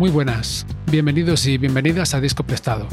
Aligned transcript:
Muy 0.00 0.08
buenas, 0.08 0.64
bienvenidos 0.90 1.46
y 1.46 1.58
bienvenidas 1.58 2.14
a 2.14 2.22
Disco 2.22 2.42
Prestado. 2.42 2.88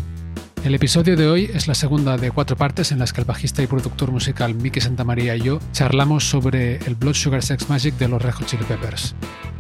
El 0.65 0.75
episodio 0.75 1.15
de 1.15 1.25
hoy 1.29 1.49
es 1.53 1.69
la 1.69 1.73
segunda 1.73 2.17
de 2.17 2.31
cuatro 2.31 2.57
partes 2.57 2.91
en 2.91 2.99
las 2.99 3.13
que 3.13 3.21
el 3.21 3.25
bajista 3.25 3.63
y 3.63 3.67
productor 3.67 4.11
musical 4.11 4.53
Mickey 4.55 4.81
Santamaría 4.81 5.33
y 5.37 5.39
yo 5.39 5.59
charlamos 5.71 6.27
sobre 6.27 6.75
el 6.85 6.95
Blood 6.95 7.13
Sugar 7.13 7.41
Sex 7.41 7.69
Magic 7.69 7.95
de 7.95 8.09
los 8.09 8.21
Red 8.21 8.33
Hot 8.33 8.47
Chili 8.47 8.65
Peppers. 8.65 9.15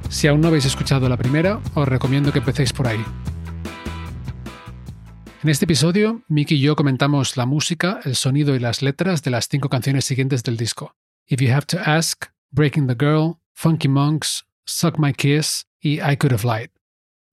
Si 0.09 0.27
aún 0.27 0.41
no 0.41 0.49
habéis 0.49 0.65
escuchado 0.65 1.07
la 1.07 1.15
primera, 1.15 1.61
os 1.73 1.87
recomiendo 1.87 2.33
que 2.33 2.39
empecéis 2.39 2.73
por 2.73 2.85
ahí. 2.85 3.01
En 5.41 5.47
este 5.47 5.63
episodio, 5.63 6.23
Mickey 6.27 6.57
y 6.57 6.61
yo 6.61 6.75
comentamos 6.75 7.37
la 7.37 7.45
música, 7.45 8.01
el 8.03 8.17
sonido 8.17 8.55
y 8.55 8.59
las 8.59 8.81
letras 8.81 9.23
de 9.23 9.31
las 9.31 9.47
cinco 9.47 9.69
canciones 9.69 10.03
siguientes 10.03 10.43
del 10.43 10.57
disco. 10.57 10.97
If 11.25 11.39
You 11.39 11.53
Have 11.53 11.67
to 11.67 11.77
Ask, 11.79 12.25
Breaking 12.51 12.87
the 12.87 12.95
Girl, 12.99 13.37
Funky 13.53 13.87
Monks, 13.87 14.45
Suck 14.65 14.99
My 14.99 15.13
Kiss 15.13 15.65
y 15.79 16.01
I 16.01 16.17
Could 16.17 16.33
Have 16.33 16.43
Lied. 16.43 16.76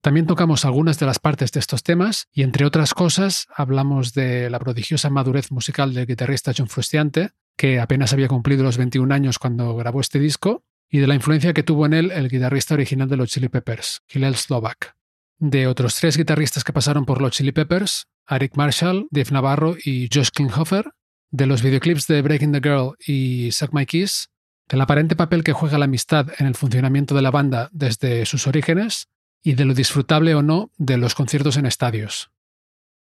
También 0.05 0.27
tocamos 0.27 0.65
algunas 0.65 0.99
de 0.99 1.07
las 1.07 1.17
partes 1.17 1.51
de 1.51 1.59
estos 1.59 1.81
temas 1.81 2.27
y, 2.31 2.43
entre 2.43 2.67
otras 2.67 2.93
cosas, 2.93 3.47
hablamos 3.55 4.13
de 4.13 4.51
la 4.51 4.59
prodigiosa 4.59 5.09
madurez 5.09 5.51
musical 5.51 5.95
del 5.95 6.05
guitarrista 6.05 6.51
John 6.55 6.67
Frusciante, 6.67 7.31
que 7.57 7.79
apenas 7.79 8.13
había 8.13 8.27
cumplido 8.27 8.61
los 8.61 8.77
21 8.77 9.11
años 9.11 9.39
cuando 9.39 9.75
grabó 9.75 10.01
este 10.01 10.19
disco, 10.19 10.63
y 10.91 10.99
de 10.99 11.07
la 11.07 11.15
influencia 11.15 11.53
que 11.53 11.63
tuvo 11.63 11.87
en 11.87 11.93
él 11.93 12.11
el 12.11 12.29
guitarrista 12.29 12.75
original 12.75 13.09
de 13.09 13.17
los 13.17 13.31
Chili 13.31 13.49
Peppers, 13.49 14.03
Hillel 14.13 14.35
Slovak. 14.35 14.95
De 15.39 15.65
otros 15.65 15.95
tres 15.95 16.17
guitarristas 16.17 16.63
que 16.63 16.71
pasaron 16.71 17.05
por 17.05 17.19
los 17.19 17.31
Chili 17.31 17.51
Peppers, 17.51 18.05
Eric 18.29 18.57
Marshall, 18.57 19.07
Dave 19.09 19.31
Navarro 19.31 19.75
y 19.83 20.07
Josh 20.13 20.29
Klinghoffer, 20.29 20.91
de 21.31 21.47
los 21.47 21.63
videoclips 21.63 22.05
de 22.05 22.21
Breaking 22.21 22.51
the 22.51 22.61
Girl 22.61 22.91
y 23.07 23.51
Suck 23.53 23.73
My 23.73 23.87
Kiss, 23.87 24.29
del 24.69 24.81
aparente 24.81 25.15
papel 25.15 25.43
que 25.43 25.53
juega 25.53 25.79
la 25.79 25.85
amistad 25.85 26.27
en 26.37 26.45
el 26.45 26.53
funcionamiento 26.53 27.15
de 27.15 27.23
la 27.23 27.31
banda 27.31 27.69
desde 27.71 28.27
sus 28.27 28.45
orígenes, 28.45 29.07
y 29.45 29.53
de 29.53 29.63
lo 29.63 29.75
disfrutable 29.75 30.33
o 30.33 30.41
no 30.41 30.71
de 30.77 30.97
los 30.97 31.13
conciertos 31.13 31.55
en 31.55 31.67
estadios. 31.67 32.31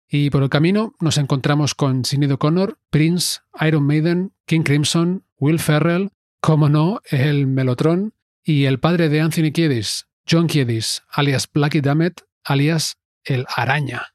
Y 0.10 0.30
por 0.30 0.44
el 0.44 0.50
camino 0.50 0.94
nos 1.00 1.18
encontramos 1.18 1.74
con 1.74 2.04
Sinead 2.04 2.34
O'Connor, 2.34 2.78
Prince, 2.90 3.40
Iron 3.62 3.88
Maiden, 3.88 4.34
King 4.46 4.64
Crimson, 4.64 5.24
Will 5.40 5.58
Ferrell, 5.58 6.12
como 6.42 6.68
no, 6.68 7.02
el 7.06 7.48
Melotron 7.48 8.14
y 8.44 8.66
el 8.66 8.78
padre 8.78 9.08
de 9.08 9.22
Anthony 9.22 9.54
Kiedis, 9.54 10.08
John 10.30 10.48
Kiedis, 10.48 11.04
alias 11.10 11.50
Blackie 11.52 11.80
Dammit, 11.80 12.20
alias 12.44 12.98
el 13.24 13.46
Araña. 13.56 14.14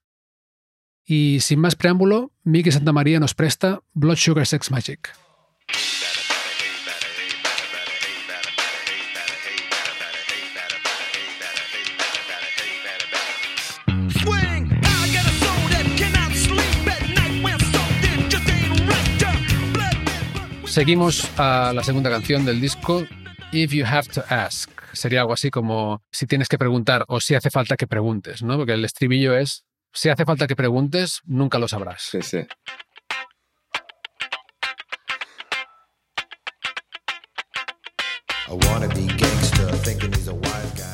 Y 1.07 1.41
sin 1.41 1.61
más 1.61 1.77
preámbulo, 1.77 2.31
Mickey 2.45 2.73
Santamaría 2.73 3.21
nos 3.21 3.33
presta 3.33 3.81
Blood 3.95 4.17
Sugar 4.17 4.47
Sex 4.47 4.71
Magic. 4.71 5.15
Seguimos 20.73 21.29
a 21.39 21.75
la 21.75 21.85
segunda 21.85 22.09
canción 22.09 22.47
del 22.47 22.59
disco, 22.59 23.05
If 23.53 23.75
You 23.75 23.85
Have 23.85 24.09
to 24.15 24.25
Ask. 24.31 24.71
Sería 24.95 25.21
algo 25.21 25.35
así 25.35 25.51
como 25.51 26.03
si 26.11 26.27
tienes 26.27 26.49
que 26.49 26.57
preguntar 26.57 27.05
o 27.09 27.21
si 27.21 27.35
hace 27.35 27.51
falta 27.51 27.77
que 27.77 27.87
preguntes, 27.87 28.43
¿no? 28.43 28.57
Porque 28.57 28.73
el 28.73 28.83
estribillo 28.87 29.37
es, 29.37 29.67
si 29.93 30.09
hace 30.09 30.25
falta 30.25 30.47
que 30.47 30.57
preguntes, 30.57 31.21
nunca 31.27 31.59
lo 31.59 31.69
sabrás. 31.69 32.01
Sí, 32.01 32.23
sí. 32.23 32.47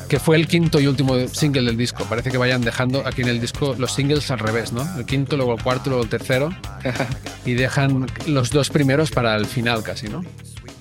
Que 0.09 0.19
fue 0.19 0.37
el 0.37 0.47
quinto 0.47 0.79
y 0.79 0.87
último 0.87 1.27
single 1.27 1.61
del 1.61 1.77
disco. 1.77 2.03
Parece 2.09 2.31
que 2.31 2.37
vayan 2.37 2.61
dejando 2.61 3.05
aquí 3.05 3.21
en 3.21 3.27
el 3.27 3.39
disco 3.39 3.75
los 3.77 3.93
singles 3.93 4.31
al 4.31 4.39
revés, 4.39 4.73
¿no? 4.73 4.83
El 4.97 5.05
quinto, 5.05 5.37
luego 5.37 5.53
el 5.53 5.61
cuarto, 5.61 5.91
luego 5.91 6.03
el 6.03 6.09
tercero. 6.09 6.49
y 7.45 7.53
dejan 7.53 8.07
los 8.27 8.49
dos 8.49 8.71
primeros 8.71 9.11
para 9.11 9.35
el 9.35 9.45
final 9.45 9.83
casi, 9.83 10.09
¿no? 10.09 10.25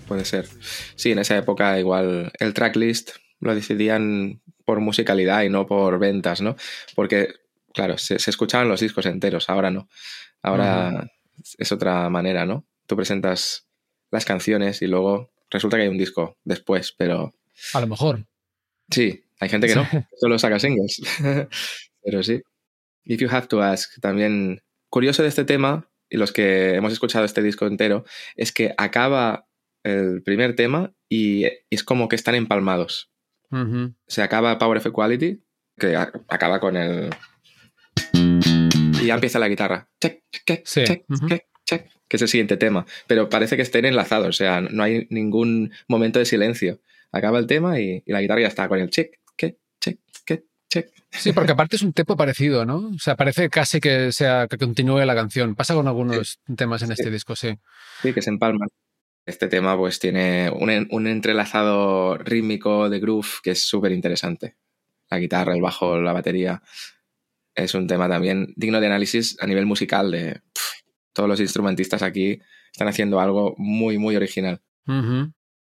Puede 0.09 0.25
ser. 0.25 0.49
Sí, 0.97 1.13
en 1.13 1.19
esa 1.19 1.37
época 1.37 1.79
igual 1.79 2.33
el 2.41 2.55
tracklist 2.55 3.11
lo 3.41 3.55
decidían 3.55 4.41
por 4.65 4.81
musicalidad 4.81 5.43
y 5.43 5.51
no 5.51 5.67
por 5.67 5.99
ventas, 5.99 6.41
¿no? 6.41 6.57
Porque, 6.95 7.35
claro, 7.75 7.99
se, 7.99 8.17
escuchaban 8.17 8.69
los 8.69 8.81
discos 8.81 9.05
enteros, 9.05 9.51
ahora 9.51 9.71
no. 9.71 9.89
Ahora 10.43 11.11
es 11.59 11.71
otra 11.71 12.09
manera, 12.09 12.47
¿no? 12.47 12.65
Tú 12.87 12.97
presentas 12.97 13.67
las 14.11 14.25
canciones 14.25 14.81
y 14.81 14.87
luego 14.87 15.31
resulta 15.51 15.77
que 15.77 15.85
hay 15.85 15.89
un 15.89 15.99
disco 15.99 16.37
después, 16.45 16.93
pero... 16.97 17.35
A 17.75 17.81
lo 17.81 17.87
mejor. 17.87 18.27
Sí, 18.91 19.25
hay 19.41 19.49
gente 19.49 19.67
que 19.67 19.75
no, 19.75 19.87
solo 20.21 20.39
saca 20.39 20.59
singles. 20.59 21.01
Pero 22.03 22.23
sí. 22.23 22.43
If 23.05 23.21
You 23.21 23.29
Have 23.31 23.49
to 23.49 23.63
Ask, 23.63 24.01
también 24.01 24.63
curioso 24.91 25.23
de 25.23 25.29
este 25.29 25.45
tema, 25.45 25.89
y 26.09 26.17
los 26.17 26.33
que 26.33 26.75
hemos 26.75 26.93
escuchado 26.93 27.25
este 27.25 27.43
disco 27.43 27.67
entero, 27.67 28.05
es 28.37 28.53
que 28.53 28.75
acaba 28.77 29.47
el 29.83 30.23
primer 30.23 30.57
tema 30.57 30.93
y 31.09 31.45
es 31.71 31.85
como 31.85 32.09
que 32.09 32.17
están 32.17 32.35
empalmados. 32.35 33.11
Se 34.07 34.23
acaba 34.23 34.59
Power 34.59 34.79
of 34.79 34.87
Equality, 34.87 35.43
que 35.79 35.97
acaba 35.97 36.61
con 36.61 36.77
el... 36.77 37.11
Y 38.13 39.07
ya 39.07 39.15
empieza 39.15 39.39
la 39.39 39.49
guitarra. 39.49 39.89
Check, 40.01 40.23
check, 40.31 40.65
check, 40.65 41.05
check, 41.29 41.47
check, 41.65 41.91
que 42.09 42.17
es 42.17 42.23
el 42.23 42.29
siguiente 42.29 42.57
tema. 42.57 42.87
Pero 43.07 43.29
parece 43.29 43.57
que 43.57 43.63
estén 43.63 43.85
enlazados, 43.85 44.29
o 44.29 44.33
sea, 44.33 44.61
no 44.61 44.83
hay 44.83 45.07
ningún 45.11 45.73
momento 45.87 46.19
de 46.19 46.25
silencio 46.25 46.81
acaba 47.13 47.39
el 47.39 47.47
tema 47.47 47.81
y, 47.81 48.03
la 48.07 48.21
guitarra 48.21 48.43
ya 48.43 48.49
está 48.49 48.69
con 48.69 48.79
el 48.79 48.91
check, 48.91 49.19
check, 49.37 49.57
check, 49.81 49.99
check. 50.69 50.91
Sí, 51.11 51.33
porque 51.33 51.53
aparte 51.53 51.77
es 51.77 51.83
un 51.83 51.93
tempo 51.93 52.17
parecido, 52.17 52.67
¿no? 52.67 52.91
O 52.95 52.99
sea, 52.99 53.17
parece 53.17 53.49
casi 53.49 53.81
que 53.81 54.13
sea 54.13 54.47
que 54.49 54.59
continúe 54.59 55.05
la 55.05 55.15
canción. 55.15 55.55
Pasa 55.55 55.75
con 55.75 55.89
algunos 55.89 56.41
temas 56.57 56.83
en 56.83 56.93
este 56.93 57.11
disco, 57.11 57.35
sí. 57.35 57.59
Sí, 58.03 58.13
que 58.13 58.23
se 58.23 58.31
empalman. 58.31 58.69
Este 59.25 59.49
tema 59.49 59.77
pues 59.77 59.99
tiene 59.99 60.51
un, 60.51 61.07
entrelazado 61.07 62.17
rítmico 62.19 62.89
de 62.89 63.01
groove 63.01 63.29
que 63.43 63.53
es 63.53 63.63
súper 63.63 63.93
interesante. 63.93 64.57
La 65.11 65.19
guitarra, 65.19 65.55
el 65.55 65.63
bajo, 65.63 65.99
la 65.99 66.13
batería. 66.13 66.63
Es 67.55 67.75
un 67.75 67.87
tema 67.87 68.09
también 68.09 68.53
digno 68.57 68.81
de 68.81 68.87
análisis 68.87 69.37
a 69.41 69.47
nivel 69.47 69.67
musical 69.67 70.11
de 70.11 70.43
todos 71.19 71.29
los 71.29 71.41
instrumentistas 71.41 72.01
aquí 72.05 72.41
están 72.71 72.87
haciendo 72.87 73.19
algo 73.19 73.57
muy, 73.59 73.99
muy 73.99 74.15
original 74.15 74.63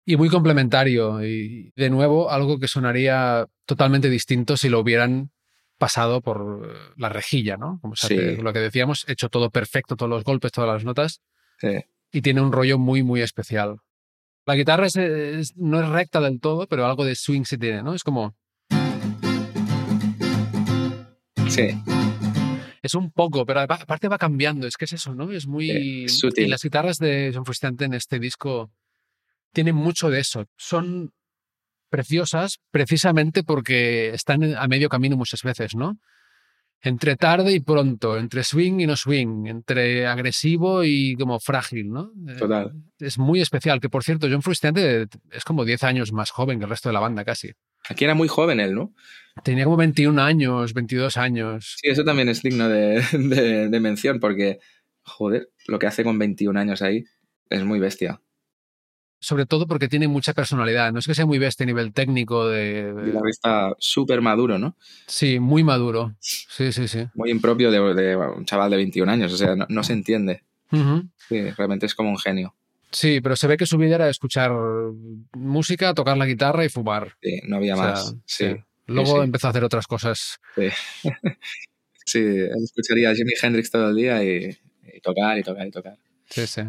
y 0.05 0.17
muy 0.17 0.29
complementario. 0.29 1.25
Y 1.25 1.73
de 1.77 1.91
nuevo, 1.91 2.29
algo 2.29 2.59
que 2.59 2.67
sonaría 2.67 3.47
totalmente 3.65 4.11
distinto 4.11 4.57
si 4.57 4.69
lo 4.69 4.81
hubieran 4.81 5.31
pasado 5.79 6.23
por 6.23 6.77
la 6.97 7.09
rejilla, 7.09 7.57
¿no? 7.57 7.79
Como 7.81 7.95
lo 8.43 8.53
que 8.53 8.59
decíamos, 8.59 9.05
hecho 9.09 9.29
todo 9.29 9.51
perfecto, 9.51 9.95
todos 9.95 10.11
los 10.11 10.25
golpes, 10.25 10.51
todas 10.51 10.75
las 10.75 10.85
notas. 10.85 11.21
Y 12.11 12.21
tiene 12.21 12.41
un 12.41 12.51
rollo 12.51 12.77
muy, 12.77 13.05
muy 13.05 13.21
especial. 13.21 13.77
La 14.47 14.57
guitarra 14.57 14.89
no 15.55 15.81
es 15.81 15.89
recta 15.89 16.21
del 16.21 16.41
todo, 16.41 16.67
pero 16.67 16.85
algo 16.85 17.05
de 17.05 17.15
swing 17.15 17.45
sí 17.45 17.59
tiene, 17.59 17.85
¿no? 17.85 17.95
Es 17.95 18.03
como. 18.03 18.35
Sí. 21.49 21.81
Es 22.85 22.95
un 22.95 23.11
poco, 23.11 23.47
pero 23.47 23.61
aparte 23.61 24.09
va 24.09 24.19
cambiando. 24.19 24.67
Es 24.67 24.77
que 24.77 24.85
es 24.85 24.93
eso, 24.93 25.15
¿no? 25.15 25.33
Es 25.33 25.47
muy. 25.47 26.07
sutil. 26.07 26.45
Y 26.45 26.49
las 26.49 26.63
guitarras 26.63 26.99
de 26.99 27.33
John 27.35 27.47
Frusciante 27.47 27.87
en 27.87 27.95
este 27.95 28.19
disco 28.19 28.71
tienen 29.55 29.75
mucho 29.75 30.11
de 30.11 30.21
eso. 30.21 30.45
Son 30.59 31.11
preciosas 31.89 32.59
precisamente 32.71 33.43
porque 33.43 34.11
están 34.11 34.55
a 34.55 34.69
medio 34.69 34.91
camino 34.91 35.17
muchas 35.17 35.43
veces, 35.43 35.75
¿no? 35.75 35.99
Entre 36.83 37.17
tarde 37.17 37.53
y 37.53 37.61
pronto, 37.61 38.19
entre 38.19 38.45
swing 38.45 38.81
y 38.81 38.87
no 38.87 38.97
swing, 38.97 39.47
entre 39.47 40.07
agresivo 40.07 40.85
y 40.85 41.17
como 41.17 41.41
frágil, 41.41 41.91
¿no? 41.91 42.13
Eh, 42.29 42.37
Total. 42.37 42.71
Es 42.99 43.17
muy 43.17 43.41
especial, 43.41 43.81
que 43.81 43.89
por 43.89 44.05
cierto, 44.05 44.27
John 44.31 44.43
Frusciante 44.43 45.07
es 45.31 45.45
como 45.45 45.65
10 45.65 45.85
años 45.85 46.13
más 46.13 46.31
joven 46.31 46.59
que 46.59 46.65
el 46.65 46.71
resto 46.71 46.91
de 46.91 46.93
la 46.93 47.01
banda 47.01 47.25
casi. 47.25 47.53
Aquí 47.89 48.05
era 48.05 48.15
muy 48.15 48.29
joven 48.29 48.61
él, 48.61 48.75
¿no? 48.75 48.95
Tenía 49.43 49.65
como 49.65 49.77
21 49.77 50.23
años, 50.23 50.75
22 50.75 51.17
años. 51.17 51.77
Sí, 51.81 51.89
eso 51.89 52.05
también 52.05 52.29
es 52.29 52.43
digno 52.43 52.69
de, 52.69 53.03
de 53.69 53.81
mención 53.81 54.21
porque 54.21 54.61
joder, 55.05 55.51
lo 55.67 55.79
que 55.79 55.87
hace 55.87 56.05
con 56.05 56.19
21 56.19 56.59
años 56.59 56.83
ahí 56.83 57.05
es 57.51 57.65
muy 57.65 57.79
bestia. 57.79 58.21
Sobre 59.21 59.47
todo 59.47 59.67
porque 59.67 59.89
tiene 59.89 60.07
mucha 60.07 60.35
personalidad. 60.35 60.93
No 60.93 60.99
es 60.99 61.07
que 61.07 61.15
sea 61.15 61.25
muy 61.25 61.39
bestia 61.39 61.65
a 61.65 61.67
nivel 61.67 61.95
técnico 61.95 62.47
de... 62.47 62.93
Guitarrista 63.07 63.75
súper 63.79 64.21
maduro, 64.21 64.59
¿no? 64.59 64.77
Sí, 65.07 65.41
muy 65.41 65.65
maduro. 65.65 66.15
Sí, 66.21 66.73
sí, 66.73 66.89
sí. 66.89 67.07
Muy 67.15 67.31
impropio 67.31 67.71
de, 67.71 68.17
un 68.17 68.45
chaval 68.45 68.71
de 68.71 68.77
21 68.77 69.11
años, 69.11 69.33
o 69.33 69.37
sea, 69.37 69.55
no, 69.57 69.83
se 69.83 69.93
entiende. 69.95 70.43
Sí, 71.29 71.51
realmente 71.57 71.87
es 71.87 71.95
como 71.95 72.11
un 72.11 72.19
genio. 72.19 72.55
Sí, 72.95 73.21
pero 73.21 73.35
se 73.35 73.49
ve 73.49 73.57
que 73.57 73.67
su 73.67 73.77
vida 73.77 73.97
era 73.97 74.09
escuchar 74.09 74.53
música, 75.33 75.95
tocar 75.95 76.17
la 76.17 76.27
guitarra 76.27 76.65
y 76.65 76.69
fumar. 76.69 77.17
Sí, 77.21 77.41
no 77.45 77.57
había 77.57 77.75
más. 77.75 78.15
Sí. 78.25 78.55
Luego 78.87 79.23
empezó 79.23 79.49
a 79.49 79.51
hacer 79.51 79.65
otras 79.65 79.87
cosas. 79.87 80.39
Sí. 80.55 80.69
sí, 82.07 82.25
escucharía 82.65 83.11
a 83.11 83.15
Jimi 83.15 83.33
Hendrix 83.41 83.71
todo 83.71 83.89
el 83.89 83.97
día 83.97 84.23
y, 84.23 84.57
tocar 85.03 85.37
y 85.37 85.43
tocar 85.43 85.67
y 85.67 85.71
tocar. 85.73 85.97
Sí, 86.31 86.47
sí. 86.47 86.63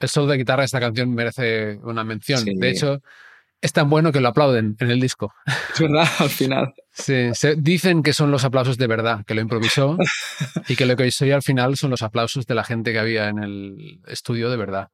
El 0.00 0.08
solo 0.08 0.26
de 0.26 0.38
guitarra 0.38 0.62
de 0.62 0.66
esta 0.66 0.80
canción 0.80 1.14
merece 1.14 1.78
una 1.84 2.02
mención. 2.02 2.44
De 2.44 2.70
hecho, 2.70 3.00
es 3.62 3.72
tan 3.72 3.90
bueno 3.90 4.12
que 4.12 4.20
lo 4.20 4.28
aplauden 4.28 4.76
en 4.78 4.90
el 4.90 5.00
disco. 5.00 5.34
Es 5.74 5.80
verdad, 5.80 6.08
al 6.18 6.30
final. 6.30 6.74
Sí, 6.92 7.30
se, 7.34 7.56
dicen 7.56 8.02
que 8.02 8.12
son 8.12 8.30
los 8.30 8.44
aplausos 8.44 8.78
de 8.78 8.86
verdad, 8.86 9.24
que 9.26 9.34
lo 9.34 9.40
improvisó 9.40 9.98
y 10.68 10.76
que 10.76 10.86
lo 10.86 10.96
que 10.96 11.06
hizo 11.06 11.24
al 11.24 11.42
final 11.42 11.76
son 11.76 11.90
los 11.90 12.02
aplausos 12.02 12.46
de 12.46 12.54
la 12.54 12.64
gente 12.64 12.92
que 12.92 12.98
había 12.98 13.28
en 13.28 13.38
el 13.38 14.00
estudio 14.06 14.50
de 14.50 14.56
verdad. 14.56 14.88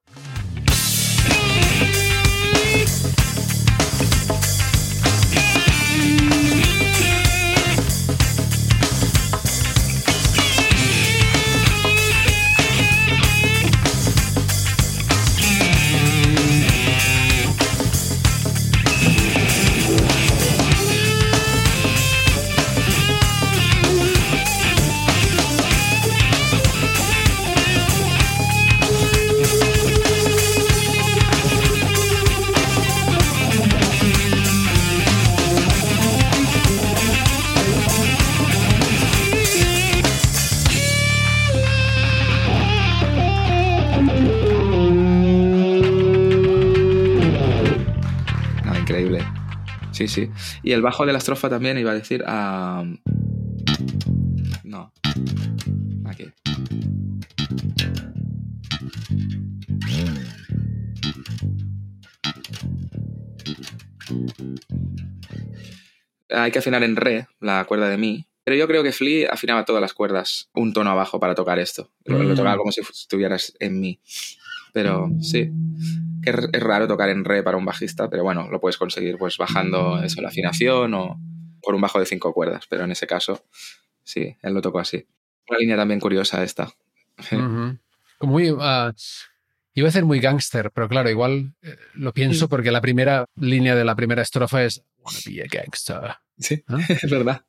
Sí, 49.96 50.08
sí. 50.08 50.28
Y 50.62 50.72
el 50.72 50.82
bajo 50.82 51.06
de 51.06 51.12
la 51.12 51.18
estrofa 51.18 51.48
también 51.48 51.78
iba 51.78 51.90
a 51.90 51.94
decir. 51.94 52.22
no. 54.62 54.92
Aquí. 56.04 56.30
Hay 66.28 66.50
que 66.50 66.58
afinar 66.58 66.84
en 66.84 66.96
re, 66.96 67.26
la 67.40 67.64
cuerda 67.64 67.88
de 67.88 67.96
mi. 67.96 68.26
Pero 68.44 68.58
yo 68.58 68.68
creo 68.68 68.82
que 68.82 68.92
Flea 68.92 69.30
afinaba 69.32 69.64
todas 69.64 69.80
las 69.80 69.94
cuerdas 69.94 70.50
un 70.52 70.74
tono 70.74 70.90
abajo 70.90 71.18
para 71.18 71.34
tocar 71.34 71.58
esto. 71.58 71.90
Lo, 72.04 72.22
lo 72.22 72.34
tocaba 72.34 72.56
mm. 72.56 72.58
como 72.58 72.70
si 72.70 72.82
estuvieras 72.82 73.56
en 73.60 73.80
mi. 73.80 73.98
Pero 74.76 75.08
sí 75.20 75.50
es, 76.26 76.62
raro 76.62 76.88
tocar 76.88 77.08
en 77.08 77.24
re 77.24 77.42
para 77.42 77.56
un 77.56 77.64
bajista, 77.64 78.10
pero 78.10 78.22
bueno, 78.22 78.48
lo 78.50 78.60
puedes 78.60 78.76
conseguir 78.76 79.16
pues 79.16 79.38
bajando 79.38 80.02
eso, 80.02 80.20
la 80.20 80.28
afinación 80.28 80.92
o 80.94 81.20
por 81.62 81.74
un 81.74 81.80
bajo 81.80 81.98
de 81.98 82.06
cinco 82.06 82.32
cuerdas, 82.32 82.66
pero 82.68 82.84
en 82.84 82.92
ese 82.92 83.06
caso, 83.06 83.44
sí, 84.02 84.36
él 84.42 84.54
lo 84.54 84.60
tocó 84.60 84.78
así. 84.78 85.06
Una 85.48 85.58
línea 85.58 85.76
también 85.76 86.00
curiosa 86.00 86.42
esta. 86.42 86.70
Muy... 88.20 88.50
Uh, 88.50 88.92
iba 89.74 89.88
a 89.88 89.92
ser 89.92 90.06
muy 90.06 90.20
gángster, 90.20 90.70
pero 90.70 90.88
claro, 90.88 91.10
igual 91.10 91.52
eh, 91.60 91.76
lo 91.92 92.14
pienso 92.14 92.48
porque 92.48 92.70
la 92.70 92.80
primera 92.80 93.26
línea 93.36 93.74
de 93.74 93.84
la 93.84 93.94
primera 93.94 94.22
estrofa 94.22 94.64
es 94.64 94.82
Wanna 94.98 95.18
be 95.26 95.42
a 95.42 95.46
gangster. 95.50 96.14
Sí, 96.38 96.64
es 96.88 97.10
verdad. 97.10 97.44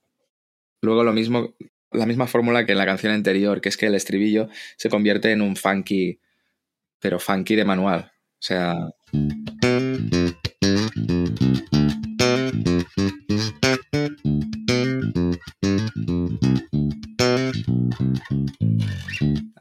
Luego 0.81 1.05
lo 1.05 1.13
mismo, 1.13 1.55
la 1.91 2.05
misma 2.05 2.27
fórmula 2.27 2.65
que 2.65 2.73
en 2.73 2.79
la 2.79 2.85
canción 2.85 3.13
anterior, 3.13 3.61
que 3.61 3.69
es 3.69 3.77
que 3.77 3.85
el 3.85 3.95
estribillo 3.95 4.49
se 4.75 4.89
convierte 4.89 5.31
en 5.31 5.41
un 5.41 5.55
funky, 5.55 6.19
pero 6.99 7.19
funky 7.19 7.55
de 7.55 7.65
manual. 7.65 8.11
O 8.11 8.41
sea... 8.41 8.75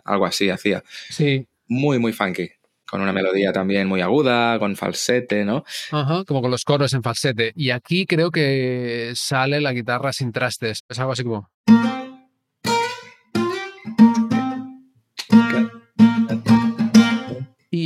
Algo 0.04 0.26
así 0.26 0.50
hacía. 0.50 0.82
Sí. 1.10 1.46
Muy, 1.66 1.98
muy 1.98 2.12
funky. 2.12 2.50
Con 2.88 3.00
una 3.00 3.12
melodía 3.12 3.52
también 3.52 3.88
muy 3.88 4.00
aguda, 4.00 4.58
con 4.60 4.76
falsete, 4.76 5.44
¿no? 5.44 5.64
Ajá, 5.90 6.24
como 6.24 6.40
con 6.40 6.52
los 6.52 6.64
coros 6.64 6.92
en 6.92 7.02
falsete. 7.02 7.52
Y 7.56 7.70
aquí 7.70 8.06
creo 8.06 8.30
que 8.30 9.12
sale 9.16 9.60
la 9.60 9.72
guitarra 9.72 10.12
sin 10.12 10.30
trastes. 10.30 10.84
Es 10.88 10.98
algo 11.00 11.12
así 11.12 11.24
como. 11.24 11.50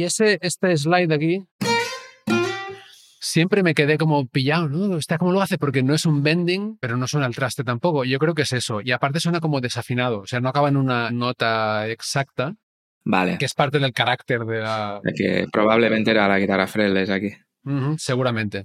Y 0.01 0.05
ese, 0.05 0.39
este 0.41 0.75
slide 0.79 1.13
aquí 1.13 1.45
siempre 3.21 3.63
me 3.63 3.75
quedé 3.75 3.99
como 3.99 4.27
pillado, 4.27 4.71
¿no? 4.71 4.97
Está 4.97 5.19
como 5.19 5.31
lo 5.31 5.43
hace 5.43 5.59
porque 5.59 5.83
no 5.83 5.93
es 5.93 6.07
un 6.07 6.23
bending, 6.23 6.79
pero 6.81 6.97
no 6.97 7.07
suena 7.07 7.27
el 7.27 7.35
traste 7.35 7.65
tampoco. 7.65 8.07
Yo 8.07 8.19
creo 8.19 8.33
que 8.33 8.41
es 8.41 8.53
eso. 8.55 8.81
Y 8.81 8.93
aparte 8.93 9.21
suena 9.21 9.41
como 9.41 9.61
desafinado, 9.61 10.21
o 10.21 10.27
sea, 10.27 10.41
no 10.41 10.49
acaba 10.49 10.71
en 10.71 10.79
una 10.79 11.11
nota 11.11 11.87
exacta. 11.89 12.55
Vale. 13.05 13.37
Que 13.37 13.45
es 13.45 13.53
parte 13.53 13.79
del 13.79 13.93
carácter 13.93 14.47
de 14.47 14.61
la. 14.61 15.03
que 15.15 15.47
probablemente 15.53 16.13
era 16.13 16.27
la 16.27 16.39
guitarra 16.39 16.67
fretless 16.67 17.11
aquí. 17.11 17.35
seguramente. 17.99 18.65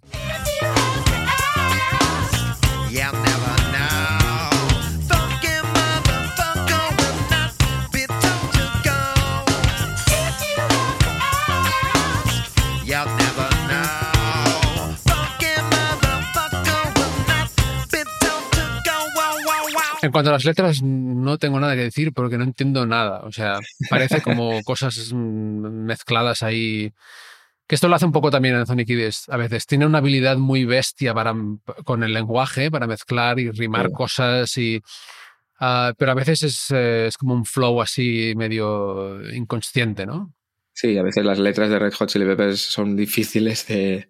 Cuanto 20.15 20.29
a 20.29 20.34
las 20.34 20.45
letras, 20.45 20.81
no 20.81 21.38
tengo 21.38 21.60
nada 21.60 21.75
que 21.75 21.81
decir 21.81 22.13
porque 22.13 22.38
no 22.38 22.45
entiendo 22.45 22.86
nada. 22.86 23.19
O 23.25 23.34
sea, 23.34 23.60
parece 23.89 24.22
como 24.22 24.62
cosas 24.63 25.12
mezcladas 25.13 26.41
ahí. 26.41 26.93
Que 27.67 27.75
esto 27.75 27.89
lo 27.89 27.95
hace 27.95 28.05
un 28.05 28.13
poco 28.13 28.31
también 28.31 28.55
Anthony 28.55 28.86
Kiedis 28.86 29.27
a 29.27 29.36
veces. 29.36 29.65
Tiene 29.65 29.86
una 29.86 29.98
habilidad 29.98 30.38
muy 30.38 30.63
bestia 30.63 31.13
para, 31.13 31.36
con 31.84 32.01
el 32.03 32.13
lenguaje, 32.13 32.72
para 32.72 32.88
mezclar 32.88 33.39
y 33.39 33.51
rimar 33.51 33.91
cosas 33.91 34.57
y... 34.57 34.81
Ah, 35.60 35.93
pero 35.98 36.12
a 36.12 36.15
veces 36.15 36.43
es, 36.43 36.72
eh, 36.72 37.07
es, 37.07 37.17
como 37.17 37.34
un 37.34 37.43
flow 37.43 37.81
así 37.81 38.34
medio 38.38 39.22
inconsciente, 39.34 40.05
¿no? 40.05 40.34
Sí, 40.74 40.98
a 40.98 41.03
veces 41.03 41.25
las 41.25 41.39
letras 41.39 41.69
de 41.69 41.79
Red 41.79 41.93
Hot 41.93 42.10
Chili 42.10 42.25
Peppers 42.25 42.62
son 42.62 42.95
difíciles 42.95 43.67
de, 43.67 44.10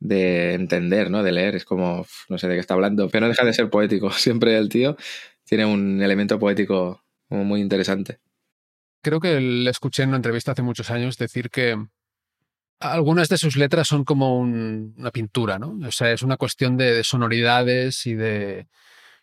de 0.00 0.54
entender, 0.54 1.10
¿no? 1.10 1.22
De 1.22 1.32
leer. 1.32 1.54
Es 1.54 1.64
como, 1.64 2.06
no 2.28 2.38
sé 2.38 2.48
de 2.48 2.54
qué 2.54 2.60
está 2.60 2.74
hablando, 2.74 3.08
pero 3.08 3.26
no 3.26 3.28
deja 3.28 3.44
de 3.44 3.54
ser 3.54 3.70
poético. 3.70 4.10
Siempre 4.12 4.58
el 4.58 4.68
tío 4.68 4.96
tiene 5.50 5.66
un 5.66 6.00
elemento 6.00 6.38
poético 6.38 7.02
muy 7.28 7.60
interesante. 7.60 8.20
Creo 9.02 9.18
que 9.18 9.40
le 9.40 9.68
escuché 9.68 10.04
en 10.04 10.10
una 10.10 10.18
entrevista 10.18 10.52
hace 10.52 10.62
muchos 10.62 10.90
años 10.92 11.18
decir 11.18 11.50
que 11.50 11.76
algunas 12.78 13.28
de 13.28 13.36
sus 13.36 13.56
letras 13.56 13.88
son 13.88 14.04
como 14.04 14.38
una 14.38 15.10
pintura, 15.10 15.58
¿no? 15.58 15.76
O 15.84 15.90
sea, 15.90 16.12
es 16.12 16.22
una 16.22 16.36
cuestión 16.36 16.76
de, 16.76 17.02
sonoridades 17.02 18.06
y 18.06 18.14
de, 18.14 18.68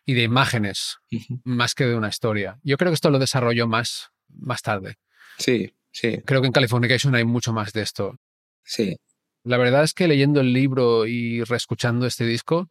y 0.05 0.15
de 0.15 0.23
imágenes, 0.23 0.97
más 1.45 1.73
que 1.73 1.85
de 1.85 1.95
una 1.95 2.09
historia. 2.09 2.59
Yo 2.61 2.75
creo 2.75 2.91
que 2.91 2.95
esto 2.95 3.09
lo 3.09 3.19
desarrolló 3.19 3.65
más, 3.65 4.09
más 4.27 4.61
tarde. 4.61 4.97
Sí, 5.37 5.73
sí. 5.91 6.21
Creo 6.25 6.41
que 6.41 6.47
en 6.47 6.53
Californication 6.53 7.15
hay 7.15 7.23
mucho 7.23 7.53
más 7.53 7.71
de 7.71 7.83
esto. 7.83 8.19
Sí, 8.65 8.97
la 9.47 9.55
verdad 9.55 9.83
es 9.83 9.93
que 9.93 10.09
leyendo 10.09 10.41
el 10.41 10.51
libro 10.51 11.07
y 11.07 11.41
reescuchando 11.45 12.05
este 12.05 12.25
disco, 12.25 12.69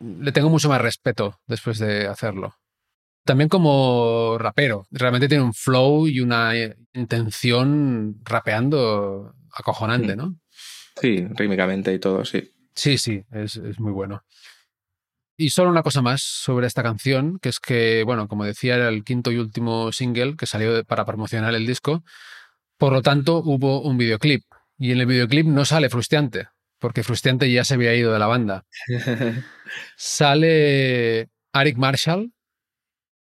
le 0.00 0.32
tengo 0.32 0.50
mucho 0.50 0.68
más 0.68 0.80
respeto 0.80 1.40
después 1.46 1.78
de 1.78 2.06
hacerlo. 2.06 2.54
También 3.24 3.48
como 3.48 4.36
rapero, 4.38 4.86
realmente 4.90 5.28
tiene 5.28 5.42
un 5.42 5.54
flow 5.54 6.06
y 6.06 6.20
una 6.20 6.52
intención 6.92 8.20
rapeando 8.22 9.34
acojonante, 9.52 10.14
¿no? 10.14 10.36
Sí, 11.00 11.26
rítmicamente 11.30 11.92
y 11.92 11.98
todo, 11.98 12.24
sí. 12.24 12.52
Sí, 12.74 12.98
sí, 12.98 13.22
es, 13.32 13.56
es 13.56 13.80
muy 13.80 13.92
bueno. 13.92 14.22
Y 15.38 15.50
solo 15.50 15.70
una 15.70 15.82
cosa 15.82 16.00
más 16.00 16.22
sobre 16.22 16.66
esta 16.66 16.82
canción, 16.82 17.38
que 17.40 17.50
es 17.50 17.60
que, 17.60 18.04
bueno, 18.04 18.26
como 18.26 18.44
decía, 18.44 18.76
era 18.76 18.88
el 18.88 19.04
quinto 19.04 19.30
y 19.30 19.36
último 19.36 19.92
single 19.92 20.36
que 20.36 20.46
salió 20.46 20.82
para 20.84 21.04
promocionar 21.04 21.54
el 21.54 21.66
disco. 21.66 22.04
Por 22.78 22.92
lo 22.92 23.02
tanto, 23.02 23.42
hubo 23.44 23.82
un 23.82 23.98
videoclip. 23.98 24.44
Y 24.78 24.92
en 24.92 25.00
el 25.00 25.06
videoclip 25.06 25.46
no 25.46 25.64
sale 25.64 25.90
Frustiante, 25.90 26.48
porque 26.78 27.02
Frustiante 27.02 27.50
ya 27.50 27.64
se 27.64 27.74
había 27.74 27.94
ido 27.94 28.12
de 28.12 28.18
la 28.18 28.26
banda. 28.26 28.64
sale 29.96 31.28
Eric 31.52 31.76
Marshall. 31.76 32.32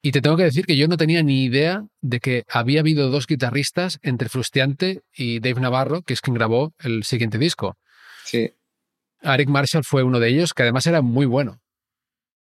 Y 0.02 0.12
te 0.12 0.20
tengo 0.20 0.37
que 0.37 0.44
decir 0.44 0.66
que 0.66 0.76
yo 0.76 0.87
no 0.87 0.99
tenía 0.99 1.23
ni 1.23 1.44
idea 1.44 1.87
de 2.02 2.20
que 2.20 2.44
había 2.50 2.80
habido 2.80 3.08
dos 3.08 3.26
guitarristas 3.26 3.99
entre 4.02 4.28
Frustiante 4.28 5.00
y 5.16 5.40
Dave 5.40 5.62
Navarro, 5.62 6.02
que 6.02 6.12
es 6.12 6.20
quien 6.20 6.34
grabó 6.34 6.75
el 6.80 7.04
siguiente 7.04 7.38
disco. 7.38 7.78
Sí. 8.25 8.52
Eric 9.23 9.49
Marshall 9.49 9.84
fue 9.84 10.02
uno 10.02 10.20
de 10.20 10.28
ellos, 10.28 10.52
que 10.52 10.62
además 10.62 10.87
era 10.87 11.00
muy 11.00 11.25
bueno. 11.25 11.58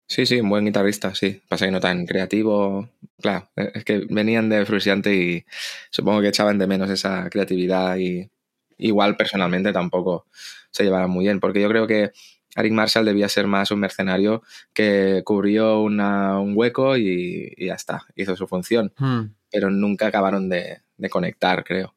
Sí, 0.07 0.27
sí, 0.27 0.41
un 0.41 0.49
buen 0.51 0.65
guitarrista, 0.65 1.15
sí. 1.15 1.41
Pasa 1.49 1.67
que 1.67 1.71
no 1.71 1.81
tan 1.81 2.07
creativo. 2.07 2.91
Claro, 3.21 3.49
es 3.57 3.85
que 3.85 4.07
venían 4.11 4.49
de 4.49 4.67
Frustrante 4.67 5.15
y 5.15 5.45
supongo 5.91 6.21
que 6.21 6.29
echaban 6.29 6.59
de 6.59 6.67
menos 6.67 6.91
esa 6.91 7.29
creatividad 7.31 7.97
y 7.97 8.31
igual 8.79 9.17
personalmente 9.17 9.73
tampoco 9.73 10.27
se 10.71 10.85
llevaban 10.85 11.11
muy 11.11 11.25
bien, 11.25 11.41
porque 11.41 11.61
yo 11.61 11.69
creo 11.69 11.87
que 11.87 12.13
Eric 12.57 12.73
Marshall 12.73 13.05
debía 13.05 13.29
ser 13.29 13.47
más 13.47 13.71
un 13.71 13.81
mercenario 13.81 14.43
que 14.73 15.23
cubrió 15.25 15.81
una, 15.81 16.41
un 16.41 16.55
hueco 16.57 16.97
y, 16.97 17.55
ya 17.59 17.75
está, 17.75 18.07
hizo 18.17 18.37
su 18.37 18.47
función. 18.47 18.93
Hmm. 18.97 19.35
Pero 19.51 19.71
nunca 19.71 20.07
acabaron 20.07 20.49
de, 20.49 20.83
de 20.97 21.11
conectar, 21.11 21.65
creo, 21.65 21.95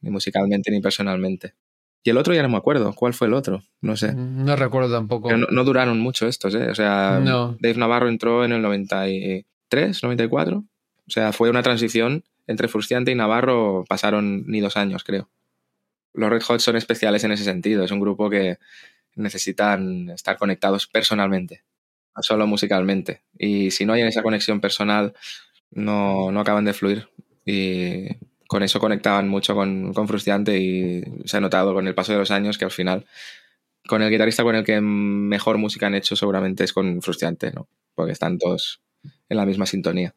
ni 0.00 0.10
musicalmente 0.10 0.70
ni 0.70 0.80
personalmente. 0.80 1.54
Y 2.02 2.10
el 2.10 2.16
otro 2.16 2.32
ya 2.32 2.42
no 2.42 2.48
me 2.48 2.56
acuerdo. 2.56 2.94
¿Cuál 2.94 3.12
fue 3.12 3.26
el 3.26 3.34
otro? 3.34 3.62
No 3.80 3.96
sé. 3.96 4.14
No 4.14 4.56
recuerdo 4.56 4.90
tampoco. 4.90 5.30
no, 5.36 5.64
duraron 5.64 5.98
mucho 6.00 6.26
estos, 6.26 6.54
¿eh? 6.54 6.70
O 6.70 6.74
sea, 6.74 7.20
Dave 7.20 7.74
Navarro 7.76 8.08
entró 8.08 8.44
en 8.44 8.52
el 8.52 8.62
93, 8.62 10.02
94. 10.02 10.58
O 10.58 11.10
sea, 11.10 11.32
fue 11.32 11.50
una 11.50 11.62
transición 11.62 12.24
entre 12.46 12.68
Frustiante 12.68 13.10
y 13.10 13.14
Navarro. 13.14 13.84
Pasaron 13.88 14.44
ni 14.46 14.60
dos 14.60 14.76
años, 14.76 15.04
creo. 15.04 15.28
Los 16.14 16.30
Red 16.30 16.42
Hot 16.42 16.60
son 16.60 16.76
especiales 16.76 17.24
en 17.24 17.32
ese 17.32 17.44
sentido. 17.44 17.84
Es 17.84 17.90
un 17.90 18.00
grupo 18.00 18.30
que 18.30 18.58
necesitan 19.14 20.10
estar 20.10 20.36
conectados 20.36 20.86
personalmente, 20.86 21.64
no 22.16 22.22
solo 22.22 22.46
musicalmente. 22.46 23.22
Y 23.36 23.70
si 23.70 23.84
no 23.84 23.92
hay 23.92 24.02
esa 24.02 24.22
conexión 24.22 24.60
personal, 24.60 25.14
no, 25.70 26.30
no 26.30 26.40
acaban 26.40 26.64
de 26.64 26.72
fluir. 26.72 27.08
Y 27.44 28.08
con 28.48 28.62
eso 28.62 28.80
conectaban 28.80 29.28
mucho 29.28 29.54
con, 29.54 29.94
Frustiante 30.08 30.58
y 30.58 31.02
se 31.26 31.36
ha 31.36 31.40
notado 31.40 31.74
con 31.74 31.86
el 31.86 31.94
paso 31.94 32.12
de 32.12 32.18
los 32.18 32.30
años 32.30 32.58
que 32.58 32.64
al 32.64 32.70
final 32.70 33.06
con 33.86 34.02
el 34.02 34.10
guitarrista 34.10 34.42
con 34.42 34.56
el 34.56 34.64
que 34.64 34.80
mejor 34.80 35.58
música 35.58 35.86
han 35.86 35.94
hecho 35.94 36.16
seguramente 36.16 36.64
es 36.64 36.72
con 36.72 37.00
Frustiante, 37.02 37.52
¿no? 37.52 37.68
Porque 37.94 38.12
están 38.12 38.38
todos 38.38 38.80
en 39.28 39.36
la 39.36 39.46
misma 39.46 39.66
sintonía. 39.66 40.14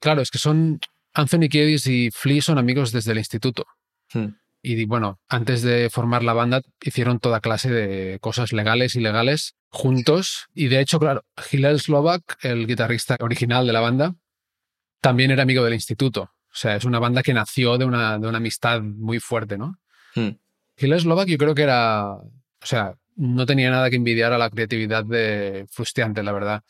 Claro, 0.00 0.22
es 0.22 0.30
que 0.30 0.38
son 0.38 0.80
Anthony 1.14 1.48
Kiedis 1.50 1.86
y 1.86 2.10
Flea 2.10 2.42
son 2.42 2.58
amigos 2.58 2.92
desde 2.92 3.12
el 3.12 3.18
instituto. 3.18 3.66
Hmm. 4.12 4.36
Y 4.62 4.84
bueno, 4.86 5.20
antes 5.28 5.62
de 5.62 5.90
formar 5.90 6.24
la 6.24 6.32
banda 6.32 6.60
hicieron 6.82 7.20
toda 7.20 7.40
clase 7.40 7.70
de 7.70 8.18
cosas 8.18 8.52
legales 8.52 8.96
y 8.96 8.98
ilegales 8.98 9.54
juntos. 9.70 10.46
Y 10.54 10.68
de 10.68 10.80
hecho, 10.80 10.98
claro, 10.98 11.24
Hillel 11.52 11.80
Slovak, 11.80 12.38
el 12.42 12.66
guitarrista 12.66 13.16
original 13.20 13.66
de 13.66 13.72
la 13.72 13.80
banda, 13.80 14.14
también 15.00 15.30
era 15.30 15.42
amigo 15.42 15.62
del 15.62 15.74
instituto. 15.74 16.22
O 16.22 16.58
sea, 16.58 16.76
es 16.76 16.84
una 16.84 16.98
banda 16.98 17.22
que 17.22 17.34
nació 17.34 17.78
de 17.78 17.84
una, 17.84 18.18
de 18.18 18.26
una 18.26 18.38
amistad 18.38 18.80
muy 18.80 19.20
fuerte, 19.20 19.56
¿no? 19.56 19.76
Hmm. 20.14 20.30
Slovak 20.76 21.28
yo 21.28 21.38
creo 21.38 21.54
que 21.54 21.62
era, 21.62 22.14
o 22.14 22.30
sea, 22.62 22.96
no 23.14 23.46
tenía 23.46 23.70
nada 23.70 23.90
que 23.90 23.96
envidiar 23.96 24.32
a 24.32 24.38
la 24.38 24.50
creatividad 24.50 25.04
de 25.04 25.66
Frustiante, 25.70 26.22
la 26.22 26.32
verdad. 26.32 26.62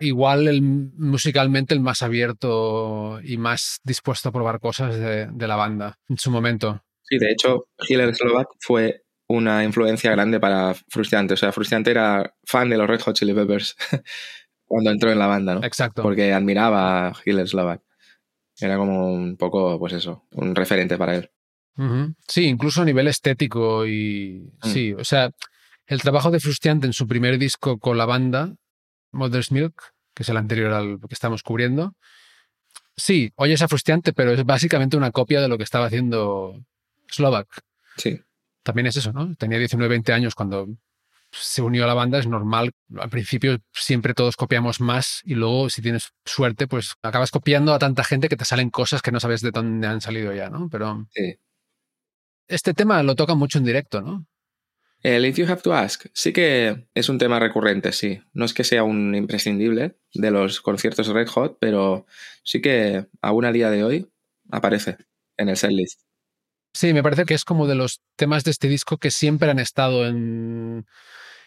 Igual 0.00 0.48
el, 0.48 0.62
musicalmente 0.62 1.74
el 1.74 1.80
más 1.80 2.02
abierto 2.02 3.20
y 3.22 3.36
más 3.36 3.80
dispuesto 3.82 4.28
a 4.28 4.32
probar 4.32 4.60
cosas 4.60 4.96
de, 4.96 5.26
de 5.26 5.48
la 5.48 5.56
banda 5.56 5.98
en 6.08 6.18
su 6.18 6.30
momento. 6.30 6.82
Sí, 7.02 7.18
de 7.18 7.32
hecho, 7.32 7.66
Hiller 7.88 8.14
Slovak 8.14 8.48
fue 8.60 9.02
una 9.26 9.64
influencia 9.64 10.10
grande 10.12 10.38
para 10.38 10.74
Frustiante. 10.88 11.34
O 11.34 11.36
sea, 11.36 11.52
Frustiante 11.52 11.90
era 11.90 12.34
fan 12.44 12.70
de 12.70 12.76
los 12.76 12.88
Red 12.88 13.00
Hot 13.00 13.16
Chili 13.16 13.34
Peppers. 13.34 13.76
cuando 14.66 14.90
entró 14.90 15.12
en 15.12 15.18
la 15.18 15.26
banda, 15.26 15.54
¿no? 15.54 15.64
Exacto. 15.64 16.02
Porque 16.02 16.32
admiraba 16.32 17.08
a 17.08 17.12
Hiller 17.24 17.48
Slovak. 17.48 17.82
Era 18.60 18.76
como 18.76 19.12
un 19.12 19.36
poco, 19.36 19.78
pues 19.78 19.92
eso, 19.92 20.26
un 20.32 20.54
referente 20.54 20.96
para 20.96 21.16
él. 21.16 21.30
Sí, 22.28 22.44
incluso 22.44 22.82
a 22.82 22.84
nivel 22.84 23.08
estético 23.08 23.86
y... 23.86 24.52
Mm. 24.62 24.68
Sí, 24.68 24.92
o 24.92 25.04
sea, 25.04 25.30
el 25.86 26.00
trabajo 26.00 26.30
de 26.30 26.38
Frustiante 26.38 26.86
en 26.86 26.92
su 26.92 27.06
primer 27.06 27.36
disco 27.38 27.78
con 27.78 27.98
la 27.98 28.04
banda, 28.04 28.54
Mother's 29.14 29.52
Milk, 29.52 29.74
que 30.14 30.22
es 30.22 30.28
el 30.28 30.36
anterior 30.36 30.72
al 30.72 30.98
que 31.00 31.14
estamos 31.14 31.42
cubriendo, 31.42 31.94
sí, 32.96 33.32
oyes 33.36 33.62
a 33.62 33.68
Frustiante, 33.68 34.12
pero 34.12 34.32
es 34.32 34.44
básicamente 34.44 34.96
una 34.96 35.10
copia 35.10 35.40
de 35.40 35.48
lo 35.48 35.58
que 35.58 35.64
estaba 35.64 35.86
haciendo 35.86 36.64
Slovak. 37.08 37.48
Sí. 37.96 38.20
También 38.62 38.86
es 38.86 38.96
eso, 38.96 39.12
¿no? 39.12 39.34
Tenía 39.36 39.58
19, 39.58 39.88
20 39.88 40.12
años 40.12 40.34
cuando 40.34 40.68
se 41.30 41.62
unió 41.62 41.84
a 41.84 41.86
la 41.86 41.94
banda, 41.94 42.18
es 42.18 42.26
normal. 42.26 42.72
Al 42.96 43.10
principio 43.10 43.58
siempre 43.72 44.14
todos 44.14 44.36
copiamos 44.36 44.80
más 44.80 45.20
y 45.24 45.34
luego 45.34 45.68
si 45.68 45.82
tienes 45.82 46.12
suerte, 46.24 46.66
pues 46.66 46.94
acabas 47.02 47.30
copiando 47.30 47.74
a 47.74 47.78
tanta 47.78 48.04
gente 48.04 48.28
que 48.28 48.36
te 48.36 48.44
salen 48.44 48.70
cosas 48.70 49.02
que 49.02 49.12
no 49.12 49.20
sabes 49.20 49.40
de 49.40 49.50
dónde 49.50 49.86
han 49.86 50.00
salido 50.00 50.32
ya, 50.32 50.48
¿no? 50.48 50.68
Pero 50.70 51.06
sí. 51.10 51.36
este 52.48 52.72
tema 52.74 53.02
lo 53.02 53.14
toca 53.14 53.34
mucho 53.34 53.58
en 53.58 53.64
directo, 53.64 54.00
¿no? 54.00 54.26
El 55.04 55.26
If 55.26 55.36
You 55.36 55.44
Have 55.44 55.60
to 55.60 55.74
Ask 55.74 56.06
sí 56.14 56.32
que 56.32 56.88
es 56.94 57.10
un 57.10 57.18
tema 57.18 57.38
recurrente, 57.38 57.92
sí. 57.92 58.22
No 58.32 58.46
es 58.46 58.54
que 58.54 58.64
sea 58.64 58.84
un 58.84 59.14
imprescindible 59.14 59.98
de 60.14 60.30
los 60.30 60.62
conciertos 60.62 61.08
Red 61.08 61.28
Hot, 61.28 61.58
pero 61.60 62.06
sí 62.42 62.62
que 62.62 63.06
aún 63.20 63.44
a 63.44 63.52
día 63.52 63.68
de 63.68 63.84
hoy 63.84 64.10
aparece 64.50 64.96
en 65.36 65.50
el 65.50 65.58
setlist. 65.58 66.00
Sí, 66.72 66.94
me 66.94 67.02
parece 67.02 67.26
que 67.26 67.34
es 67.34 67.44
como 67.44 67.66
de 67.66 67.74
los 67.74 68.00
temas 68.16 68.44
de 68.44 68.50
este 68.50 68.66
disco 68.66 68.96
que 68.96 69.10
siempre 69.10 69.50
han 69.50 69.58
estado 69.58 70.06
en, 70.06 70.86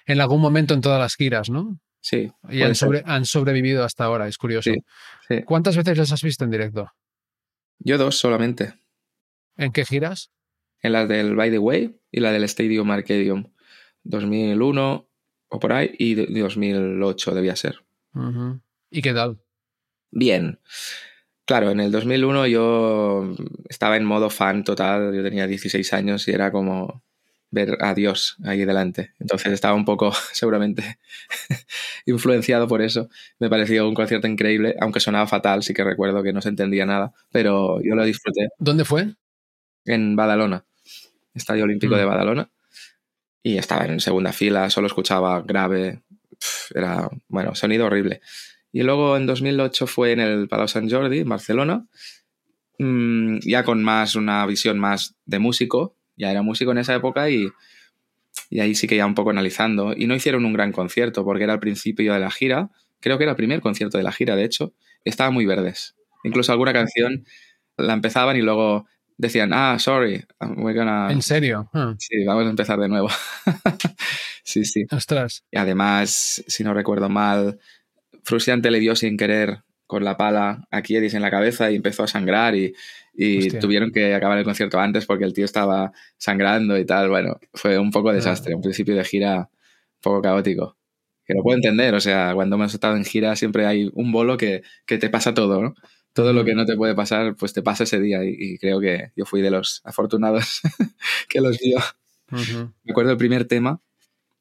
en 0.06 0.22
algún 0.22 0.40
momento 0.40 0.76
en 0.76 0.82
todas 0.82 1.00
las 1.00 1.16
giras, 1.16 1.50
¿no? 1.50 1.80
Sí. 2.00 2.32
Y 2.50 2.62
han, 2.62 3.26
sobrevivido 3.26 3.84
hasta 3.84 4.06
ahora, 4.06 4.28
es 4.28 4.38
curioso. 4.38 4.70
Sí, 5.28 5.44
¿Cuántas 5.46 5.76
veces 5.76 5.98
los 5.98 6.12
has 6.12 6.22
visto 6.22 6.44
en 6.44 6.52
directo? 6.52 6.92
Yo 7.80 7.98
dos 7.98 8.18
solamente. 8.18 8.76
¿En 9.58 9.72
qué 9.72 9.84
giras? 9.84 10.32
En 10.82 10.92
la 10.94 11.06
del 11.06 11.36
By 11.36 11.52
the 11.52 11.60
Way 11.60 12.00
y 12.12 12.20
la 12.20 12.32
del 12.32 12.44
Stadium 12.44 12.90
Arcadium. 12.92 13.52
2001 14.04 15.08
o 15.50 15.60
por 15.60 15.74
ahí 15.74 15.92
y 15.98 16.16
2008 16.16 17.36
debía 17.36 17.56
ser. 17.56 17.84
¿Y 18.90 19.02
qué 19.02 19.14
tal? 19.14 19.40
Bien. 20.12 20.60
Claro, 21.46 21.72
en 21.72 21.80
el 21.80 21.92
2001 21.92 22.48
yo 22.48 23.36
estaba 23.70 23.96
en 23.96 24.06
modo 24.06 24.30
fan 24.30 24.64
total, 24.64 25.16
yo 25.16 25.24
tenía 25.24 25.48
16 25.48 25.94
años 25.94 26.28
y 26.28 26.32
era 26.32 26.52
como 26.52 27.04
ver 27.52 27.78
a 27.80 27.94
Dios 27.94 28.36
ahí 28.44 28.66
delante. 28.66 29.14
Entonces 29.20 29.54
estaba 29.54 29.74
un 29.74 29.86
poco, 29.86 30.12
seguramente, 30.34 31.00
influenciado 32.06 32.68
por 32.68 32.82
eso. 32.82 33.10
Me 33.40 33.50
pareció 33.50 33.88
un 33.88 33.96
concierto 33.96 34.28
increíble, 34.28 34.76
aunque 34.82 35.00
sonaba 35.00 35.28
fatal, 35.28 35.64
sí 35.64 35.74
que 35.74 35.84
recuerdo 35.84 36.24
que 36.24 36.34
no 36.34 36.42
se 36.42 36.50
entendía 36.50 36.86
nada, 36.86 37.14
pero 37.32 37.80
yo 37.82 37.96
lo 37.96 38.04
disfruté. 38.04 38.50
¿Dónde 38.60 38.84
fue? 38.84 39.16
En 39.86 40.18
Badalona, 40.18 40.66
Estadio 41.38 41.64
Olímpico 41.64 41.96
de 41.96 42.06
mm. 42.06 42.10
Badalona. 42.10 42.50
Y 43.44 43.58
estaba 43.58 43.86
en 43.86 44.00
segunda 44.00 44.34
fila, 44.34 44.70
solo 44.70 44.88
escuchaba 44.88 45.42
grave, 45.42 46.02
era, 46.76 47.10
bueno, 47.28 47.56
sonido 47.56 47.86
horrible. 47.86 48.22
Y 48.72 48.84
luego 48.84 49.16
en 49.16 49.26
2008 49.26 49.88
fue 49.88 50.12
en 50.12 50.20
el 50.20 50.48
Palau 50.48 50.68
Sant 50.68 50.92
Jordi, 50.92 51.20
en 51.20 51.30
Barcelona, 51.30 51.88
mm, 52.80 53.40
ya 53.40 53.64
con 53.64 53.84
más 53.84 54.16
una 54.16 54.46
visión 54.46 54.80
más 54.80 55.16
de 55.26 55.40
músico, 55.40 55.96
ya 56.18 56.32
era 56.32 56.42
músico 56.42 56.72
en 56.72 56.80
esa 56.80 56.96
época 56.96 57.30
y, 57.30 57.50
y 58.50 58.60
ahí 58.60 58.76
sí 58.76 58.88
que 58.88 58.98
ya 58.98 59.06
un 59.06 59.16
poco 59.16 59.30
analizando. 59.30 59.94
Y 59.96 60.08
no 60.08 60.16
hicieron 60.16 60.46
un 60.46 60.54
gran 60.54 60.72
concierto 60.72 61.24
porque 61.24 61.46
era 61.46 61.54
el 61.54 61.60
principio 61.60 62.14
de 62.14 62.20
la 62.20 62.32
gira, 62.32 62.70
creo 63.00 63.18
que 63.18 63.24
era 63.24 63.32
el 63.32 63.38
primer 63.38 63.62
concierto 63.62 63.98
de 63.98 64.04
la 64.04 64.12
gira, 64.12 64.36
de 64.36 64.44
hecho, 64.44 64.74
estaban 65.06 65.34
muy 65.34 65.46
verdes. 65.46 65.96
Incluso 66.24 66.52
alguna 66.52 66.74
canción 66.74 67.26
la 67.78 67.94
empezaban 67.94 68.36
y 68.38 68.42
luego 68.42 68.88
decían, 69.18 69.52
ah, 69.54 69.78
sorry, 69.80 70.24
we're 70.58 70.78
gonna... 70.78 71.12
¿En 71.12 71.22
serio? 71.22 71.70
Ah. 71.74 71.96
Sí, 71.98 72.24
vamos 72.24 72.46
a 72.46 72.50
empezar 72.50 72.80
de 72.80 72.88
nuevo. 72.88 73.10
sí, 74.44 74.64
sí. 74.64 74.86
Ostras. 74.92 75.44
Y 75.52 75.58
además, 75.58 76.44
si 76.48 76.64
no 76.64 76.74
recuerdo 76.74 77.10
mal, 77.10 77.60
Frustrante 78.24 78.72
le 78.72 78.80
dio 78.80 78.96
sin 78.96 79.18
querer 79.18 79.64
con 79.88 80.04
la 80.04 80.18
pala 80.18 80.68
a 80.70 80.82
Kiedis 80.82 81.14
en 81.14 81.22
la 81.22 81.32
cabeza 81.32 81.72
y 81.72 81.76
empezó 81.76 82.04
a 82.04 82.08
sangrar 82.08 82.56
y, 82.56 82.74
y 83.14 83.50
tuvieron 83.52 83.92
que 83.92 84.14
acabar 84.14 84.38
el 84.38 84.44
concierto 84.44 84.80
antes 84.80 85.06
porque 85.06 85.24
el 85.24 85.34
tío 85.34 85.46
estaba 85.46 85.92
sangrando 86.18 86.78
y 86.78 86.86
tal. 86.86 87.10
Bueno, 87.10 87.40
fue 87.54 87.80
un 87.80 87.90
poco 87.90 88.12
desastre, 88.12 88.54
un 88.54 88.62
principio 88.62 88.96
de 88.96 89.06
gira 89.06 89.38
un 89.38 90.02
poco 90.02 90.22
caótico. 90.22 90.78
Que 91.26 91.34
lo 91.34 91.42
puedo 91.42 91.58
entender, 91.58 91.94
o 91.96 92.00
sea, 92.00 92.34
cuando 92.36 92.58
hemos 92.58 92.74
estado 92.74 92.96
en 92.96 93.04
gira 93.04 93.36
siempre 93.36 93.66
hay 93.66 93.90
un 93.94 94.12
bolo 94.12 94.38
que, 94.38 94.62
que 94.86 94.98
te 94.98 95.10
pasa 95.10 95.34
todo, 95.34 95.62
¿no? 95.62 95.74
Todo 96.18 96.34
lo 96.34 96.44
que 96.44 96.56
no 96.56 96.66
te 96.66 96.76
puede 96.76 96.96
pasar, 96.96 97.36
pues 97.36 97.54
te 97.54 97.62
pasa 97.62 97.84
ese 97.84 98.00
día 98.00 98.24
y, 98.24 98.58
creo 98.58 98.80
que 98.80 99.12
yo 99.16 99.24
fui 99.26 99.44
de 99.44 99.52
los 99.52 99.82
afortunados 99.84 100.62
que 101.30 101.42
los 101.42 101.60
vio. 101.60 101.78
Me 102.32 102.92
acuerdo 102.92 103.10
del 103.10 103.20
primer 103.20 103.46
tema, 103.46 103.82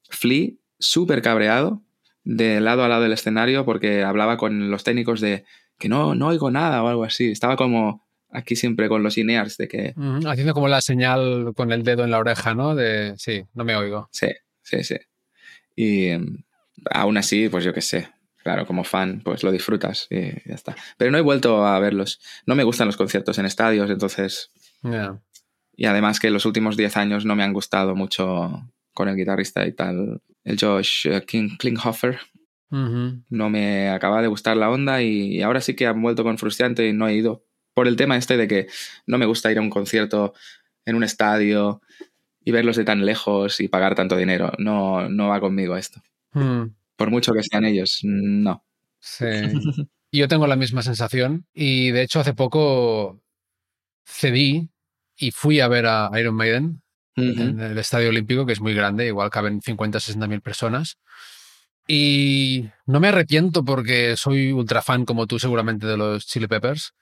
Flea 0.09 0.53
súper 0.79 1.21
cabreado 1.21 1.83
de 2.23 2.61
lado 2.61 2.83
a 2.83 2.87
lado 2.87 3.03
del 3.03 3.13
escenario 3.13 3.63
porque 3.63 4.01
hablaba 4.01 4.37
con 4.37 4.71
los 4.71 4.83
técnicos 4.83 5.21
de 5.21 5.45
que 5.77 5.87
no, 5.87 6.15
no 6.15 6.29
oigo 6.29 6.49
nada 6.49 6.81
o 6.81 6.87
algo 6.87 7.03
así. 7.03 7.29
Estaba 7.29 7.55
como 7.57 8.07
aquí 8.31 8.55
siempre 8.55 8.89
con 8.89 9.03
los 9.03 9.15
inears 9.15 9.57
de 9.57 9.67
que... 9.67 9.93
Haciendo 10.25 10.55
como 10.55 10.67
la 10.67 10.81
señal 10.81 11.53
con 11.55 11.71
el 11.71 11.83
dedo 11.83 12.05
en 12.05 12.09
la 12.09 12.17
oreja, 12.17 12.55
¿no? 12.55 12.73
De 12.73 13.13
sí, 13.19 13.43
no 13.53 13.63
me 13.65 13.75
oigo. 13.75 14.09
Sí, 14.11 14.29
sí, 14.63 14.83
sí. 14.83 14.97
Y 15.75 16.07
em, 16.07 16.43
aún 16.89 17.17
así, 17.17 17.49
pues 17.49 17.63
yo 17.63 17.71
qué 17.71 17.81
sé. 17.81 18.09
Claro, 18.47 18.65
como 18.65 18.85
fan, 18.85 19.19
pues 19.25 19.43
lo 19.43 19.51
disfrutas 19.51 20.07
y 20.09 20.29
ya 20.47 20.55
está. 20.55 20.73
Pero 20.95 21.11
no 21.11 21.17
he 21.17 21.21
vuelto 21.21 21.65
a 21.65 21.77
verlos. 21.79 22.21
No 22.45 22.55
me 22.55 22.63
gustan 22.63 22.87
los 22.87 22.95
conciertos 22.95 23.37
en 23.39 23.45
estadios, 23.45 23.89
entonces... 23.89 24.53
Y 25.75 25.85
además 25.85 26.21
que 26.21 26.29
los 26.29 26.45
últimos 26.45 26.77
10 26.77 26.95
años 26.95 27.25
no 27.25 27.35
me 27.35 27.43
han 27.43 27.51
gustado 27.51 27.93
mucho 27.93 28.71
con 28.93 29.09
el 29.09 29.17
guitarrista 29.17 29.67
y 29.67 29.73
tal, 29.73 30.21
el 30.45 30.57
Josh 30.57 31.09
eh, 31.09 31.25
King 31.27 31.57
Klinghoffer. 31.59 32.21
No 32.69 33.49
me 33.49 33.89
acaba 33.89 34.21
de 34.21 34.29
gustar 34.29 34.55
la 34.55 34.69
onda 34.69 35.01
y 35.01 35.41
ahora 35.41 35.59
sí 35.59 35.75
que 35.75 35.85
han 35.85 36.01
vuelto 36.01 36.23
con 36.23 36.37
frustrante 36.37 36.87
y 36.87 36.93
no 36.93 37.09
he 37.09 37.15
ido. 37.15 37.43
Por 37.73 37.89
el 37.89 37.97
tema 37.97 38.15
este 38.15 38.37
de 38.37 38.47
que 38.47 38.67
no 39.07 39.17
me 39.17 39.25
gusta 39.25 39.51
ir 39.51 39.57
a 39.57 39.61
un 39.61 39.69
concierto 39.69 40.33
en 40.85 40.95
un 40.95 41.03
estadio 41.03 41.81
y 42.45 42.51
verlos 42.51 42.77
de 42.77 42.85
tan 42.85 43.05
lejos 43.05 43.59
y 43.59 43.67
pagar 43.67 43.93
tanto 43.93 44.15
dinero. 44.15 44.53
No, 44.57 45.09
no 45.09 45.27
va 45.27 45.41
conmigo 45.41 45.75
esto. 45.75 46.01
Mm. 46.31 46.67
Por 46.97 47.11
mucho 47.11 47.31
que 47.33 47.43
sean 47.43 47.63
ellos, 47.63 47.99
no. 48.03 48.65
Sí. 48.99 49.25
Yo 50.11 50.27
tengo 50.27 50.47
la 50.47 50.55
misma 50.55 50.81
sensación 50.81 51.45
y 51.53 51.91
de 51.91 52.01
hecho 52.01 52.19
hace 52.19 52.33
poco 52.33 53.21
cedí 54.05 54.69
y 55.15 55.31
fui 55.31 55.59
a 55.59 55.67
ver 55.67 55.85
a 55.85 56.09
Iron 56.19 56.35
Maiden 56.35 56.81
en 57.15 57.59
el 57.59 57.77
Estadio 57.79 58.09
Olímpico, 58.09 58.45
que 58.45 58.53
es 58.53 58.61
muy 58.61 58.75
grande, 58.75 59.07
igual 59.07 59.31
caben 59.31 59.61
50 59.61 59.99
60 59.99 60.27
mil 60.27 60.41
personas. 60.41 60.97
Y 61.87 62.69
no 62.85 62.99
me 62.99 63.07
arrepiento 63.07 63.65
porque 63.65 64.15
soy 64.17 64.51
ultra 64.51 64.81
fan, 64.81 65.05
como 65.05 65.25
tú 65.25 65.39
seguramente, 65.39 65.87
de 65.87 65.97
los 65.97 66.27
Chili 66.27 66.47
Peppers, 66.47 66.93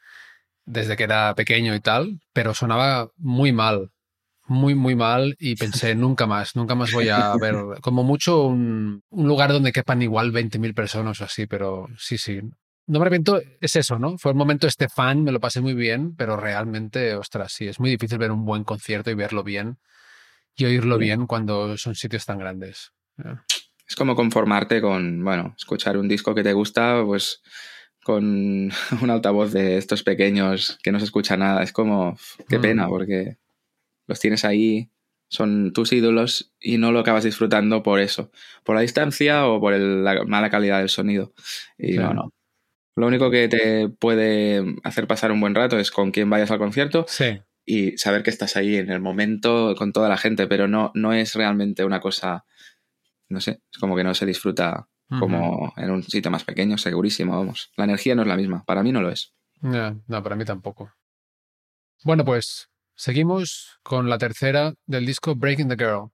desde 0.65 0.95
que 0.95 1.03
era 1.03 1.35
pequeño 1.35 1.75
y 1.75 1.81
tal, 1.81 2.21
pero 2.33 2.53
sonaba 2.53 3.11
muy 3.17 3.51
mal, 3.51 3.91
muy, 4.47 4.75
muy 4.75 4.95
mal 4.95 5.35
y 5.39 5.55
pensé, 5.55 5.95
nunca 5.95 6.27
más, 6.27 6.55
nunca 6.55 6.75
más 6.75 6.91
voy 6.91 7.09
a 7.09 7.35
ver, 7.37 7.55
como 7.81 8.03
mucho, 8.03 8.43
un, 8.43 9.03
un 9.09 9.27
lugar 9.27 9.51
donde 9.51 9.71
quepan 9.71 10.01
igual 10.01 10.31
20.000 10.31 10.73
personas 10.73 11.21
o 11.21 11.25
así, 11.25 11.47
pero 11.47 11.87
sí, 11.97 12.17
sí, 12.17 12.41
no 12.87 12.99
me 12.99 13.03
arrepiento, 13.03 13.41
es 13.59 13.75
eso, 13.75 13.97
¿no? 13.97 14.17
Fue 14.17 14.31
el 14.31 14.37
momento 14.37 14.67
este 14.67 14.89
fan, 14.89 15.23
me 15.23 15.31
lo 15.31 15.39
pasé 15.39 15.61
muy 15.61 15.73
bien, 15.73 16.15
pero 16.15 16.37
realmente, 16.37 17.15
ostras, 17.15 17.51
sí, 17.51 17.67
es 17.67 17.79
muy 17.79 17.89
difícil 17.89 18.19
ver 18.19 18.31
un 18.31 18.45
buen 18.45 18.63
concierto 18.63 19.09
y 19.09 19.15
verlo 19.15 19.43
bien 19.43 19.77
y 20.55 20.65
oírlo 20.65 20.97
bien 20.97 21.25
cuando 21.25 21.77
son 21.77 21.95
sitios 21.95 22.25
tan 22.25 22.37
grandes. 22.37 22.91
Es 23.87 23.95
como 23.95 24.15
conformarte 24.15 24.81
con, 24.81 25.23
bueno, 25.23 25.55
escuchar 25.57 25.97
un 25.97 26.07
disco 26.07 26.35
que 26.35 26.43
te 26.43 26.53
gusta, 26.53 27.03
pues 27.05 27.41
con 28.03 28.71
un 29.01 29.09
altavoz 29.09 29.51
de 29.51 29.77
estos 29.77 30.03
pequeños 30.03 30.77
que 30.83 30.91
no 30.91 30.99
se 30.99 31.05
escucha 31.05 31.37
nada. 31.37 31.63
Es 31.63 31.71
como, 31.71 32.17
qué 32.47 32.59
pena, 32.59 32.87
mm. 32.87 32.89
porque 32.89 33.37
los 34.07 34.19
tienes 34.19 34.45
ahí, 34.45 34.91
son 35.27 35.73
tus 35.73 35.91
ídolos 35.91 36.53
y 36.59 36.77
no 36.77 36.91
lo 36.91 36.99
acabas 36.99 37.23
disfrutando 37.23 37.83
por 37.83 37.99
eso, 37.99 38.31
por 38.63 38.75
la 38.75 38.81
distancia 38.81 39.47
o 39.47 39.59
por 39.59 39.73
la 39.73 40.23
mala 40.25 40.49
calidad 40.49 40.79
del 40.79 40.89
sonido. 40.89 41.33
Y 41.77 41.97
no, 41.97 42.13
no. 42.13 42.33
Lo 42.95 43.07
único 43.07 43.29
que 43.29 43.47
te 43.49 43.89
puede 43.89 44.63
hacer 44.83 45.05
pasar 45.05 45.31
un 45.31 45.41
buen 45.41 45.53
rato 45.53 45.77
es 45.77 45.91
con 45.91 46.11
quién 46.11 46.29
vayas 46.29 46.51
al 46.51 46.59
concierto 46.59 47.05
y 47.65 47.97
saber 47.97 48.23
que 48.23 48.29
estás 48.29 48.55
ahí 48.55 48.77
en 48.77 48.89
el 48.89 49.01
momento 49.01 49.75
con 49.77 49.91
toda 49.91 50.07
la 50.07 50.17
gente, 50.17 50.47
pero 50.47 50.67
no, 50.67 50.91
no 50.93 51.11
es 51.11 51.35
realmente 51.35 51.83
una 51.83 51.99
cosa, 51.99 52.45
no 53.27 53.41
sé, 53.41 53.61
es 53.71 53.79
como 53.79 53.97
que 53.97 54.03
no 54.03 54.13
se 54.13 54.25
disfruta 54.25 54.87
como 55.19 55.73
en 55.77 55.91
un 55.91 56.03
sitio 56.03 56.31
más 56.31 56.45
pequeño, 56.45 56.77
segurísimo, 56.77 57.37
vamos. 57.37 57.71
La 57.75 57.83
energía 57.83 58.15
no 58.15 58.21
es 58.21 58.27
la 58.27 58.37
misma, 58.37 58.63
para 58.63 58.81
mí 58.81 58.91
no 58.91 59.01
lo 59.01 59.11
es. 59.11 59.33
no, 59.61 60.23
para 60.23 60.35
mí 60.35 60.45
tampoco. 60.45 60.93
Bueno, 62.03 62.23
pues 62.23 62.69
seguimos 62.95 63.77
con 63.83 64.09
la 64.09 64.17
tercera 64.17 64.73
del 64.85 65.05
disco 65.05 65.35
Breaking 65.35 65.69
the 65.69 65.75
Girl. 65.75 66.09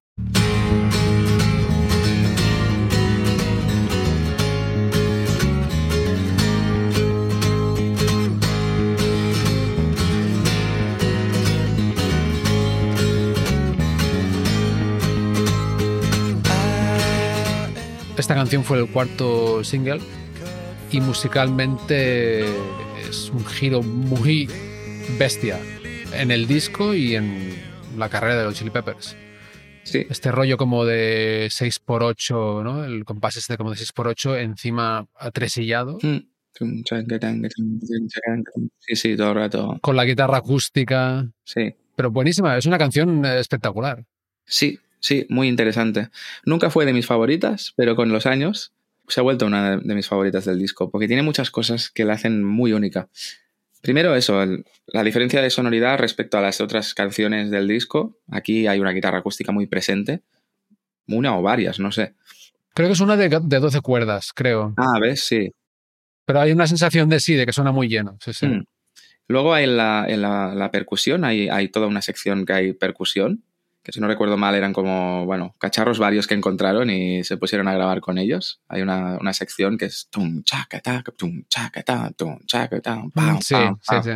Esta 18.17 18.35
canción 18.35 18.63
fue 18.63 18.79
el 18.79 18.89
cuarto 18.89 19.63
single 19.63 19.99
y 20.91 21.01
musicalmente 21.01 22.41
es 23.09 23.31
un 23.33 23.43
giro 23.45 23.81
muy 23.81 24.47
bestia 25.17 25.59
en 26.13 26.31
el 26.31 26.47
disco 26.47 26.93
y 26.93 27.15
en 27.15 27.55
la 27.97 28.09
carrera 28.09 28.37
de 28.37 28.43
los 28.43 28.55
Chili 28.55 28.69
Peppers. 28.69 29.15
Sí. 29.83 30.05
Este 30.09 30.31
rollo 30.31 30.57
como 30.57 30.85
de 30.85 31.47
6x8, 31.49 32.63
¿no? 32.63 32.85
El 32.85 33.03
compás 33.03 33.37
este 33.37 33.57
como 33.57 33.71
de 33.71 33.77
6x8 33.77 34.41
encima 34.41 35.07
atresillado. 35.15 35.97
Mm. 36.01 36.17
Sí, 38.79 38.95
sí, 38.95 39.15
todo 39.15 39.29
el 39.29 39.35
rato. 39.35 39.79
Con 39.81 39.95
la 39.95 40.05
guitarra 40.05 40.37
acústica. 40.37 41.27
Sí. 41.43 41.73
Pero 41.95 42.11
buenísima, 42.11 42.57
es 42.57 42.65
una 42.65 42.77
canción 42.77 43.25
espectacular. 43.25 44.05
Sí, 44.45 44.79
Sí, 45.01 45.25
muy 45.29 45.47
interesante. 45.47 46.09
Nunca 46.45 46.69
fue 46.69 46.85
de 46.85 46.93
mis 46.93 47.07
favoritas, 47.07 47.73
pero 47.75 47.95
con 47.95 48.11
los 48.11 48.27
años 48.27 48.71
se 49.07 49.19
ha 49.19 49.23
vuelto 49.23 49.47
una 49.47 49.77
de 49.77 49.95
mis 49.95 50.07
favoritas 50.07 50.45
del 50.45 50.59
disco, 50.59 50.91
porque 50.91 51.07
tiene 51.07 51.23
muchas 51.23 51.49
cosas 51.49 51.89
que 51.89 52.05
la 52.05 52.13
hacen 52.13 52.43
muy 52.43 52.71
única. 52.71 53.09
Primero 53.81 54.15
eso, 54.15 54.45
la 54.87 55.03
diferencia 55.03 55.41
de 55.41 55.49
sonoridad 55.49 55.97
respecto 55.97 56.37
a 56.37 56.41
las 56.41 56.61
otras 56.61 56.93
canciones 56.93 57.49
del 57.49 57.67
disco. 57.67 58.19
Aquí 58.29 58.67
hay 58.67 58.79
una 58.79 58.91
guitarra 58.91 59.19
acústica 59.19 59.51
muy 59.51 59.65
presente. 59.65 60.21
Una 61.07 61.37
o 61.37 61.41
varias, 61.41 61.79
no 61.79 61.91
sé. 61.91 62.15
Creo 62.73 62.87
que 62.87 62.93
es 62.93 62.99
una 62.99 63.17
de, 63.17 63.27
de 63.29 63.59
12 63.59 63.81
cuerdas, 63.81 64.31
creo. 64.33 64.73
Ah, 64.77 64.99
¿ves? 65.01 65.23
Sí. 65.25 65.51
Pero 66.25 66.41
hay 66.41 66.51
una 66.51 66.67
sensación 66.67 67.09
de 67.09 67.19
sí, 67.19 67.35
de 67.35 67.45
que 67.45 67.53
suena 67.53 67.71
muy 67.71 67.89
lleno. 67.89 68.17
Sí, 68.23 68.33
sí. 68.33 68.47
Mm. 68.47 68.63
Luego 69.27 69.57
en 69.57 69.77
la, 69.77 70.05
en 70.07 70.21
la, 70.21 70.69
percusión 70.71 71.23
hay, 71.23 71.49
hay, 71.49 71.69
toda 71.69 71.87
una 71.87 72.01
sección 72.01 72.45
que 72.45 72.53
hay 72.53 72.73
percusión, 72.73 73.43
que 73.83 73.91
si 73.91 73.99
no 73.99 74.07
recuerdo 74.07 74.37
mal 74.37 74.55
eran 74.55 74.73
como, 74.73 75.25
bueno, 75.25 75.55
cacharros 75.59 75.97
varios 75.97 76.27
que 76.27 76.35
encontraron 76.35 76.89
y 76.89 77.23
se 77.23 77.37
pusieron 77.37 77.67
a 77.67 77.73
grabar 77.73 77.99
con 77.99 78.17
ellos. 78.17 78.61
Hay 78.67 78.81
una, 78.81 79.17
una 79.19 79.33
sección 79.33 79.77
que 79.77 79.85
es 79.85 80.07
tum 80.09 80.43
chacata, 80.43 81.03
tum 81.17 81.43
chacata, 81.49 82.11
tum 82.15 82.39
chacata, 82.45 83.03
pam, 83.13 83.41
sí, 83.41 83.55
Sí, 83.81 83.95
sí. 84.03 84.11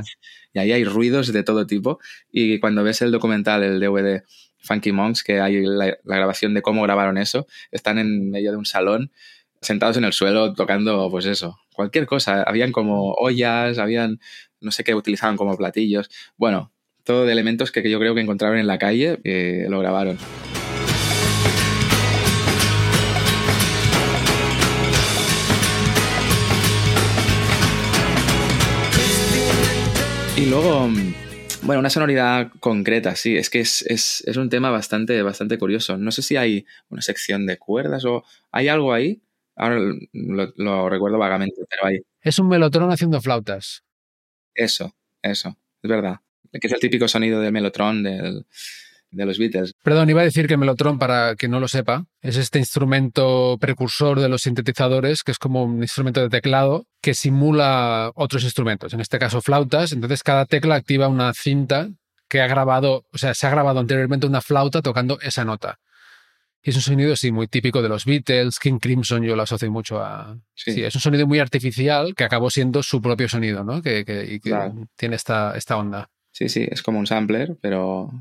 Y 0.54 0.60
ahí 0.60 0.71
hay 0.71 0.86
ruidos 0.86 1.34
de 1.34 1.43
todo 1.43 1.67
tipo. 1.67 1.99
Y 2.32 2.60
cuando 2.60 2.84
ves 2.84 3.01
el 3.01 3.12
documental, 3.12 3.63
el 3.63 3.80
DVD 3.80 4.23
Funky 4.60 4.91
Monks, 4.91 5.23
que 5.23 5.41
hay 5.41 5.63
la, 5.65 5.97
grabación 6.04 6.54
de 6.54 6.62
cómo 6.62 6.84
grabaron 6.84 7.17
eso, 7.17 7.47
están 7.71 7.97
en 7.99 8.30
medio 8.32 8.51
de 8.51 8.58
un 8.58 8.65
salón, 8.65 9.12
sentados 9.62 9.97
en 9.97 10.06
el 10.06 10.13
suelo, 10.13 10.54
tocando, 10.54 11.10
pues 11.10 11.25
eso, 11.25 11.60
cualquier 11.73 12.06
cosa. 12.06 12.43
Habían 12.43 12.71
como 12.71 13.13
ollas, 13.13 13.80
habían, 13.80 14.19
no 14.62 14.71
sé 14.71 14.84
qué 14.84 14.95
utilizaban 14.95 15.38
como 15.38 15.58
platillos. 15.58 16.10
Bueno, 16.38 16.71
todo 17.06 17.26
de 17.26 17.32
elementos 17.32 17.72
que 17.72 17.88
yo 17.89 18.00
creo 18.00 18.15
que 18.15 18.22
encontraron 18.22 18.58
en 18.58 18.68
la 18.68 18.80
calle, 18.80 19.20
que 19.24 19.68
lo 19.70 19.80
grabaron. 19.80 20.18
Y 30.36 30.48
luego, 30.48 30.89
bueno, 31.62 31.80
una 31.80 31.89
sonoridad 31.89 32.52
concreta, 32.60 33.15
sí, 33.15 33.38
es 33.38 33.50
que 33.50 33.60
es, 33.60 34.24
un 34.36 34.50
tema 34.50 34.72
bastante, 34.72 35.22
bastante 35.22 35.60
curioso. 35.60 35.98
No 35.98 36.12
sé 36.12 36.24
si 36.24 36.36
hay 36.36 36.65
una 36.89 37.04
sección 37.04 37.46
de 37.46 37.58
cuerdas 37.58 38.04
o 38.06 38.24
hay 38.52 38.68
algo 38.68 38.94
ahí. 38.94 39.22
Ahora 39.56 39.78
lo, 40.12 40.54
lo 40.58 40.89
recuerdo 40.89 41.18
vagamente, 41.20 41.62
pero 41.70 41.88
hay. 41.88 42.00
Es 42.22 42.39
un 42.39 42.50
melotrón 42.50 42.91
haciendo 42.91 43.22
flautas. 43.22 43.84
Eso, 44.56 44.94
eso, 45.22 45.56
es 45.82 45.89
verdad 45.89 46.20
que 46.60 46.68
es 46.68 46.74
el 46.74 46.80
típico 46.80 47.08
sonido 47.08 47.39
del 47.41 47.52
melotron 47.52 48.04
de 48.04 49.26
los 49.26 49.39
Beatles. 49.39 49.74
Perdón, 49.82 50.10
iba 50.10 50.22
a 50.22 50.26
decir 50.26 50.48
que 50.48 50.56
el 50.56 50.60
melotron, 50.60 51.00
para 51.00 51.36
quien 51.36 51.52
no 51.52 51.60
lo 51.60 51.68
sepa, 51.68 52.06
es 52.22 52.38
este 52.38 52.60
instrumento 52.60 53.58
precursor 53.60 54.20
de 54.20 54.30
los 54.30 54.41
sintetizadores, 54.41 55.24
que 55.24 55.32
es 55.32 55.39
como 55.39 55.63
un 55.63 55.82
instrumento 55.82 56.22
de 56.22 56.30
teclado 56.30 56.86
que 57.02 57.13
simula 57.13 58.12
otros 58.15 58.44
instrumentos, 58.44 58.94
en 58.94 59.00
este 59.00 59.18
caso 59.18 59.41
flautas. 59.41 59.94
Entonces 59.94 60.22
cada 60.22 60.46
tecla 60.46 60.76
activa 60.76 61.08
una 61.08 61.34
cinta 61.34 61.89
que 62.28 62.41
ha 62.41 62.48
grabado, 62.48 63.06
o 63.13 63.18
sea, 63.18 63.34
se 63.34 63.48
ha 63.48 63.52
grabado 63.52 63.80
anteriormente 63.80 64.28
una 64.28 64.41
flauta 64.41 64.82
tocando 64.82 65.20
esa 65.22 65.46
nota. 65.46 65.80
Y 66.62 66.72
es 66.72 66.76
un 66.78 66.82
sonido, 66.82 67.15
sí, 67.15 67.32
muy 67.32 67.48
típico 67.48 67.84
de 67.84 67.89
los 67.89 68.06
Beatles, 68.06 68.58
King 68.58 68.80
Crimson, 68.80 69.22
yo 69.22 69.36
lo 69.36 69.44
asocio 69.44 69.70
mucho 69.70 70.04
a... 70.04 70.36
Sí. 70.56 70.84
es 70.84 70.96
un 70.96 71.02
sonido 71.02 71.28
muy 71.28 71.38
artificial 71.38 72.15
que 72.15 72.24
acabó 72.24 72.50
siendo 72.50 72.82
su 72.82 73.04
propio 73.04 73.30
sonido, 73.30 73.63
¿no? 73.63 73.84
Que, 73.84 74.04
que, 74.04 74.26
y 74.26 74.39
que 74.39 74.72
tiene 74.96 75.15
esta, 75.15 75.56
esta 75.56 75.78
onda. 75.78 76.10
Sí, 76.38 76.50
sí, 76.50 76.67
es 76.69 76.84
como 76.84 77.00
un 77.00 77.08
sampler, 77.08 77.56
pero 77.62 78.12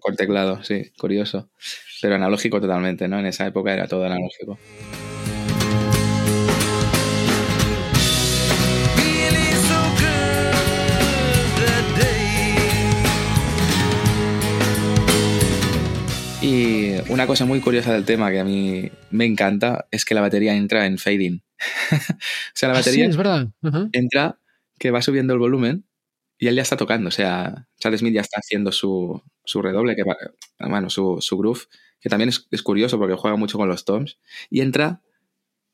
con 0.00 0.14
teclado, 0.14 0.62
sí, 0.62 0.92
curioso. 0.98 1.48
Pero 2.02 2.16
analógico 2.16 2.60
totalmente, 2.60 3.08
¿no? 3.08 3.18
En 3.18 3.24
esa 3.24 3.46
época 3.46 3.72
era 3.72 3.88
todo 3.88 4.04
analógico. 4.04 4.58
Y 16.42 16.96
una 17.08 17.26
cosa 17.26 17.46
muy 17.46 17.60
curiosa 17.60 17.94
del 17.94 18.04
tema 18.04 18.30
que 18.30 18.40
a 18.40 18.44
mí 18.44 18.90
me 19.10 19.24
encanta 19.24 19.86
es 19.90 20.04
que 20.04 20.14
la 20.14 20.20
batería 20.20 20.54
entra 20.54 20.84
en 20.84 20.98
fading. 20.98 21.42
o 21.92 21.96
sea, 22.52 22.68
la 22.68 22.74
Ah, 22.74 22.82
sí, 22.82 22.90
batería 22.90 23.06
es 23.06 23.16
verdad. 23.16 23.48
Entra 23.92 24.38
que 24.78 24.90
va 24.90 25.00
subiendo 25.00 25.32
el 25.32 25.38
volumen 25.38 25.86
y 26.38 26.48
él 26.48 26.56
ya 26.56 26.62
está 26.62 26.76
tocando. 26.76 27.08
O 27.08 27.12
sea, 27.12 27.66
Chad 27.78 27.96
Smith 27.96 28.14
ya 28.14 28.20
está 28.22 28.38
haciendo 28.40 28.72
su, 28.72 29.22
su 29.44 29.62
redoble, 29.62 29.94
que 29.96 30.02
bueno, 30.68 30.90
su, 30.90 31.18
su 31.20 31.38
groove, 31.38 31.62
que 32.00 32.08
también 32.08 32.28
es, 32.28 32.46
es 32.50 32.62
curioso 32.62 32.98
porque 32.98 33.14
juega 33.14 33.36
mucho 33.36 33.58
con 33.58 33.68
los 33.68 33.84
toms. 33.84 34.18
Y 34.50 34.60
entra 34.60 35.00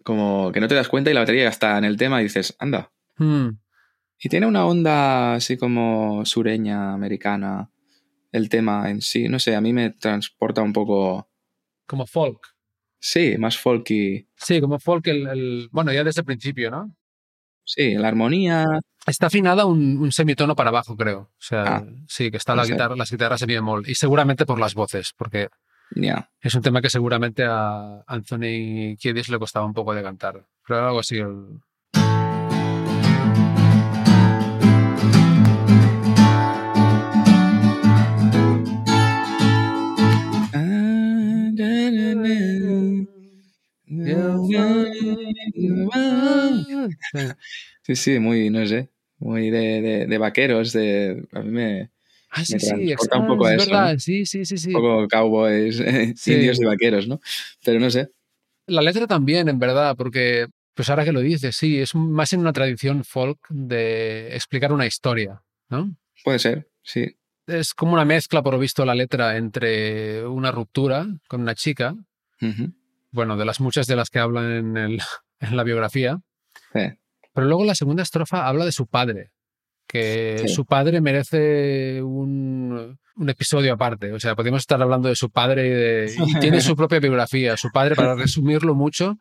como 0.04 0.50
que 0.52 0.60
no 0.60 0.68
te 0.68 0.74
das 0.74 0.88
cuenta 0.88 1.10
y 1.10 1.14
la 1.14 1.20
batería 1.20 1.44
ya 1.44 1.48
está 1.50 1.78
en 1.78 1.84
el 1.84 1.96
tema 1.96 2.20
y 2.20 2.24
dices, 2.24 2.56
anda. 2.58 2.92
Mm, 3.18 3.48
Y 4.18 4.28
tiene 4.28 4.46
una 4.46 4.66
onda 4.66 5.34
así 5.34 5.56
como 5.56 6.24
sureña, 6.24 6.92
americana, 6.94 7.70
el 8.32 8.48
tema 8.48 8.90
en 8.90 9.00
sí. 9.00 9.28
No 9.28 9.38
sé, 9.38 9.54
a 9.56 9.60
mí 9.60 9.72
me 9.72 9.90
transporta 9.90 10.62
un 10.62 10.72
poco, 10.72 11.28
Como 11.86 12.06
folk. 12.06 12.40
sí, 12.98 13.36
más 13.38 13.58
folky. 13.58 14.28
Sí, 14.36 14.60
como 14.60 14.78
folk, 14.78 15.06
el, 15.08 15.26
el- 15.28 15.68
bueno, 15.72 15.92
ya 15.92 16.04
desde 16.04 16.20
el 16.22 16.26
principio, 16.26 16.70
¿no? 16.70 16.94
Sí, 17.64 17.94
la 17.94 18.08
armonía. 18.08 18.64
Está 19.06 19.26
afinada 19.26 19.64
un, 19.66 19.98
un 19.98 20.12
semitono 20.12 20.54
para 20.54 20.70
abajo, 20.70 20.96
creo. 20.96 21.18
O 21.20 21.30
sea, 21.38 21.62
Ah, 21.76 21.84
sí, 22.06 22.30
que 22.30 22.36
está 22.36 22.54
la 22.54 22.62
guitarra, 22.74 22.96
las 22.96 23.10
guitarras 23.10 23.42
en 23.42 23.48
mi 23.48 23.54
bemol. 23.54 23.88
Y 23.88 23.94
seguramente 23.96 24.46
por 24.46 24.60
las 24.60 24.74
voces, 24.74 25.12
porque 25.16 25.48
es 26.40 26.54
un 26.54 26.62
tema 26.62 26.80
que 26.80 26.88
seguramente 26.88 27.44
a 27.44 28.02
Anthony 28.06 28.96
Kiedis 28.98 29.28
le 29.28 29.38
costaba 29.38 29.66
un 29.66 29.74
poco 29.74 29.92
de 29.94 30.02
cantar. 30.02 30.46
Pero 30.66 30.86
algo 30.86 31.00
así. 31.00 31.18
el- 31.18 31.60
Sí, 47.84 47.96
sí, 47.96 48.18
muy, 48.20 48.48
no 48.50 48.64
sé, 48.66 48.90
muy 49.22 49.50
de, 49.50 49.80
de- 49.82 50.06
de 50.06 50.18
vaqueros, 50.18 50.72
de, 50.72 51.24
a 51.32 51.40
mí 51.40 51.50
me, 51.50 51.90
Ah, 52.34 52.44
sí, 52.44 52.54
me 52.54 52.58
sí, 52.60 52.92
ah, 53.12 53.18
un 53.18 53.26
poco 53.26 53.46
a 53.46 53.54
es 53.54 53.62
eso, 53.62 53.70
verdad. 53.70 53.92
¿no? 53.94 53.98
Sí, 54.00 54.24
sí, 54.26 54.44
sí, 54.46 54.56
sí. 54.56 54.68
un 54.74 54.80
poco 54.82 55.06
cowboys, 55.08 55.76
Sí. 56.16 56.32
indios 56.34 56.60
y 56.60 56.64
vaqueros, 56.64 57.06
¿no? 57.06 57.20
Pero 57.64 57.78
no 57.78 57.90
sé, 57.90 58.08
La 58.66 58.80
letra 58.82 59.06
también, 59.06 59.48
en 59.48 59.58
verdad, 59.58 59.94
porque, 59.96 60.46
pues 60.74 60.88
ahora 60.88 61.04
que 61.04 61.12
lo 61.12 61.20
dices, 61.20 61.54
sí, 61.56 61.78
es 61.78 61.94
más 61.94 62.32
en 62.32 62.40
una 62.40 62.52
tradición 62.52 63.04
folk 63.04 63.38
de 63.50 64.34
explicar 64.34 64.72
una 64.72 64.86
historia, 64.86 65.42
¿no? 65.68 65.94
puede 66.24 66.38
ser, 66.38 66.68
sí. 66.82 67.16
Es 67.46 67.74
como 67.74 67.92
una 67.94 68.04
mezcla, 68.04 68.42
por 68.42 68.54
lo 68.54 68.58
visto, 68.60 68.84
la 68.86 68.94
letra 68.94 69.36
entre 69.36 70.24
una 70.26 70.52
ruptura 70.52 71.06
con 71.28 71.42
una 71.42 71.54
chica, 71.54 71.94
bueno, 73.10 73.36
de 73.36 73.44
las 73.44 73.60
muchas 73.60 73.86
de 73.86 73.96
las 73.96 74.08
que 74.10 74.20
hablan 74.20 74.52
en, 74.52 74.76
el- 74.76 75.02
en 75.40 75.56
la 75.56 75.64
biografía, 75.64 76.18
Eh, 76.74 76.96
pero 77.32 77.46
luego 77.46 77.64
la 77.64 77.74
segunda 77.74 78.02
estrofa 78.02 78.46
habla 78.46 78.64
de 78.64 78.72
su 78.72 78.86
padre, 78.86 79.30
que 79.86 80.38
Sí. 80.46 80.48
su 80.48 80.64
padre 80.64 81.00
merece 81.00 82.02
un, 82.02 82.98
un 83.16 83.28
episodio 83.30 83.74
aparte, 83.74 84.12
o 84.12 84.20
sea, 84.20 84.34
podríamos 84.34 84.62
estar 84.62 84.80
hablando 84.82 85.08
de 85.08 85.16
su 85.16 85.30
padre 85.30 85.66
y, 85.66 85.70
de- 85.70 86.14
y 86.28 86.34
tiene 86.40 86.60
su 86.60 86.76
propia 86.76 87.00
biografía. 87.00 87.56
Su 87.56 87.70
padre, 87.70 87.94
para 87.96 88.14
resumirlo 88.14 88.74
mucho, 88.74 89.18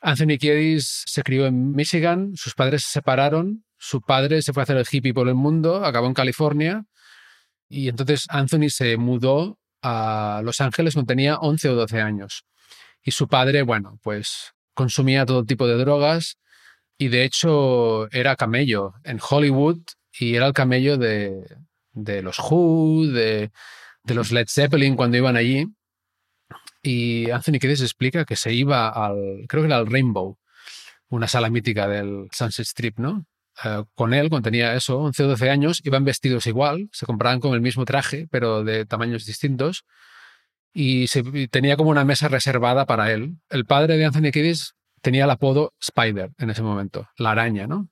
Anthony 0.00 0.36
Kiedis 0.38 1.04
se 1.06 1.22
crió 1.22 1.46
en 1.46 1.70
Michigan, 1.72 2.32
sus 2.34 2.54
padres 2.54 2.82
se 2.84 2.90
separaron, 2.90 3.64
su 3.78 4.00
padre 4.00 4.42
se 4.42 4.52
fue 4.52 4.62
a 4.62 4.64
hacer 4.64 4.76
el 4.76 4.86
hippie 4.90 5.14
por 5.14 5.28
el 5.28 5.34
mundo, 5.34 5.84
acabó 5.84 6.06
en 6.06 6.14
California 6.14 6.84
y 7.68 7.88
entonces 7.88 8.26
Anthony 8.28 8.68
se 8.68 8.96
mudó 8.96 9.58
a 9.82 10.40
Los 10.44 10.60
Ángeles 10.60 10.94
cuando 10.94 11.08
tenía 11.08 11.36
11 11.36 11.68
o 11.70 11.74
12 11.74 12.00
años. 12.00 12.44
Y 13.02 13.10
su 13.12 13.28
padre, 13.28 13.62
bueno, 13.62 13.98
pues 14.02 14.52
consumía 14.74 15.26
todo 15.26 15.44
tipo 15.44 15.66
de 15.66 15.76
drogas 15.76 16.36
y 16.98 17.08
de 17.08 17.24
hecho 17.24 18.10
era 18.12 18.36
camello 18.36 18.94
en 19.04 19.18
Hollywood 19.28 19.78
y 20.18 20.34
era 20.36 20.46
el 20.46 20.52
camello 20.52 20.96
de, 20.96 21.44
de 21.92 22.22
los 22.22 22.38
Who, 22.38 23.06
de, 23.08 23.50
de 24.04 24.14
los 24.14 24.30
Led 24.32 24.46
Zeppelin 24.48 24.96
cuando 24.96 25.16
iban 25.16 25.36
allí. 25.36 25.66
Y 26.82 27.30
Anthony 27.30 27.58
Kiedis 27.60 27.80
explica 27.80 28.24
que 28.24 28.36
se 28.36 28.52
iba 28.52 28.88
al, 28.88 29.44
creo 29.48 29.62
que 29.62 29.66
era 29.68 29.76
al 29.78 29.86
Rainbow, 29.86 30.38
una 31.08 31.28
sala 31.28 31.48
mítica 31.50 31.88
del 31.88 32.28
Sunset 32.32 32.66
Strip, 32.66 32.98
¿no? 32.98 33.24
Eh, 33.64 33.84
con 33.94 34.12
él, 34.12 34.28
cuando 34.28 34.48
tenía 34.48 34.74
eso, 34.74 34.98
11 34.98 35.22
o 35.24 35.28
12 35.28 35.48
años, 35.50 35.80
iban 35.84 36.04
vestidos 36.04 36.46
igual, 36.46 36.88
se 36.92 37.06
compraban 37.06 37.40
con 37.40 37.54
el 37.54 37.60
mismo 37.60 37.84
traje, 37.84 38.26
pero 38.30 38.64
de 38.64 38.84
tamaños 38.84 39.24
distintos, 39.24 39.84
y, 40.72 41.06
se- 41.06 41.22
y 41.32 41.48
tenía 41.48 41.76
como 41.76 41.90
una 41.90 42.04
mesa 42.04 42.28
reservada 42.28 42.84
para 42.84 43.12
él. 43.12 43.36
El 43.48 43.64
padre 43.64 43.96
de 43.96 44.04
Anthony 44.04 44.30
Kiedis 44.32 44.74
tenía 45.04 45.24
el 45.24 45.30
apodo 45.30 45.72
Spider 45.80 46.30
en 46.38 46.50
ese 46.50 46.62
momento, 46.62 47.06
la 47.18 47.30
araña, 47.32 47.66
¿no? 47.68 47.88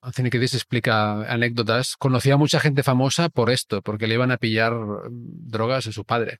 Anthony 0.00 0.30
Kiedis 0.30 0.54
explica 0.54 1.22
anécdotas. 1.32 1.94
Conocía 1.96 2.34
a 2.34 2.36
mucha 2.36 2.58
gente 2.58 2.82
famosa 2.82 3.28
por 3.28 3.50
esto, 3.50 3.82
porque 3.82 4.08
le 4.08 4.14
iban 4.14 4.32
a 4.32 4.36
pillar 4.38 4.72
mm, 4.74 5.48
drogas 5.48 5.84
de 5.84 5.92
su 5.92 6.04
padre. 6.04 6.38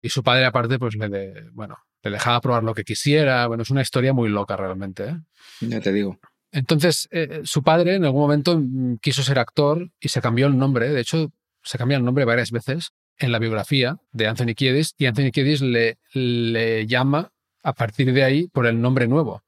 Y 0.00 0.08
su 0.08 0.22
padre, 0.24 0.44
aparte, 0.46 0.78
pues 0.80 0.96
le, 0.96 1.08
de- 1.08 1.48
bueno, 1.52 1.76
le 2.02 2.10
dejaba 2.10 2.40
probar 2.40 2.64
lo 2.64 2.74
que 2.74 2.82
quisiera. 2.82 3.46
Bueno, 3.46 3.62
es 3.62 3.70
una 3.70 3.82
historia 3.82 4.12
muy 4.12 4.28
loca 4.28 4.56
realmente. 4.56 5.04
¿eh? 5.04 5.16
ya 5.60 5.80
te 5.80 5.92
digo. 5.92 6.18
Entonces, 6.50 7.08
eh, 7.12 7.42
su 7.44 7.62
padre 7.62 7.94
en 7.94 8.04
algún 8.04 8.22
momento 8.22 8.58
mm, 8.58 8.96
quiso 9.00 9.22
ser 9.22 9.38
actor 9.38 9.88
y 10.00 10.08
se 10.08 10.20
cambió 10.20 10.48
el 10.48 10.58
nombre. 10.58 10.88
De 10.88 11.00
hecho, 11.00 11.30
se 11.62 11.78
cambia 11.78 11.98
el 11.98 12.04
nombre 12.04 12.24
varias 12.24 12.50
veces 12.50 12.90
en 13.16 13.30
la 13.30 13.38
biografía 13.38 13.98
de 14.10 14.26
Anthony 14.26 14.54
Kiedis 14.56 14.94
y 14.98 15.06
Anthony 15.06 15.30
Kiedis 15.32 15.60
le, 15.60 15.98
le 16.14 16.86
llama 16.88 17.30
a 17.62 17.72
partir 17.72 18.12
de 18.12 18.24
ahí 18.24 18.48
por 18.48 18.66
el 18.66 18.80
nombre 18.80 19.06
nuevo. 19.06 19.42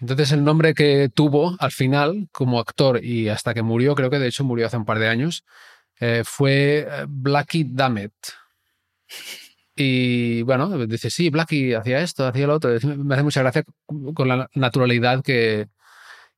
Entonces, 0.00 0.32
el 0.32 0.44
nombre 0.44 0.74
que 0.74 1.10
tuvo 1.12 1.56
al 1.58 1.72
final 1.72 2.28
como 2.32 2.58
actor 2.58 3.04
y 3.04 3.28
hasta 3.28 3.52
que 3.52 3.62
murió, 3.62 3.94
creo 3.94 4.10
que 4.10 4.18
de 4.18 4.28
hecho 4.28 4.44
murió 4.44 4.66
hace 4.66 4.78
un 4.78 4.86
par 4.86 4.98
de 4.98 5.08
años, 5.08 5.44
eh, 6.00 6.22
fue 6.24 6.86
eh, 6.88 7.04
Blackie 7.06 7.66
Dammit. 7.68 8.12
Y 9.76 10.42
bueno, 10.42 10.86
dice, 10.86 11.10
sí, 11.10 11.30
Blackie 11.30 11.74
hacía 11.74 12.00
esto, 12.00 12.26
hacía 12.26 12.46
lo 12.46 12.54
otro. 12.54 12.70
Me 12.96 13.14
hace 13.14 13.22
mucha 13.22 13.40
gracia 13.40 13.64
con 14.14 14.28
la 14.28 14.48
naturalidad 14.54 15.22
que 15.22 15.68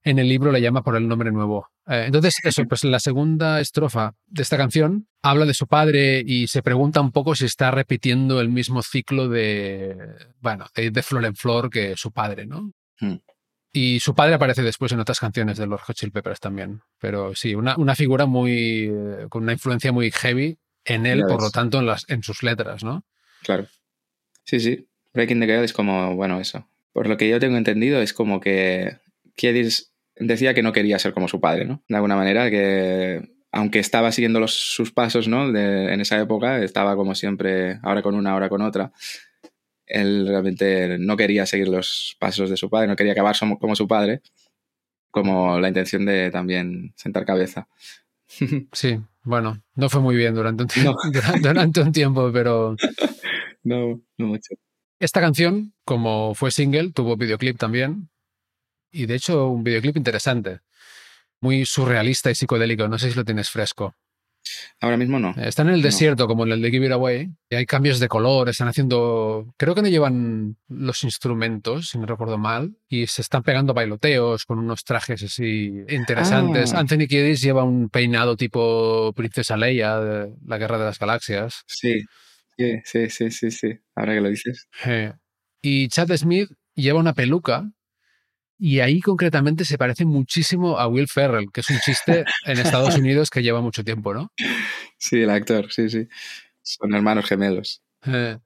en 0.04 0.18
el 0.18 0.28
libro 0.28 0.52
le 0.52 0.60
llama 0.60 0.82
por 0.82 0.96
el 0.96 1.06
nombre 1.06 1.30
nuevo. 1.30 1.68
Eh, 1.86 2.04
entonces, 2.06 2.34
eso, 2.42 2.64
pues 2.64 2.84
la 2.84 3.00
segunda 3.00 3.60
estrofa 3.60 4.14
de 4.26 4.42
esta 4.42 4.56
canción 4.56 5.06
habla 5.22 5.46
de 5.46 5.54
su 5.54 5.66
padre 5.66 6.22
y 6.26 6.48
se 6.48 6.62
pregunta 6.62 7.00
un 7.00 7.12
poco 7.12 7.34
si 7.34 7.44
está 7.44 7.70
repitiendo 7.70 8.40
el 8.40 8.48
mismo 8.48 8.82
ciclo 8.82 9.28
de, 9.28 9.96
bueno, 10.40 10.66
de, 10.74 10.90
de 10.90 11.02
flor 11.02 11.24
en 11.24 11.36
flor 11.36 11.70
que 11.70 11.96
su 11.96 12.12
padre, 12.12 12.46
¿no? 12.46 12.72
Hmm. 13.00 13.16
Y 13.72 14.00
su 14.00 14.14
padre 14.14 14.34
aparece 14.34 14.62
después 14.62 14.92
en 14.92 15.00
otras 15.00 15.18
canciones 15.18 15.56
de 15.56 15.66
los 15.66 15.80
Hot 15.80 15.96
Chili 15.96 16.12
Peppers 16.12 16.40
también. 16.40 16.82
Pero 16.98 17.34
sí, 17.34 17.54
una, 17.54 17.76
una 17.76 17.94
figura 17.94 18.26
muy, 18.26 18.90
eh, 18.92 19.26
con 19.30 19.44
una 19.44 19.52
influencia 19.52 19.92
muy 19.92 20.10
heavy 20.10 20.58
en 20.84 21.06
él, 21.06 21.22
por 21.26 21.40
lo 21.40 21.50
tanto, 21.50 21.78
en, 21.78 21.86
las, 21.86 22.04
en 22.08 22.22
sus 22.22 22.42
letras, 22.42 22.84
¿no? 22.84 23.04
Claro. 23.42 23.66
Sí, 24.44 24.60
sí. 24.60 24.86
Breaking 25.14 25.40
the 25.40 25.46
Girl 25.46 25.64
es 25.64 25.72
como, 25.72 26.14
bueno, 26.16 26.38
eso. 26.38 26.68
Por 26.92 27.06
lo 27.06 27.16
que 27.16 27.28
yo 27.28 27.40
tengo 27.40 27.56
entendido, 27.56 28.02
es 28.02 28.12
como 28.12 28.40
que 28.40 28.98
Kiedis 29.36 29.91
decía 30.16 30.54
que 30.54 30.62
no 30.62 30.72
quería 30.72 30.98
ser 30.98 31.12
como 31.12 31.28
su 31.28 31.40
padre, 31.40 31.64
¿no? 31.66 31.82
De 31.88 31.96
alguna 31.96 32.16
manera, 32.16 32.50
que 32.50 33.30
aunque 33.52 33.78
estaba 33.80 34.12
siguiendo 34.12 34.40
los, 34.40 34.52
sus 34.54 34.92
pasos, 34.92 35.28
¿no? 35.28 35.52
De- 35.52 35.92
en 35.92 36.00
esa 36.00 36.18
época, 36.20 36.62
estaba 36.62 36.96
como 36.96 37.14
siempre, 37.14 37.78
ahora 37.82 38.02
con 38.02 38.14
una, 38.14 38.30
ahora 38.32 38.48
con 38.48 38.62
otra. 38.62 38.92
Él 39.86 40.26
realmente 40.26 40.96
no 40.98 41.16
quería 41.16 41.44
seguir 41.44 41.68
los 41.68 42.16
pasos 42.18 42.48
de 42.48 42.56
su 42.56 42.70
padre, 42.70 42.88
no 42.88 42.96
quería 42.96 43.12
acabar 43.12 43.34
som- 43.36 43.58
como 43.58 43.76
su 43.76 43.86
padre, 43.86 44.22
como 45.10 45.60
la 45.60 45.68
intención 45.68 46.04
de 46.06 46.30
también 46.30 46.92
sentar 46.96 47.24
cabeza. 47.26 47.68
Sí, 48.72 48.98
bueno, 49.24 49.62
no 49.74 49.90
fue 49.90 50.00
muy 50.00 50.16
bien 50.16 50.34
durante 50.34 50.62
un, 50.62 50.68
tie- 50.70 50.84
No. 50.84 50.94
durante, 51.12 51.48
durante 51.48 51.80
un 51.82 51.92
tiempo, 51.92 52.30
pero 52.32 52.76
No, 53.64 54.00
no 54.18 54.26
mucho. 54.26 54.54
esta 54.98 55.20
canción, 55.20 55.74
como 55.84 56.34
fue 56.34 56.50
single, 56.50 56.92
tuvo 56.92 57.16
videoclip 57.16 57.58
también. 57.58 58.08
Y 58.92 59.06
de 59.06 59.14
hecho, 59.14 59.48
un 59.48 59.64
videoclip 59.64 59.96
interesante. 59.96 60.60
Muy 61.40 61.64
surrealista 61.66 62.30
y 62.30 62.34
psicodélico. 62.34 62.86
No 62.88 62.98
sé 62.98 63.10
si 63.10 63.16
lo 63.16 63.24
tienes 63.24 63.50
fresco. 63.50 63.94
Ahora 64.80 64.96
mismo 64.96 65.18
no. 65.20 65.34
Están 65.36 65.68
en 65.68 65.74
el 65.74 65.80
No. 65.80 65.86
desierto, 65.86 66.26
como 66.26 66.44
en 66.44 66.52
el 66.52 66.62
de 66.62 66.70
Give 66.70 66.86
It 66.86 66.92
Away, 66.92 67.30
y 67.48 67.54
hay 67.54 67.64
cambios 67.64 68.00
de 68.00 68.08
color, 68.08 68.48
están 68.48 68.66
haciendo... 68.68 69.54
Creo 69.56 69.74
que 69.74 69.82
no 69.82 69.88
llevan 69.88 70.56
los 70.68 71.04
instrumentos, 71.04 71.88
si 71.90 71.98
no 71.98 72.06
recuerdo 72.06 72.38
mal, 72.38 72.76
y 72.88 73.06
se 73.06 73.22
están 73.22 73.44
pegando 73.44 73.72
bailoteos 73.72 74.44
con 74.44 74.58
unos 74.58 74.82
trajes 74.84 75.22
así 75.22 75.72
interesantes. 75.88 76.74
Ah. 76.74 76.80
Anthony 76.80 77.06
Kiedis 77.08 77.40
lleva 77.40 77.62
un 77.62 77.88
peinado 77.88 78.36
tipo 78.36 79.12
Princesa 79.14 79.56
Leia 79.56 79.98
de 80.00 80.34
la 80.44 80.58
Guerra 80.58 80.78
de 80.78 80.84
las 80.86 80.98
Galaxias. 80.98 81.62
Sí, 81.66 82.02
sí, 82.58 82.80
sí, 82.84 83.10
sí, 83.10 83.30
sí, 83.30 83.50
sí. 83.52 83.78
Ahora 83.94 84.14
que 84.14 84.20
lo 84.20 84.28
dices. 84.28 84.66
Eh, 84.84 85.12
Y 85.62 85.88
Chad 85.88 86.10
Smith 86.16 86.50
lleva 86.74 86.98
una 86.98 87.14
peluca 87.14 87.70
y 88.64 88.78
ahí 88.80 89.00
concretamente 89.00 89.64
se 89.64 89.76
parece 89.76 90.04
muchísimo 90.04 90.78
a 90.78 90.86
Will 90.86 91.08
Ferrell, 91.08 91.48
que 91.52 91.60
es 91.62 91.70
un 91.70 91.78
chiste 91.80 92.24
en 92.46 92.58
Estados 92.58 92.94
Unidos 92.98 93.28
que 93.30 93.42
lleva 93.42 93.60
mucho 93.60 93.82
tiempo, 93.82 94.14
¿no? 94.14 94.30
Sí, 94.98 95.20
el 95.22 95.30
actor, 95.30 95.72
sí, 95.72 95.88
sí. 95.88 96.06
Son 96.62 96.94
hermanos 96.94 97.26
gemelos. 97.26 97.82
Eh, 98.06 98.38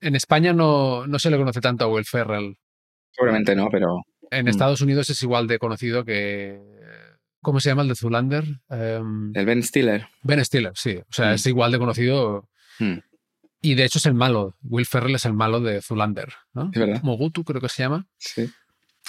en 0.00 0.14
España 0.16 0.52
no, 0.54 1.06
no 1.06 1.18
se 1.18 1.30
le 1.30 1.36
conoce 1.36 1.60
tanto 1.60 1.84
a 1.84 1.88
Will 1.88 2.04
Ferrell. 2.06 2.56
Seguramente 3.10 3.54
no, 3.54 3.68
pero 3.70 4.02
En 4.30 4.46
Mm. 4.46 4.48
Estados 4.48 4.80
Unidos 4.80 5.08
es 5.10 5.22
igual 5.22 5.46
de 5.46 5.58
conocido 5.58 6.04
que... 6.04 6.60
¿Cómo 7.42 7.60
se 7.60 7.68
llama 7.68 7.82
el 7.82 7.88
de 7.88 7.94
Zulander? 7.94 8.44
Em, 8.70 9.32
el 9.36 9.46
Ben 9.46 9.62
Stiller. 9.62 10.08
ben 10.22 10.44
Stiller, 10.44 10.72
sí. 10.74 10.96
O 10.96 11.12
sea, 11.12 11.30
Mm. 11.30 11.34
es 11.34 11.46
igual 11.46 11.70
de 11.72 11.78
conocido. 11.78 12.48
Mm. 12.80 12.98
Y 13.60 13.74
de 13.74 13.84
hecho 13.84 13.98
es 13.98 14.06
el 14.06 14.14
malo. 14.14 14.56
Will 14.62 14.86
Ferrell 14.86 15.14
es 15.14 15.24
el 15.26 15.32
malo 15.34 15.60
de 15.60 15.80
Zulander, 15.82 16.32
¿no? 16.54 16.70
Es 16.72 16.80
verdad. 16.80 17.02
Mogutu 17.02 17.44
creo 17.44 17.60
que 17.60 17.68
se 17.68 17.82
llama. 17.82 18.06
Sí. 18.18 18.50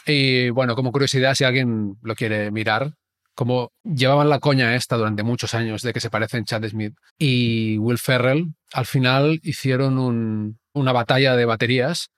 Y 0.08 0.50
bueno, 0.52 0.76
como 0.76 0.92
curiosidad, 0.92 1.36
si 1.36 1.44
alguien 1.44 1.98
lo 2.02 2.16
quiere 2.16 2.50
mirar, 2.50 2.94
como 3.36 3.72
llevaban 3.84 4.30
la 4.30 4.40
coña 4.40 4.76
esta 4.76 4.96
durante 4.98 5.22
muchos 5.22 5.54
años 5.54 5.82
de 5.84 5.94
que 5.94 6.00
se 6.00 6.10
parecen 6.10 6.46
Chad 6.46 6.64
Smith 6.70 6.96
y 7.20 7.78
Will 7.78 7.98
Ferrell, 8.00 8.54
al 8.74 8.86
final 8.86 9.40
hicieron 9.44 10.00
un- 10.00 10.58
una 10.74 10.92
batalla 10.94 11.36
de 11.36 11.46
baterías 11.46 12.10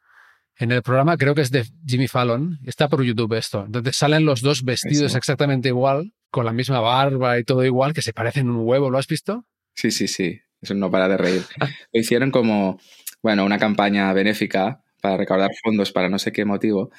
en 0.58 0.72
el 0.72 0.82
programa, 0.84 1.18
creo 1.18 1.34
que 1.36 1.42
es 1.42 1.52
de 1.52 1.66
Jimmy 1.86 2.08
Fallon, 2.08 2.60
está 2.66 2.88
por 2.90 3.02
YouTube 3.04 3.34
esto. 3.34 3.64
Entonces 3.66 3.96
salen 3.98 4.26
los 4.26 4.42
dos 4.42 4.64
vestidos 4.64 5.14
exactamente 5.18 5.70
igual, 5.70 6.14
con 6.30 6.46
la 6.46 6.54
misma 6.54 6.80
barba 6.80 7.40
y 7.40 7.44
todo 7.44 7.66
igual, 7.66 7.94
que 7.94 8.02
se 8.02 8.14
parecen 8.14 8.50
un 8.50 8.68
huevo, 8.68 8.90
¿lo 8.90 8.98
has 8.98 9.08
visto? 9.08 9.46
Sí, 9.74 9.90
sí, 9.92 10.08
sí. 10.08 10.40
Eso 10.62 10.74
no 10.76 10.92
para 10.92 11.08
de 11.08 11.18
reír. 11.18 11.44
Lo 11.94 12.00
hicieron 12.00 12.32
como, 12.32 12.80
bueno, 13.24 13.46
una 13.46 13.58
campaña 13.58 14.12
benéfica 14.12 14.84
para 15.02 15.16
recaudar 15.16 15.50
fondos 15.64 15.94
para 15.94 16.10
no 16.10 16.20
sé 16.20 16.34
qué 16.34 16.44
motivo. 16.44 16.92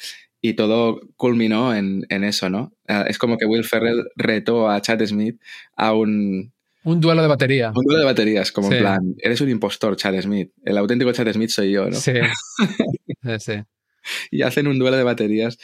Y 0.42 0.54
todo 0.54 1.00
culminó 1.16 1.74
en, 1.74 2.06
en 2.08 2.24
eso, 2.24 2.48
¿no? 2.48 2.72
Ah, 2.88 3.04
Es 3.08 3.18
como 3.18 3.36
que 3.36 3.44
Will 3.46 3.64
Ferrell 3.64 4.04
retó 4.16 4.70
a 4.70 4.80
Chad 4.80 5.04
Smith 5.06 5.38
a 5.76 5.92
un, 5.92 6.52
Un 6.84 7.00
duelo 7.00 7.20
de 7.20 7.28
batería. 7.28 7.72
un 7.74 7.84
duelo 7.84 7.98
de 8.00 8.06
baterías, 8.06 8.50
como 8.52 8.68
Sí. 8.68 8.74
en 8.76 8.80
plan, 8.80 9.14
eres 9.18 9.40
un 9.42 9.50
impostor, 9.50 9.96
Chad 9.96 10.18
Smith. 10.22 10.50
El 10.64 10.78
auténtico 10.78 11.12
Chad 11.12 11.30
Smith 11.32 11.50
soy 11.50 11.72
yo, 11.72 11.90
¿no? 11.90 11.96
Sí. 12.00 12.12
Sí. 13.38 13.52
Y 14.30 14.42
hacen 14.42 14.66
un 14.66 14.78
duelo 14.78 14.96
de 14.96 15.02
baterías 15.04 15.58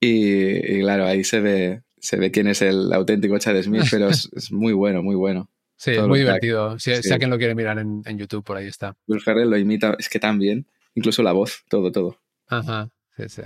y, 0.00 0.76
y 0.76 0.80
claro, 0.80 1.04
ahí 1.04 1.24
se 1.24 1.40
ve, 1.40 1.82
se 1.98 2.16
ve 2.16 2.30
quién 2.30 2.46
es 2.46 2.62
el 2.62 2.90
auténtico 2.94 3.38
Chad 3.38 3.60
Smith, 3.62 3.82
pero 3.90 4.08
es, 4.08 4.30
es 4.34 4.50
muy 4.50 4.72
bueno, 4.72 5.02
muy 5.02 5.14
bueno. 5.14 5.50
Sí, 5.76 5.90
es 5.90 6.02
muy 6.06 6.20
divertido. 6.20 6.78
Si, 6.78 6.94
si 6.96 7.02
Sí. 7.02 7.12
alguien 7.12 7.28
lo 7.28 7.36
quiere 7.36 7.54
mirar 7.54 7.78
en, 7.78 8.00
en 8.06 8.16
YouTube, 8.18 8.42
por 8.42 8.56
ahí 8.56 8.66
está. 8.66 8.96
Will 9.06 9.20
Ferrell 9.20 9.50
lo 9.50 9.58
imita, 9.58 9.94
es 9.98 10.08
que 10.08 10.18
tan 10.18 10.38
bien, 10.38 10.66
incluso 10.94 11.22
la 11.22 11.32
voz, 11.32 11.64
todo, 11.68 11.92
todo. 11.92 12.18
Ajá, 12.48 12.88
sí, 13.14 13.24
sí. 13.28 13.42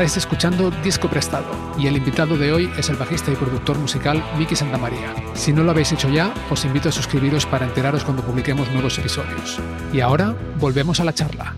Estáis 0.00 0.16
escuchando 0.16 0.70
Disco 0.82 1.10
Prestado 1.10 1.52
y 1.78 1.86
el 1.86 1.94
invitado 1.94 2.38
de 2.38 2.54
hoy 2.54 2.70
es 2.78 2.88
el 2.88 2.96
bajista 2.96 3.30
y 3.32 3.36
productor 3.36 3.78
musical 3.78 4.24
Miki 4.38 4.56
Santamaría. 4.56 5.14
Si 5.34 5.52
no 5.52 5.62
lo 5.62 5.72
habéis 5.72 5.92
hecho 5.92 6.08
ya, 6.08 6.32
os 6.48 6.64
invito 6.64 6.88
a 6.88 6.92
suscribiros 6.92 7.44
para 7.44 7.66
enteraros 7.66 8.02
cuando 8.02 8.22
publiquemos 8.22 8.72
nuevos 8.72 8.98
episodios. 8.98 9.60
Y 9.92 10.00
ahora 10.00 10.34
volvemos 10.58 11.00
a 11.00 11.04
la 11.04 11.12
charla. 11.12 11.54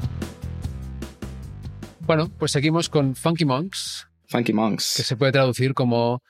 Bueno, 2.01 2.33
pues 2.37 2.51
seguimos 2.51 2.89
con 2.89 3.15
Funky 3.15 3.45
Monks, 3.45 4.09
Funky 4.27 4.53
Monks. 4.53 4.95
que 4.97 5.05
se 5.05 5.17
puede 5.17 5.31
traducir 5.31 5.73
como 5.73 6.21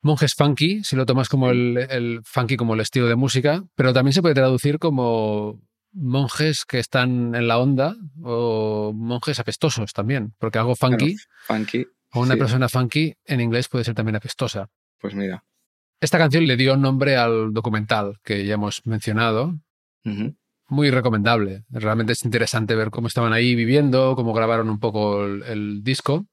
monjes 0.00 0.32
funky, 0.34 0.84
si 0.84 0.96
lo 0.96 1.04
tomas 1.04 1.28
como 1.28 1.50
el, 1.50 1.76
el 1.90 2.20
funky 2.24 2.56
como 2.56 2.72
el 2.72 2.80
estilo 2.80 3.08
de 3.08 3.16
música, 3.16 3.62
pero 3.74 3.92
también 3.92 4.14
se 4.14 4.22
puede 4.22 4.34
traducir 4.34 4.78
como 4.78 5.60
monjes 5.96 6.64
que 6.64 6.78
están 6.78 7.34
en 7.34 7.48
la 7.48 7.58
onda 7.58 7.96
o 8.22 8.92
monjes 8.94 9.40
apestosos 9.40 9.92
también, 9.92 10.34
porque 10.38 10.58
algo 10.58 10.76
funky 10.76 11.16
Funky. 11.46 11.86
o 12.12 12.20
una 12.20 12.34
sí. 12.34 12.38
persona 12.38 12.68
funky 12.68 13.14
en 13.24 13.40
inglés 13.40 13.68
puede 13.68 13.84
ser 13.84 13.94
también 13.94 14.16
apestosa. 14.16 14.68
Pues 15.00 15.14
mira. 15.14 15.44
Esta 16.00 16.18
canción 16.18 16.46
le 16.46 16.56
dio 16.56 16.76
nombre 16.76 17.16
al 17.16 17.52
documental 17.52 18.18
que 18.22 18.44
ya 18.44 18.54
hemos 18.54 18.84
mencionado. 18.84 19.58
Muy 20.68 20.90
recomendable. 20.90 21.64
Realmente 21.70 22.12
es 22.12 22.24
interesante 22.24 22.76
ver 22.76 22.90
cómo 22.90 23.08
estaban 23.08 23.32
ahí 23.32 23.54
viviendo, 23.54 24.14
cómo 24.14 24.32
grabaron 24.32 24.68
un 24.68 24.78
poco 24.78 25.24
el, 25.24 25.42
el 25.44 25.82
disco. 25.82 26.26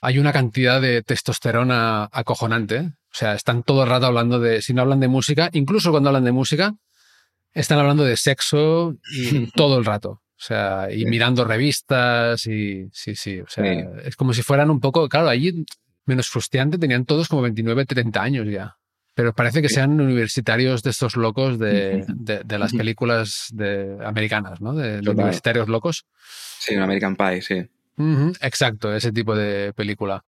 Hay 0.00 0.18
una 0.18 0.32
cantidad 0.32 0.80
de 0.80 1.02
testosterona 1.02 2.08
acojonante. 2.12 2.78
O 2.78 3.14
sea, 3.14 3.34
están 3.34 3.62
todo 3.62 3.82
el 3.82 3.90
rato 3.90 4.06
hablando 4.06 4.40
de, 4.40 4.62
si 4.62 4.72
no 4.72 4.82
hablan 4.82 5.00
de 5.00 5.08
música, 5.08 5.50
incluso 5.52 5.90
cuando 5.90 6.08
hablan 6.08 6.24
de 6.24 6.32
música, 6.32 6.74
están 7.54 7.78
hablando 7.78 8.04
de 8.04 8.16
sexo 8.16 8.96
y 9.14 9.46
todo 9.56 9.78
el 9.78 9.84
rato. 9.84 10.10
O 10.10 10.44
sea, 10.44 10.88
y 10.90 11.00
Sí. 11.00 11.06
mirando 11.06 11.44
revistas 11.44 12.46
y 12.46 12.88
sí, 12.92 13.14
sí. 13.14 13.40
O 13.40 13.46
sea, 13.48 13.64
Sí. 13.64 13.80
es 14.04 14.16
como 14.16 14.32
si 14.32 14.42
fueran 14.42 14.70
un 14.70 14.80
poco, 14.80 15.08
claro, 15.08 15.28
allí 15.28 15.64
menos 16.04 16.28
frustrante, 16.28 16.78
tenían 16.78 17.04
todos 17.04 17.28
como 17.28 17.42
29, 17.42 17.84
30 17.86 18.22
años 18.22 18.46
ya. 18.50 18.76
Pero 19.14 19.34
parece 19.34 19.60
que 19.62 19.68
sean 19.68 20.00
universitarios 20.00 20.82
de 20.82 20.90
estos 20.90 21.16
locos 21.16 21.58
de, 21.58 22.04
de- 22.08 22.42
de 22.44 22.58
las 22.58 22.72
películas 22.72 23.48
de, 23.52 23.98
americanas, 24.04 24.60
¿no? 24.62 24.72
De, 24.72 24.98
universitarios 25.08 25.68
locos. 25.68 26.06
Sí, 26.58 26.74
un 26.74 26.82
American 26.82 27.14
Pie, 27.14 27.42
sí. 27.42 27.68
Exacto, 28.40 28.94
ese 28.94 29.12
tipo 29.12 29.36
de 29.36 29.72
película. 29.74 30.24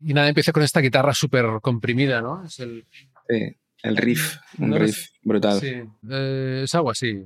Y 0.00 0.14
nada, 0.14 0.28
empieza 0.28 0.52
con 0.52 0.62
esta 0.62 0.80
guitarra 0.80 1.12
súper 1.14 1.46
comprimida, 1.62 2.20
¿no? 2.20 2.44
Es 2.44 2.60
el. 2.60 2.86
Sí, 3.28 3.56
El 3.82 3.96
riff, 3.96 4.36
un 4.58 4.70
No 4.70 4.78
riff 4.78 5.08
brutal. 5.22 5.58
Sí, 5.60 5.74
eh, 6.10 6.62
es 6.64 6.74
algo 6.74 6.90
así. 6.90 7.24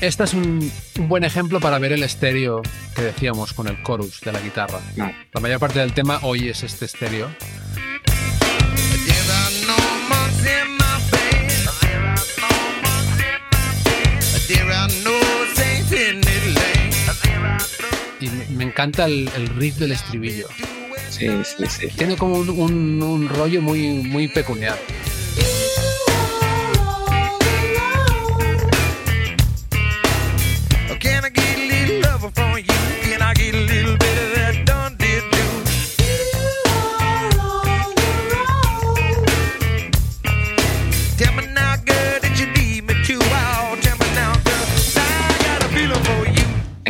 Este 0.00 0.24
es 0.24 0.34
un, 0.34 0.70
un 0.98 1.08
buen 1.08 1.24
ejemplo 1.24 1.60
para 1.60 1.78
ver 1.78 1.92
el 1.92 2.02
estéreo 2.02 2.60
que 2.94 3.02
decíamos 3.02 3.54
con 3.54 3.68
el 3.68 3.82
chorus 3.82 4.20
de 4.20 4.32
la 4.32 4.40
guitarra. 4.40 4.80
La 4.96 5.40
mayor 5.40 5.58
parte 5.58 5.78
del 5.78 5.94
tema 5.94 6.18
hoy 6.22 6.48
es 6.48 6.62
este 6.62 6.84
estéreo. 6.84 7.30
Y 18.24 18.28
me- 18.30 18.46
me 18.56 18.64
encanta 18.64 19.04
el, 19.04 19.28
el 19.36 19.48
riff 19.48 19.76
del 19.76 19.92
estribillo. 19.92 20.48
sí, 21.10 21.28
sí, 21.44 21.64
sí. 21.68 21.88
Tiene 21.96 22.16
como 22.16 22.36
un, 22.36 22.48
un- 22.50 23.02
un 23.02 23.28
rollo 23.28 23.60
muy, 23.60 23.88
muy 23.88 24.28
peculiar. 24.28 24.78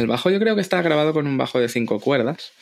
El 0.04 0.08
bajo 0.10 0.30
yo 0.30 0.38
creo 0.38 0.54
que 0.54 0.60
está 0.60 0.80
grabado 0.82 1.12
con 1.12 1.26
un 1.26 1.36
bajo 1.36 1.58
de 1.60 1.68
cinco 1.68 1.98
cuerdas 2.00 2.52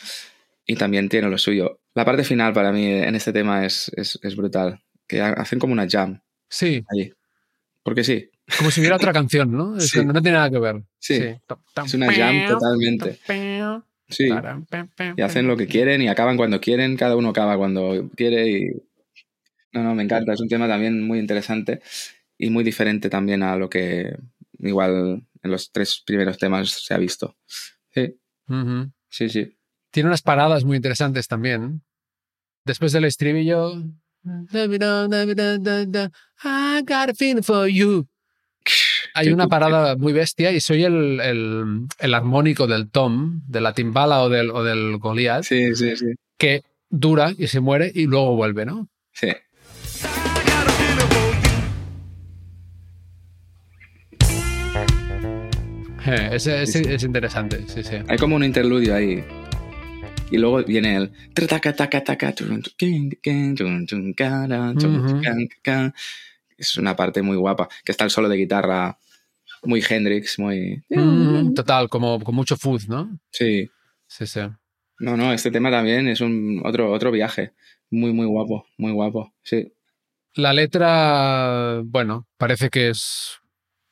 y 0.66 0.76
también 0.76 1.08
tiene 1.08 1.28
lo 1.28 1.38
suyo. 1.38 1.80
La 1.94 2.04
parte 2.04 2.24
final 2.24 2.52
para 2.52 2.72
mí 2.72 2.86
en 2.86 3.14
este 3.14 3.32
tema 3.32 3.66
es, 3.66 3.90
es, 3.96 4.18
es 4.22 4.36
brutal. 4.36 4.80
Que 5.06 5.20
ha- 5.20 5.32
hacen 5.32 5.58
como 5.58 5.72
una 5.72 5.86
jam 5.88 6.20
Sí, 6.48 6.84
allí. 6.90 7.12
Porque 7.82 8.04
sí, 8.04 8.30
como 8.58 8.70
si 8.70 8.80
hubiera 8.80 8.96
otra 8.96 9.12
canción, 9.12 9.50
¿no? 9.52 9.76
Es 9.76 9.88
Sí. 9.90 9.98
que 9.98 10.04
no 10.04 10.12
tiene 10.22 10.32
nada 10.38 10.50
que 10.50 10.58
ver. 10.58 10.82
Sí. 10.98 11.14
es 11.14 11.94
una 11.94 12.12
jam 12.12 12.46
totalmente. 12.48 13.18
Sí. 14.08 14.28
Y 15.16 15.20
hacen 15.22 15.46
lo 15.48 15.56
que 15.56 15.66
quieren 15.66 16.02
y 16.02 16.08
acaban 16.08 16.36
cuando 16.36 16.60
quieren, 16.60 16.96
cada 16.96 17.16
uno 17.16 17.30
acaba 17.30 17.56
cuando 17.56 18.10
quiere 18.16 18.48
y... 18.50 18.70
No, 19.72 19.82
no, 19.82 19.94
me 19.94 20.02
encanta, 20.02 20.34
es 20.34 20.40
un 20.40 20.48
tema 20.48 20.68
también 20.68 21.02
muy 21.06 21.18
interesante 21.18 21.80
y 22.36 22.50
muy 22.50 22.62
diferente 22.62 23.08
también 23.08 23.42
a 23.42 23.56
lo 23.56 23.70
que 23.70 24.14
igual 24.62 25.26
en 25.42 25.50
los 25.50 25.70
tres 25.70 26.02
primeros 26.06 26.38
temas 26.38 26.70
se 26.70 26.94
ha 26.94 26.98
visto. 26.98 27.36
Sí, 27.90 28.16
sí, 29.10 29.28
sí. 29.28 29.58
Tiene 29.90 30.08
unas 30.08 30.22
paradas 30.22 30.64
muy 30.64 30.76
interesantes 30.76 31.28
también. 31.28 31.82
Después 32.64 32.92
del 32.92 33.04
estribillo. 33.04 33.82
I 36.44 36.82
got 36.82 37.10
a 37.10 37.14
feeling 37.14 37.42
for 37.42 37.66
you. 37.68 38.06
hay 39.14 39.28
una 39.32 39.48
parada 39.48 39.96
muy 39.96 40.12
bestia 40.12 40.52
y 40.52 40.60
soy 40.60 40.84
el, 40.84 41.20
el, 41.20 41.86
el 41.98 42.14
armónico 42.14 42.66
del 42.66 42.90
Tom, 42.90 43.42
de 43.46 43.60
la 43.60 43.74
timbala 43.74 44.22
o 44.22 44.28
del, 44.28 44.50
o 44.50 44.62
del 44.62 44.98
Goliath, 44.98 45.44
Sí, 45.44 45.74
sí, 45.74 45.96
sí. 45.96 46.06
que 46.38 46.62
dura 46.88 47.32
y 47.36 47.48
se 47.48 47.60
muere 47.60 47.90
y 47.94 48.06
luego 48.06 48.36
vuelve, 48.36 48.64
¿no? 48.64 48.88
Sí. 49.12 49.28
Eh, 56.06 56.30
Es, 56.32 56.46
es- 56.46 56.72
Sí, 56.72 56.84
sí. 56.84 56.90
es 56.92 57.02
interesante, 57.04 57.64
sí, 57.68 57.82
sí. 57.82 57.96
Hay 58.08 58.18
como 58.18 58.36
un 58.36 58.44
interludio 58.44 58.94
ahí. 58.94 59.22
Y 60.30 60.38
luego 60.38 60.62
viene 60.64 60.96
el. 60.96 61.12
Es 66.56 66.76
una 66.76 66.96
parte 66.96 67.22
muy 67.22 67.36
guapa. 67.36 67.68
Que 67.84 67.92
está 67.92 68.04
el 68.04 68.10
solo 68.10 68.28
de 68.28 68.36
guitarra 68.36 68.98
muy 69.64 69.82
Hendrix, 69.88 70.38
muy. 70.38 70.82
Mm, 70.88 71.54
total, 71.54 71.88
como 71.88 72.18
con 72.20 72.34
mucho 72.34 72.56
fuzz, 72.56 72.88
¿no? 72.88 73.18
Sí. 73.30 73.68
Sí, 74.06 74.26
sí. 74.26 74.40
No, 75.00 75.16
no, 75.16 75.32
este 75.32 75.50
tema 75.50 75.70
también 75.70 76.08
es 76.08 76.20
un 76.20 76.62
otro, 76.64 76.90
otro 76.92 77.10
viaje. 77.10 77.52
Muy, 77.90 78.12
muy 78.12 78.26
guapo, 78.26 78.66
muy 78.78 78.92
guapo. 78.92 79.34
Sí. 79.42 79.72
La 80.34 80.52
letra, 80.52 81.82
bueno, 81.84 82.26
parece 82.38 82.70
que 82.70 82.88
es 82.90 83.38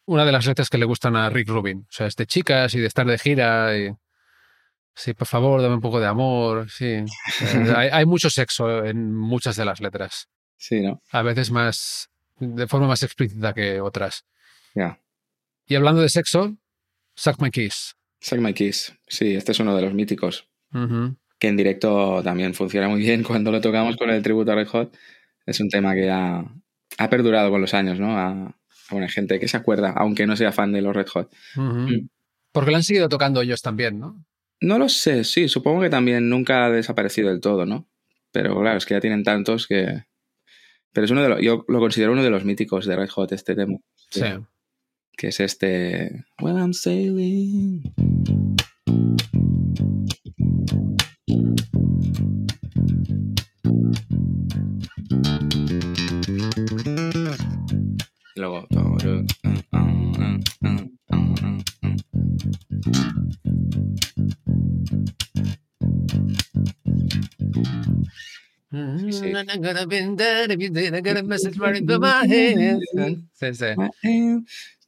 una 0.06 0.24
de 0.24 0.32
las 0.32 0.46
letras 0.46 0.68
que 0.68 0.78
le 0.78 0.84
gustan 0.84 1.16
a 1.16 1.30
Rick 1.30 1.48
Rubin. 1.48 1.80
O 1.80 1.92
sea, 1.92 2.06
es 2.06 2.16
de 2.16 2.26
chicas 2.26 2.74
y 2.74 2.80
de 2.80 2.86
estar 2.86 3.06
de 3.06 3.18
gira 3.18 3.76
y... 3.76 3.90
Sí, 4.94 5.14
por 5.14 5.26
favor, 5.26 5.62
dame 5.62 5.76
un 5.76 5.80
poco 5.80 6.00
de 6.00 6.06
amor. 6.06 6.70
Sí. 6.70 7.04
Hay, 7.76 7.88
hay 7.90 8.06
mucho 8.06 8.28
sexo 8.28 8.84
en 8.84 9.14
muchas 9.14 9.56
de 9.56 9.64
las 9.64 9.80
letras. 9.80 10.28
Sí, 10.56 10.80
¿no? 10.80 11.00
A 11.12 11.22
veces 11.22 11.50
más... 11.50 12.10
de 12.38 12.66
forma 12.66 12.88
más 12.88 13.02
explícita 13.02 13.54
que 13.54 13.80
otras. 13.80 14.26
Ya. 14.74 15.00
Y 15.66 15.76
hablando 15.76 16.02
de 16.02 16.08
sexo, 16.08 16.56
Suck 17.14 17.40
My 17.40 17.50
Kiss. 17.50 17.94
Suck 18.20 18.40
My 18.40 18.52
Kiss. 18.52 18.92
Sí, 19.06 19.34
este 19.34 19.52
es 19.52 19.60
uno 19.60 19.76
de 19.76 19.82
los 19.82 19.94
míticos. 19.94 20.48
Que 21.38 21.48
en 21.48 21.56
directo 21.56 22.22
también 22.22 22.54
funciona 22.54 22.88
muy 22.88 23.00
bien 23.00 23.22
cuando 23.24 23.52
lo 23.52 23.60
tocamos 23.60 23.96
con 23.96 24.10
el 24.10 24.22
tributo 24.22 24.52
a 24.52 24.56
Red 24.56 24.68
Hot. 24.68 24.96
Es 25.46 25.60
un 25.60 25.68
tema 25.68 25.94
que 25.94 26.10
ha, 26.10 26.44
ha 26.98 27.08
perdurado 27.08 27.50
con 27.50 27.60
los 27.60 27.74
años, 27.74 27.98
¿no? 27.98 28.18
A, 28.18 28.54
a 28.90 28.94
buena 28.94 29.08
gente 29.08 29.38
que 29.38 29.48
se 29.48 29.56
acuerda, 29.56 29.92
aunque 29.96 30.26
no 30.26 30.36
sea 30.36 30.52
fan 30.52 30.72
de 30.72 30.82
los 30.82 30.94
Red 30.94 31.08
Hot. 31.08 31.32
Mm. 31.54 32.08
Porque 32.52 32.70
lo 32.70 32.76
han 32.76 32.82
seguido 32.82 33.08
tocando 33.08 33.40
ellos 33.40 33.62
también, 33.62 33.98
¿no? 33.98 34.24
No 34.60 34.78
lo 34.78 34.88
sé, 34.88 35.24
sí, 35.24 35.48
supongo 35.48 35.80
que 35.80 35.90
también 35.90 36.28
nunca 36.28 36.66
ha 36.66 36.70
desaparecido 36.70 37.30
del 37.30 37.40
todo, 37.40 37.64
¿no? 37.64 37.88
Pero 38.32 38.60
claro, 38.60 38.78
es 38.78 38.86
que 38.86 38.94
ya 38.94 39.00
tienen 39.00 39.24
tantos 39.24 39.66
que. 39.66 40.04
Pero 40.92 41.04
es 41.04 41.10
uno 41.10 41.22
de 41.22 41.28
los. 41.28 41.40
Yo 41.40 41.64
lo 41.68 41.80
considero 41.80 42.12
uno 42.12 42.22
de 42.22 42.30
los 42.30 42.44
míticos 42.44 42.86
de 42.86 42.96
Red 42.96 43.08
Hot, 43.10 43.32
este 43.32 43.54
tema. 43.54 43.78
Sí. 44.10 44.22
Que 45.16 45.28
es 45.28 45.40
este. 45.40 46.24
Well, 46.40 46.56
I'm 46.56 46.74
sailing. 46.74 47.82
Y 58.34 58.40
luego. 58.40 58.66
Sí, 73.34 73.54
sí. 73.54 73.66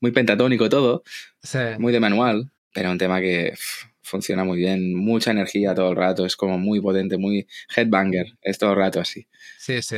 Muy 0.01 0.13
pentatónico 0.13 0.69
todo. 0.69 1.03
Sí. 1.43 1.59
muy 1.79 1.93
de 1.93 2.01
manual, 2.01 2.51
pero 2.73 2.91
un 2.91 2.99
tema 2.99 3.21
que 3.21 3.55
funciona 4.03 4.45
muy 4.45 4.59
bien, 4.59 4.95
mucha 4.95 5.31
energía 5.31 5.75
todo 5.75 5.91
el 5.91 5.97
rato, 5.97 6.27
es 6.27 6.37
como 6.37 6.59
muy 6.59 6.81
potente, 6.81 7.17
muy 7.17 7.47
headbanger, 7.75 8.27
es 8.43 8.59
todo 8.59 8.71
el 8.71 8.77
rato 8.77 9.01
así. 9.01 9.27
Sí, 9.59 9.81
sí. 9.83 9.97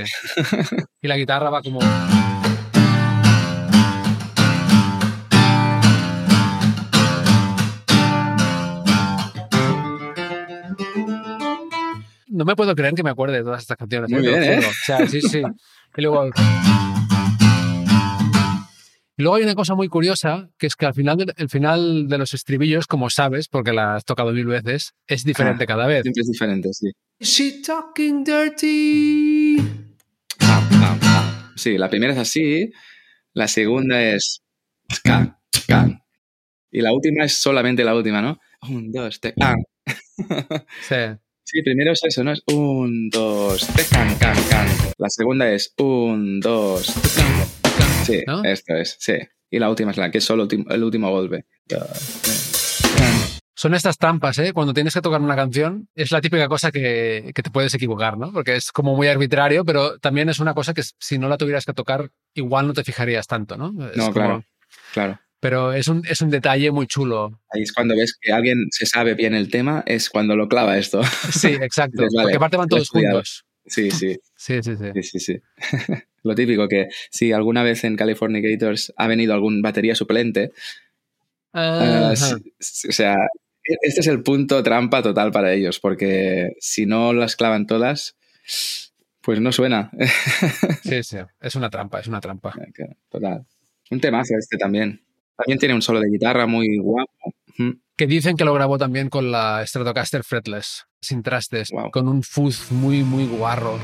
Y 1.02 1.09
la 1.09 1.16
guitarra 1.16 1.50
va 1.50 1.62
como. 1.62 1.80
No 12.44 12.48
me 12.48 12.57
puedo 12.57 12.74
creer 12.74 12.92
que 12.92 13.02
me 13.02 13.09
acuerde 13.09 13.38
de 13.38 13.42
todas 13.42 13.62
estas 13.62 13.78
canciones. 13.78 14.11
Muy 14.11 14.22
lo 14.22 14.28
bien, 14.28 14.42
¿eh? 14.42 14.57
juro. 14.57 14.68
O 14.68 14.72
sea, 14.85 15.09
sí, 15.09 15.22
sí. 15.22 15.40
Y 15.96 16.02
luego. 16.02 16.26
Y 19.16 19.22
luego 19.22 19.37
hay 19.37 19.44
una 19.44 19.54
cosa 19.54 19.74
muy 19.74 19.88
curiosa, 19.88 20.50
que 20.59 20.66
es 20.66 20.76
que 20.76 20.85
al 20.85 20.92
final 20.92 21.16
de, 21.16 21.33
el 21.38 21.48
final 21.48 22.07
de 22.07 22.18
los 22.18 22.35
estribillos, 22.35 22.87
como 22.87 23.09
sabes, 23.09 23.48
porque 23.48 23.72
la 23.72 23.94
has 23.94 24.04
tocado 24.04 24.33
mil 24.33 24.44
veces, 24.44 24.92
es 25.07 25.24
diferente 25.24 25.64
cada 25.64 25.87
vez. 25.87 26.02
Siempre 26.02 26.20
es 26.20 26.30
diferente, 26.33 26.68
sí. 26.74 26.90
She 27.18 27.62
talking 27.62 28.24
dirty. 28.24 29.57
Pam, 30.38 30.68
pam. 30.68 31.52
Sí, 31.57 31.78
la 31.78 31.88
primera 31.88 32.12
es 32.12 32.18
así, 32.18 32.70
la 33.33 33.48
segunda 33.48 34.02
es 34.02 34.42
ska, 34.92 35.40
ska. 35.57 35.98
Y 36.70 36.83
la 36.83 36.92
última 36.92 37.24
es 37.24 37.38
solamente 37.38 37.85
la 37.85 37.94
última, 37.94 38.20
¿no? 38.20 38.38
Un, 38.68 38.92
dos, 38.92 39.18
tres, 39.18 39.33
can. 39.38 39.57
Sí. 40.87 40.94
Sí, 41.44 41.62
primero 41.62 41.92
es 41.92 42.02
eso, 42.04 42.24
¿no? 42.24 42.33
Es 42.33 42.42
un, 42.52 43.11
dos, 43.11 43.66
tres, 43.74 43.88
can, 43.90 44.16
can, 44.16 44.37
can. 44.48 44.66
La 44.98 45.09
segunda 45.11 45.50
es 45.52 45.74
un, 45.78 46.40
dos, 46.40 46.87
Sí, 48.04 48.22
¿No? 48.26 48.42
esto 48.44 48.74
es, 48.74 48.96
sí. 48.98 49.14
Y 49.50 49.59
la 49.59 49.70
última 49.70 49.90
es 49.92 49.96
la 49.96 50.11
que 50.11 50.18
es 50.18 50.24
solo 50.24 50.42
el 50.42 50.46
último, 50.46 50.70
el 50.70 50.83
último 50.83 51.11
golpe. 51.11 51.44
Son 53.57 53.72
estas 53.74 53.96
trampas, 53.96 54.38
¿eh? 54.38 54.52
Cuando 54.52 54.74
tienes 54.74 54.92
que 54.92 55.00
tocar 55.00 55.20
una 55.20 55.37
canción, 55.37 55.88
es 55.94 56.11
la 56.11 56.20
típica 56.20 56.48
cosa 56.48 56.72
que, 56.72 57.30
que 57.35 57.42
te 57.42 57.50
puedes 57.50 57.72
equivocar, 57.72 58.18
¿no? 58.18 58.33
Porque 58.33 58.57
es 58.57 58.72
como 58.72 58.96
muy 58.96 59.07
arbitrario, 59.09 59.64
pero 59.64 59.98
también 60.00 60.28
es 60.28 60.40
una 60.40 60.54
cosa 60.54 60.74
que 60.74 60.83
si 60.98 61.18
no 61.18 61.28
la 61.28 61.38
tuvieras 61.38 61.64
que 61.64 61.72
tocar, 61.72 62.11
igual 62.35 62.66
no 62.66 62.72
te 62.74 62.85
fijarías 62.85 63.26
tanto, 63.26 63.57
¿no? 63.57 63.68
Es 63.90 63.96
No, 63.96 64.04
como- 64.04 64.12
claro, 64.12 64.44
claro. 64.92 65.20
Pero 65.44 65.74
es 65.74 65.88
un, 65.88 66.02
es 66.09 66.22
un 66.22 66.30
detalle 66.30 66.70
muy 66.70 66.87
chulo. 66.87 67.38
Ahí 67.50 67.61
es 67.61 67.70
cuando 67.74 67.94
ves 67.94 68.16
que 68.18 68.33
alguien 68.33 68.68
se 68.70 68.87
sabe 68.87 69.12
bien 69.12 69.35
el 69.35 69.50
tema, 69.50 69.83
es 69.85 70.09
cuando 70.09 70.37
lo 70.37 70.48
clava 70.48 70.78
esto. 70.78 71.02
Sí, 71.30 71.48
exacto. 71.48 72.00
Dices, 72.00 72.14
vale, 72.16 72.24
Porque 72.24 72.37
aparte 72.37 72.57
van 72.57 72.68
todos 72.68 72.88
juntos. 72.88 73.44
Sí, 73.66 73.90
sí, 73.90 74.16
Sí, 74.35 74.62
sí, 74.62 74.74
sí. 74.74 74.87
sí, 74.94 75.02
sí, 75.02 75.20
sí. 75.20 75.40
Lo 76.22 76.35
típico 76.35 76.66
que 76.66 76.88
si 77.11 77.33
alguna 77.33 77.62
vez 77.62 77.85
en 77.85 77.94
Californigators 77.94 78.94
ha 78.96 79.07
venido 79.07 79.35
algún 79.35 79.61
batería 79.61 79.94
suplente, 79.94 80.52
Ajá. 81.52 82.12
eh, 82.12 82.42
o 82.88 82.92
sea, 82.92 83.16
este 83.83 84.00
es 84.00 84.07
el 84.07 84.22
punto 84.22 84.62
trampa 84.62 85.02
total 85.02 85.30
para 85.30 85.52
ellos, 85.52 85.78
porque 85.78 86.54
si 86.59 86.87
no 86.87 87.12
las 87.12 87.37
clavan 87.37 87.66
todas, 87.66 88.16
pues 89.20 89.42
no 89.42 89.52
suena. 89.52 89.90
Sí, 90.85 91.02
sí. 91.02 91.18
Es 91.38 91.54
una 91.54 91.68
trampa, 91.68 92.00
es 92.00 92.07
una 92.07 92.22
trampa. 92.22 92.54
Total. 93.11 93.44
Un 93.90 94.00
temazo 94.00 94.35
este 94.38 94.57
también. 94.57 95.03
También 95.37 95.59
tiene 95.59 95.75
un 95.75 95.83
solo 95.83 96.01
de 96.01 96.09
guitarra 96.11 96.47
muy 96.47 96.79
guapo. 96.79 97.35
Que 97.97 98.07
dicen 98.07 98.37
que 98.37 98.44
lo 98.44 98.53
grabó 98.55 98.79
también 98.79 99.09
con 99.09 99.31
la 99.31 99.64
Stratocaster 99.66 100.25
fretless, 100.25 100.87
sin 101.01 101.23
trastes, 101.23 101.70
Wow. 101.70 101.90
con 101.90 102.09
un 102.09 102.23
fuzz 102.23 102.70
muy, 102.73 103.03
muy 103.05 103.27
guarro. 103.27 103.79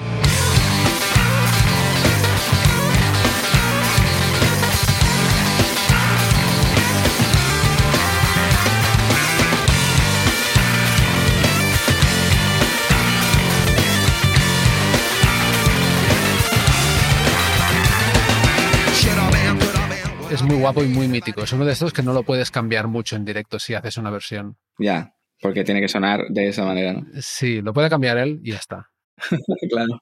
Muy 20.50 20.58
guapo 20.58 20.82
y 20.82 20.88
muy 20.88 21.06
mítico. 21.06 21.44
Es 21.44 21.52
uno 21.52 21.64
de 21.64 21.72
estos 21.72 21.92
que 21.92 22.02
no 22.02 22.12
lo 22.12 22.24
puedes 22.24 22.50
cambiar 22.50 22.88
mucho 22.88 23.14
en 23.14 23.24
directo 23.24 23.60
si 23.60 23.74
haces 23.74 23.96
una 23.98 24.10
versión. 24.10 24.56
Ya, 24.78 25.14
porque 25.40 25.62
tiene 25.62 25.80
que 25.80 25.88
sonar 25.88 26.26
de 26.28 26.48
esa 26.48 26.64
manera, 26.64 26.94
¿no? 26.94 27.06
Sí, 27.20 27.62
lo 27.62 27.72
puede 27.72 27.88
cambiar 27.88 28.18
él 28.18 28.40
y 28.42 28.50
ya 28.50 28.56
está. 28.56 28.90
claro. 29.70 30.00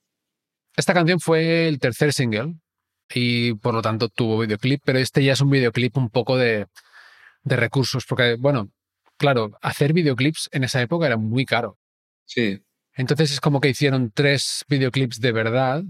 Esta 0.75 0.95
canción 0.95 1.21
fue 1.21 1.69
el 1.69 1.79
tercer 1.79 2.15
single 2.15 2.55
y 3.13 3.55
por 3.55 3.75
lo 3.75 3.83
tanto 3.83 4.09
tuvo 4.09 4.39
videoclip, 4.39 4.81
pero 4.85 4.99
este 4.99 5.23
ya 5.23 5.35
es 5.35 5.41
un 5.43 5.51
videoclip 5.51 5.99
un 5.99 6.09
poco 6.09 6.39
de, 6.39 6.67
de 7.43 7.57
recursos, 7.57 8.07
porque, 8.09 8.37
bueno, 8.39 8.71
claro, 9.19 9.51
hacer 9.61 9.93
videoclips 9.93 10.49
en 10.53 10.65
esa 10.65 10.81
época 10.81 11.07
era 11.07 11.19
muy 11.19 11.45
caro. 11.45 11.79
Sí. 12.25 12.59
Entonces 12.95 13.33
es 13.33 13.41
como 13.41 13.61
que 13.61 13.69
hicieron 13.69 14.13
tres 14.15 14.65
videoclips 14.67 15.21
de 15.21 15.33
verdad 15.33 15.83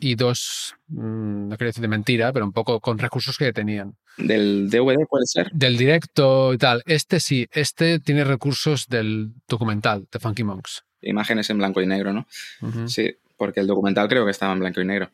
Y 0.00 0.14
dos, 0.16 0.74
mm, 0.88 1.48
no 1.48 1.56
quiero 1.56 1.68
decir 1.68 1.82
de 1.82 1.88
mentira, 1.88 2.32
pero 2.32 2.44
un 2.44 2.52
poco 2.52 2.80
con 2.80 2.98
recursos 2.98 3.38
que 3.38 3.52
tenían. 3.52 3.94
Del 4.16 4.68
DVD 4.68 5.06
puede 5.08 5.26
ser. 5.26 5.50
Del 5.52 5.76
directo 5.76 6.52
y 6.52 6.58
tal. 6.58 6.82
Este 6.86 7.20
sí, 7.20 7.46
este 7.52 8.00
tiene 8.00 8.24
recursos 8.24 8.88
del 8.88 9.32
documental 9.48 10.08
de 10.10 10.18
Funky 10.18 10.42
Monks. 10.42 10.82
Imágenes 11.02 11.48
en 11.50 11.58
blanco 11.58 11.80
y 11.80 11.86
negro, 11.86 12.12
¿no? 12.12 12.26
Sí, 12.86 13.14
porque 13.36 13.60
el 13.60 13.66
documental 13.66 14.08
creo 14.08 14.24
que 14.24 14.32
estaba 14.32 14.52
en 14.52 14.60
blanco 14.60 14.80
y 14.80 14.84
negro. 14.84 15.10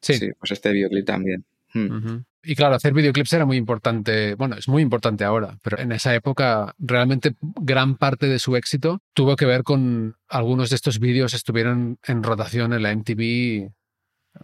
Sí. 0.00 0.14
Sí, 0.14 0.28
pues 0.38 0.52
este 0.52 0.70
videoclip 0.70 1.06
también. 1.06 1.44
Mm. 1.72 1.96
Ujú. 1.96 2.24
Y 2.44 2.54
claro, 2.54 2.76
hacer 2.76 2.94
videoclips 2.94 3.32
era 3.32 3.44
muy 3.44 3.56
importante, 3.56 4.34
bueno, 4.34 4.56
es 4.56 4.68
muy 4.68 4.80
importante 4.80 5.24
ahora, 5.24 5.58
pero 5.62 5.78
en 5.80 5.92
esa 5.92 6.14
época 6.14 6.74
realmente 6.78 7.34
gran 7.40 7.96
parte 7.96 8.26
de 8.26 8.38
su 8.38 8.54
éxito 8.56 9.02
tuvo 9.12 9.34
que 9.36 9.44
ver 9.44 9.64
con 9.64 10.16
algunos 10.28 10.70
de 10.70 10.76
estos 10.76 10.98
vídeos 11.00 11.34
estuvieron 11.34 11.98
en 12.06 12.22
rotación 12.22 12.72
en 12.72 12.82
la 12.84 12.92
MTV 12.92 13.72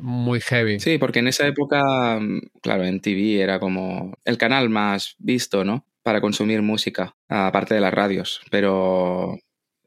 muy 0.00 0.40
heavy. 0.40 0.80
Sí, 0.80 0.98
porque 0.98 1.20
en 1.20 1.28
esa 1.28 1.46
época, 1.46 2.18
mm, 2.20 2.40
claro, 2.60 2.84
MTV 2.84 3.40
era 3.42 3.58
como 3.58 4.14
el 4.24 4.38
canal 4.38 4.68
más 4.70 5.16
visto, 5.18 5.64
¿no? 5.64 5.86
Para 6.02 6.20
consumir 6.20 6.62
música, 6.62 7.16
aparte 7.28 7.74
de 7.74 7.80
las 7.80 7.94
radios, 7.94 8.42
pero 8.50 9.38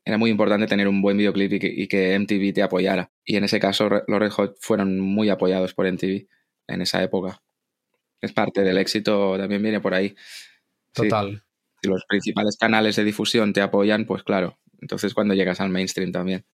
era 0.03 0.17
muy 0.17 0.31
importante 0.31 0.67
tener 0.67 0.87
un 0.87 1.01
buen 1.01 1.17
videoclip 1.17 1.53
y 1.53 1.59
que, 1.59 1.67
y 1.67 1.87
que 1.87 2.15
MTV 2.17 2.53
te 2.53 2.63
apoyara. 2.63 3.11
Y 3.25 3.35
en 3.35 3.43
ese 3.43 3.59
caso 3.59 3.89
los 3.89 4.19
Red 4.19 4.31
Hot 4.31 4.55
fueron 4.59 4.99
muy 4.99 5.29
apoyados 5.29 5.73
por 5.73 5.85
MTV 5.85 6.27
en 6.67 6.81
esa 6.81 7.03
época. 7.03 7.41
Es 8.21 8.31
parte 8.31 8.61
del 8.61 8.77
éxito, 8.77 9.37
también 9.37 9.61
viene 9.61 9.79
por 9.81 9.93
ahí. 9.93 10.15
Sí, 10.93 11.03
Total. 11.03 11.43
si 11.81 11.89
los 11.89 12.05
principales 12.07 12.57
canales 12.57 12.95
de 12.95 13.03
difusión 13.03 13.53
te 13.53 13.61
apoyan, 13.61 14.05
pues 14.05 14.23
claro. 14.23 14.57
Entonces 14.81 15.13
cuando 15.13 15.33
llegas 15.33 15.59
al 15.59 15.69
mainstream 15.69 16.11
también. 16.11 16.45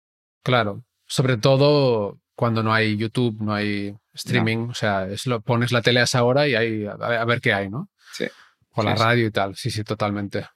Claro. 0.42 0.84
Sobre 1.06 1.36
todo 1.36 2.20
cuando 2.34 2.62
no 2.62 2.72
hay 2.72 2.96
YouTube, 2.96 3.40
no 3.40 3.54
hay 3.54 3.96
streaming. 4.12 4.68
O 4.70 4.74
sea, 4.74 5.06
es 5.08 5.26
lo, 5.26 5.40
pones 5.40 5.72
la 5.72 5.82
tele 5.82 6.00
a 6.00 6.04
esa 6.04 6.24
hora 6.24 6.48
y 6.48 6.54
hay, 6.54 6.86
a, 6.86 7.24
ver- 7.24 7.40
qué 7.40 7.52
hay, 7.52 7.68
¿no? 7.70 7.90
Sí. 8.12 8.26
O 8.70 8.82
la 8.82 8.96
Sí, 8.96 9.02
radio 9.02 9.26
y 9.26 9.30
tal. 9.30 9.56
Sí, 9.56 9.70
sí, 9.70 9.84
totalmente. 9.84 10.46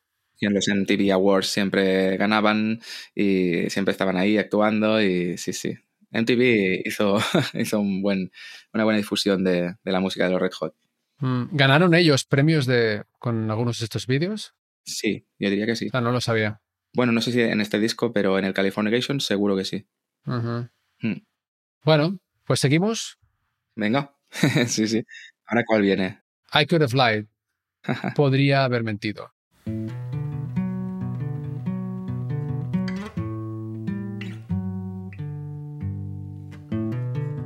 Y 0.40 0.46
en 0.46 0.54
los 0.54 0.68
MTV 0.68 1.12
Awards 1.12 1.48
siempre 1.48 2.16
ganaban 2.16 2.80
y 3.14 3.68
siempre 3.70 3.92
estaban 3.92 4.16
ahí 4.16 4.38
actuando 4.38 5.00
y 5.02 5.36
sí, 5.38 5.52
sí. 5.52 5.74
MTV 6.10 6.82
hizo, 6.84 7.18
hizo 7.54 7.80
un 7.80 8.02
buen, 8.02 8.30
una 8.72 8.84
buena 8.84 8.98
difusión 8.98 9.44
de, 9.44 9.74
de 9.82 9.92
la 9.92 10.00
música 10.00 10.24
de 10.24 10.30
los 10.30 10.40
Red 10.40 10.52
Hot. 10.58 10.74
Mm, 11.18 11.44
¿Ganaron 11.56 11.94
ellos 11.94 12.24
premios 12.24 12.66
de, 12.66 13.02
con 13.18 13.50
algunos 13.50 13.78
de 13.80 13.84
estos 13.84 14.06
vídeos? 14.06 14.54
Sí, 14.84 15.26
yo 15.38 15.50
diría 15.50 15.66
que 15.66 15.76
sí. 15.76 15.88
No 15.92 16.12
lo 16.12 16.20
sabía. 16.20 16.60
Bueno, 16.94 17.12
no 17.12 17.20
sé 17.20 17.32
si 17.32 17.40
en 17.42 17.60
este 17.60 17.78
disco, 17.78 18.12
pero 18.12 18.38
en 18.38 18.44
el 18.44 18.54
Californication 18.54 19.20
seguro 19.20 19.56
que 19.56 19.64
sí. 19.64 19.86
Ujú. 20.26 20.68
Hmm. 21.00 21.20
Bueno, 21.84 22.18
pues 22.44 22.60
seguimos. 22.60 23.18
Venga, 23.74 24.14
sí, 24.66 24.86
sí. 24.88 25.04
Ahora 25.46 25.64
cuál 25.66 25.82
viene. 25.82 26.20
I 26.52 26.66
could 26.66 26.82
have 26.82 26.94
lied. 26.94 27.26
Podría 28.14 28.64
haber 28.64 28.82
mentido. 28.82 29.32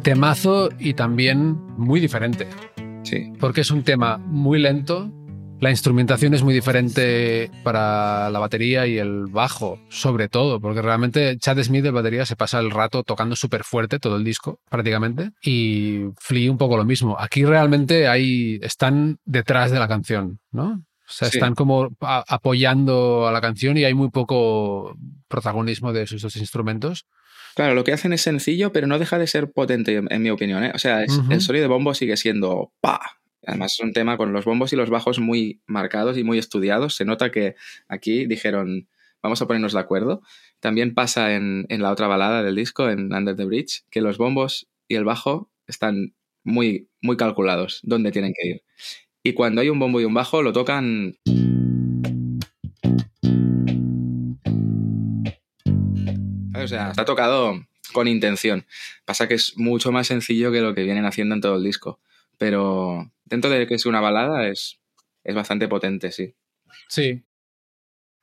Temazo 0.02 0.70
y 0.80 0.94
también 0.94 1.54
muy 1.76 2.00
diferente, 2.00 2.48
Sí, 3.04 3.32
porque 3.38 3.60
es 3.60 3.70
un 3.70 3.82
tema 3.82 4.18
muy 4.18 4.58
lento. 4.58 5.12
La 5.62 5.70
instrumentación 5.70 6.34
es 6.34 6.42
muy 6.42 6.52
diferente 6.54 7.48
para 7.62 8.28
la 8.30 8.40
batería 8.40 8.84
y 8.88 8.98
el 8.98 9.26
bajo, 9.28 9.78
sobre 9.88 10.28
todo, 10.28 10.60
porque 10.60 10.82
realmente 10.82 11.38
Chad 11.38 11.62
Smith 11.62 11.84
de 11.84 11.92
batería 11.92 12.26
se 12.26 12.34
pasa 12.34 12.58
el 12.58 12.72
rato 12.72 13.04
tocando 13.04 13.36
súper 13.36 13.62
fuerte 13.62 14.00
todo 14.00 14.16
el 14.16 14.24
disco, 14.24 14.58
prácticamente, 14.68 15.30
y 15.40 16.00
Flea 16.18 16.50
un 16.50 16.58
poco 16.58 16.76
lo 16.76 16.84
mismo. 16.84 17.16
Aquí 17.16 17.44
realmente 17.44 18.08
hay, 18.08 18.58
están 18.60 19.18
detrás 19.24 19.70
de 19.70 19.78
la 19.78 19.86
canción, 19.86 20.40
¿no? 20.50 20.82
O 21.08 21.12
sea, 21.14 21.28
Sí. 21.30 21.36
están 21.38 21.54
como 21.54 21.90
a- 22.00 22.24
apoyando 22.26 23.28
a 23.28 23.32
la 23.32 23.40
canción 23.40 23.76
y 23.78 23.84
hay 23.84 23.94
muy 23.94 24.10
poco 24.10 24.96
protagonismo 25.28 25.92
de 25.92 26.02
esos 26.02 26.22
dos 26.22 26.34
instrumentos. 26.38 27.06
Claro, 27.54 27.74
lo 27.74 27.84
que 27.84 27.92
hacen 27.92 28.12
es 28.12 28.22
sencillo, 28.22 28.72
pero 28.72 28.88
no 28.88 28.98
deja 28.98 29.16
de 29.16 29.28
ser 29.28 29.52
potente, 29.52 30.02
en 30.10 30.22
mi 30.22 30.30
opinión. 30.30 30.64
¿eh? 30.64 30.72
O 30.74 30.78
sea, 30.78 31.04
es- 31.04 31.20
el 31.30 31.40
sonido 31.40 31.62
de 31.62 31.68
bombo 31.68 31.94
sigue 31.94 32.16
siendo 32.16 32.72
pa. 32.80 32.98
Además, 33.46 33.74
es 33.74 33.80
un 33.80 33.92
tema 33.92 34.16
con 34.16 34.32
los 34.32 34.44
bombos 34.44 34.72
y 34.72 34.76
los 34.76 34.90
bajos 34.90 35.18
muy 35.18 35.60
marcados 35.66 36.16
y 36.18 36.24
muy 36.24 36.38
estudiados. 36.38 36.94
Se 36.94 37.04
nota 37.04 37.30
que 37.30 37.56
aquí 37.88 38.26
dijeron, 38.26 38.88
vamos 39.22 39.42
a 39.42 39.46
ponernos 39.46 39.72
de 39.72 39.80
acuerdo. 39.80 40.22
También 40.60 40.94
pasa 40.94 41.34
en, 41.34 41.66
en 41.68 41.82
la 41.82 41.90
otra 41.90 42.06
balada 42.06 42.42
del 42.42 42.56
disco, 42.56 42.88
en 42.88 43.12
Under 43.12 43.36
the 43.36 43.44
Bridge, 43.44 43.84
que 43.90 44.00
los 44.00 44.18
bombos 44.18 44.68
y 44.88 44.94
el 44.94 45.04
bajo 45.04 45.50
están 45.66 46.14
muy, 46.44 46.88
muy 47.00 47.16
calculados 47.16 47.80
dónde 47.82 48.12
tienen 48.12 48.34
que 48.38 48.48
ir. 48.48 48.62
Y 49.22 49.34
cuando 49.34 49.60
hay 49.60 49.68
un 49.68 49.78
bombo 49.78 50.00
y 50.00 50.04
un 50.04 50.14
bajo, 50.14 50.42
lo 50.42 50.52
tocan 50.52 51.16
O 56.62 56.68
sea, 56.68 56.90
está 56.90 57.04
tocado 57.04 57.60
con 57.92 58.08
intención. 58.08 58.66
Pasa 59.04 59.26
que 59.26 59.34
es 59.34 59.56
mucho 59.56 59.92
más 59.92 60.06
sencillo 60.06 60.52
que 60.52 60.60
lo 60.60 60.74
que 60.74 60.84
vienen 60.84 61.04
haciendo 61.04 61.34
en 61.34 61.40
todo 61.40 61.56
el 61.56 61.64
disco. 61.64 62.00
Pero 62.42 63.08
dentro 63.24 63.50
de 63.50 63.68
que 63.68 63.76
es 63.76 63.86
una 63.86 64.00
balada, 64.00 64.48
es, 64.48 64.80
es 65.22 65.32
bastante 65.32 65.68
potente, 65.68 66.10
sí. 66.10 66.34
Sí. 66.88 67.22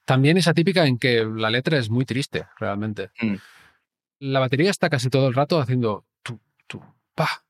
También 0.03 0.35
es 0.35 0.49
atípica 0.49 0.85
en 0.85 0.99
que 0.99 1.23
la 1.23 1.49
letra 1.49 1.77
es 1.77 1.89
muy 1.89 2.03
triste, 2.03 2.45
realmente. 2.59 3.11
Mm. 3.21 3.35
La 4.19 4.41
batería 4.41 4.71
está 4.71 4.89
casi 4.89 5.09
todo 5.09 5.29
el 5.29 5.33
rato 5.33 5.57
haciendo 5.61 6.05
tu, 6.21 6.37
tu, 6.67 6.83
pa, 7.15 7.45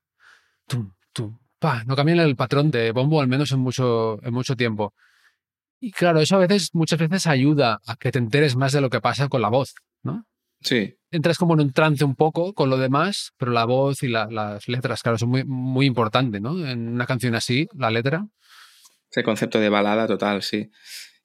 tu, 0.68 0.94
tu, 1.12 1.40
pa. 1.58 1.82
No 1.82 1.96
cambian 1.96 2.20
el 2.20 2.36
patrón 2.36 2.70
de 2.70 2.92
bombo, 2.92 3.20
al 3.20 3.26
menos 3.26 3.50
en 3.50 3.58
mucho, 3.58 4.22
en 4.22 4.32
mucho 4.32 4.54
tiempo. 4.54 4.94
Y 5.80 5.90
claro, 5.90 6.20
eso 6.20 6.36
a 6.36 6.38
veces, 6.38 6.72
muchas 6.72 7.00
veces 7.00 7.26
ayuda 7.26 7.80
a 7.84 7.96
que 7.96 8.12
te 8.12 8.20
enteres 8.20 8.54
más 8.54 8.72
de 8.72 8.80
lo 8.80 8.90
que 8.90 9.00
pasa 9.00 9.28
con 9.28 9.42
la 9.42 9.48
voz, 9.48 9.74
¿no? 10.04 10.24
Sí, 10.62 10.94
Entras 11.12 11.38
como 11.38 11.54
en 11.54 11.60
un 11.60 11.72
trance 11.72 12.04
un 12.04 12.14
poco 12.14 12.52
con 12.54 12.70
lo 12.70 12.76
demás, 12.78 13.32
pero 13.36 13.50
la 13.50 13.64
voz 13.64 14.02
y 14.04 14.08
la- 14.08 14.28
las 14.30 14.68
letras, 14.68 15.02
claro, 15.02 15.18
son 15.18 15.30
muy, 15.30 15.42
muy 15.44 15.86
importantes, 15.86 16.40
¿no? 16.40 16.64
En 16.66 16.86
una 16.88 17.04
canción 17.06 17.34
así, 17.34 17.66
la 17.76 17.90
letra. 17.90 18.28
ese 19.10 19.24
concepto 19.24 19.58
de 19.58 19.68
balada 19.68 20.06
total, 20.06 20.40
sí. 20.42 20.70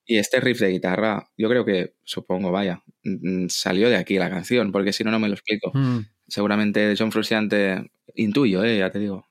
Y 0.08 0.18
este 0.18 0.40
riff 0.40 0.60
de 0.60 0.70
guitarra, 0.70 1.30
yo 1.38 1.48
creo 1.50 1.64
que, 1.66 1.94
supongo, 2.04 2.52
vaya, 2.52 2.82
mm, 3.04 3.46
salió 3.50 3.90
de 3.90 3.98
aquí 3.98 4.18
la 4.18 4.30
canción, 4.32 4.72
porque 4.72 4.92
si 4.92 5.04
no, 5.04 5.12
no 5.12 5.20
me 5.20 5.28
lo 5.28 5.36
explico. 5.36 5.72
Mm, 5.76 6.00
Seguramente 6.28 6.96
John 6.98 7.12
Frusciante, 7.12 7.92
intuyo, 8.16 8.64
eh, 8.64 8.80
ya 8.80 8.90
te 8.90 8.98
digo, 8.98 9.28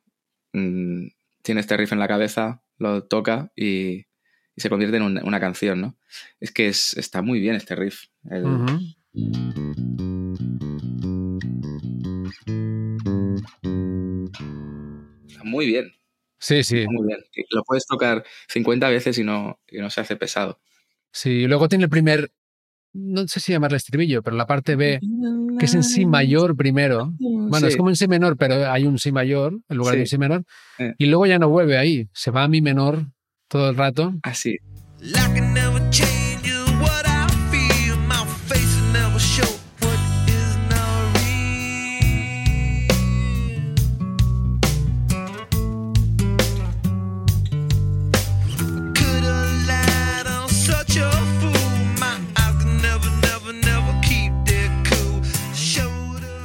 mm, 0.52 1.06
tiene 1.42 1.60
este 1.60 1.76
riff 1.76 1.90
en 1.92 1.98
la 1.98 2.06
cabeza, 2.06 2.62
lo 2.78 3.02
toca 3.04 3.50
y, 3.56 4.06
y 4.54 4.60
se 4.60 4.68
convierte 4.70 4.98
en 4.98 5.02
un- 5.02 5.20
una 5.24 5.40
canción, 5.40 5.80
¿no? 5.80 5.98
Es 6.38 6.52
que 6.52 6.68
es- 6.68 6.96
está 6.96 7.22
muy 7.22 7.40
bien 7.40 7.56
este 7.56 7.74
riff. 7.74 8.04
el- 8.30 8.60
muy 15.54 15.66
bien, 15.66 15.92
Sí, 16.38 16.62
sí. 16.62 16.84
muy 16.88 17.06
bien. 17.06 17.20
Lo 17.50 17.62
puedes 17.62 17.86
tocar 17.86 18.22
50 18.48 18.88
veces 18.90 19.16
y 19.18 19.24
no, 19.24 19.60
y 19.68 19.78
no 19.78 19.88
se 19.88 20.00
hace 20.02 20.16
pesado. 20.16 20.60
Sí, 21.12 21.30
y 21.30 21.46
luego 21.46 21.68
tiene 21.68 21.84
el 21.84 21.90
primer, 21.90 22.32
no 22.92 23.26
sé 23.28 23.40
si 23.40 23.52
llamarle 23.52 23.76
estribillo, 23.78 24.22
pero 24.22 24.36
la 24.36 24.46
parte 24.46 24.76
B, 24.76 25.00
que 25.58 25.64
es 25.64 25.74
en 25.74 25.84
si 25.84 26.04
mayor 26.04 26.56
primero. 26.56 27.12
Bueno, 27.18 27.66
es 27.68 27.76
como 27.76 27.88
en 27.88 27.96
si 27.96 28.08
menor, 28.08 28.36
pero 28.36 28.70
hay 28.70 28.84
un 28.84 28.98
si 28.98 29.12
mayor 29.12 29.58
en 29.68 29.76
lugar 29.76 29.94
de 29.94 30.00
un 30.02 30.06
si 30.06 30.18
menor. 30.18 30.44
Eh. 30.78 30.92
Y 30.98 31.06
luego 31.06 31.24
ya 31.26 31.38
no 31.38 31.48
vuelve 31.48 31.78
ahí, 31.78 32.08
se 32.12 32.30
va 32.30 32.42
a 32.42 32.48
mi 32.48 32.60
menor 32.60 33.06
todo 33.48 33.70
el 33.70 33.76
rato. 33.76 34.12
así. 34.22 34.58
Like 35.00 35.40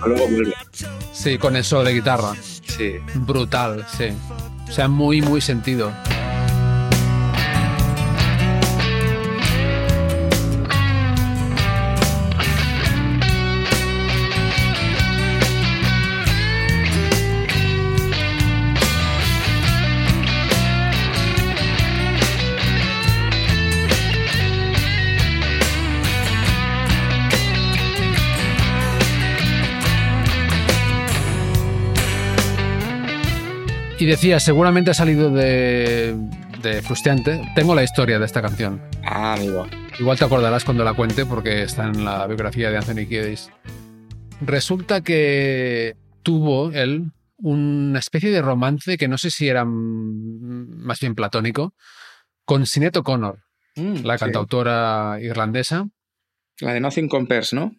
Luego 0.09 0.27
vuelve. 0.27 0.53
Sí, 1.13 1.37
con 1.37 1.55
el 1.55 1.63
solo 1.63 1.83
de 1.83 1.93
guitarra. 1.93 2.33
Sí. 2.41 2.95
Brutal, 3.13 3.85
sí. 3.95 4.05
O 4.67 4.71
sea, 4.71 4.87
muy, 4.87 5.21
muy 5.21 5.39
sentido. 5.39 5.91
Y 33.99 34.05
decía, 34.05 34.39
seguramente 34.39 34.91
ha 34.91 34.93
salido 34.93 35.29
de, 35.29 36.15
de 36.61 36.81
Frustrante. 36.81 37.41
Tengo 37.53 37.75
la 37.75 37.83
historia 37.83 38.17
de 38.17 38.25
esta 38.25 38.41
canción. 38.41 38.81
Ah, 39.03 39.33
amigo. 39.33 39.67
Igual 39.99 40.17
te 40.17 40.23
acordarás 40.23 40.63
cuando 40.63 40.85
la 40.85 40.93
cuente 40.93 41.25
porque 41.25 41.63
está 41.63 41.87
en 41.87 42.05
la 42.05 42.25
biografía 42.25 42.69
de 42.71 42.77
Anthony 42.77 43.05
Kiedis. 43.09 43.49
Resulta 44.39 45.01
que 45.01 45.97
tuvo 46.23 46.71
él 46.71 47.11
una 47.37 47.99
especie 47.99 48.31
de 48.31 48.41
romance 48.41 48.97
que 48.97 49.09
no 49.09 49.17
sé 49.17 49.31
si 49.31 49.49
era 49.49 49.65
más 49.65 50.99
bien 51.01 51.15
platónico, 51.15 51.73
con 52.45 52.65
Sinead 52.65 52.95
O'Connor, 52.97 53.39
Mm, 53.75 54.03
la 54.03 54.17
sí. 54.17 54.25
cantautora 54.25 55.19
irlandesa. 55.21 55.87
La 56.59 56.73
de 56.73 56.79
Nothing 56.81 57.07
Compares, 57.07 57.53
¿no? 57.53 57.75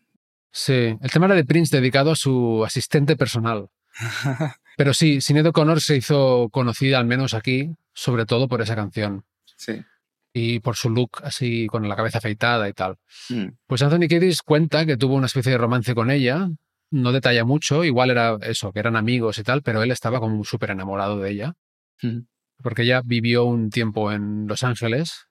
Sí, 0.53 0.97
el 1.01 1.11
tema 1.13 1.27
era 1.27 1.35
de 1.35 1.45
Prince 1.45 1.77
dedicado 1.77 2.13
a 2.13 2.17
su 2.17 2.65
asistente 2.65 3.17
personal. 3.17 3.69
Pero 4.81 4.95
sí, 4.95 5.21
Sinead 5.21 5.45
O'Connor 5.45 5.83
se 5.83 5.99
hizo 5.99 6.49
conocida, 6.51 6.99
al 6.99 7.05
menos 7.05 7.35
aquí, 7.35 7.77
sobre 7.93 8.25
todo 8.25 8.49
por 8.49 8.63
esa 8.63 8.75
canción 8.75 9.27
sí. 9.59 9.85
y 10.33 10.61
por 10.61 10.75
su 10.75 10.89
look 10.89 11.21
así 11.23 11.67
con 11.67 11.87
la 11.87 11.97
cabeza 11.97 12.17
afeitada 12.17 12.67
y 12.67 12.73
tal. 12.73 12.97
Mm, 13.29 13.49
Pues 13.67 13.83
Anthony 13.83 14.09
Kiedis 14.09 14.41
cuenta 14.41 14.87
que 14.87 14.97
tuvo 14.97 15.17
una 15.17 15.27
especie 15.27 15.53
de 15.53 15.59
romance 15.59 15.95
con 15.95 16.11
ella, 16.11 16.49
no 16.91 17.13
detalla 17.13 17.45
mucho, 17.45 17.85
igual 17.85 18.09
era 18.09 18.39
eso, 18.41 18.73
que 18.73 18.79
eran 18.79 18.97
amigos 18.97 19.37
y 19.37 19.43
tal, 19.43 19.61
pero 19.61 19.83
él 19.83 19.91
estaba 19.91 20.19
como 20.19 20.43
súper 20.45 20.71
enamorado 20.71 21.19
de 21.19 21.31
ella, 21.31 21.53
mm. 22.01 22.21
porque 22.63 22.85
ella 22.85 23.03
vivió 23.05 23.45
un 23.45 23.69
tiempo 23.69 24.11
en 24.13 24.47
Los 24.47 24.63
Ángeles 24.63 25.27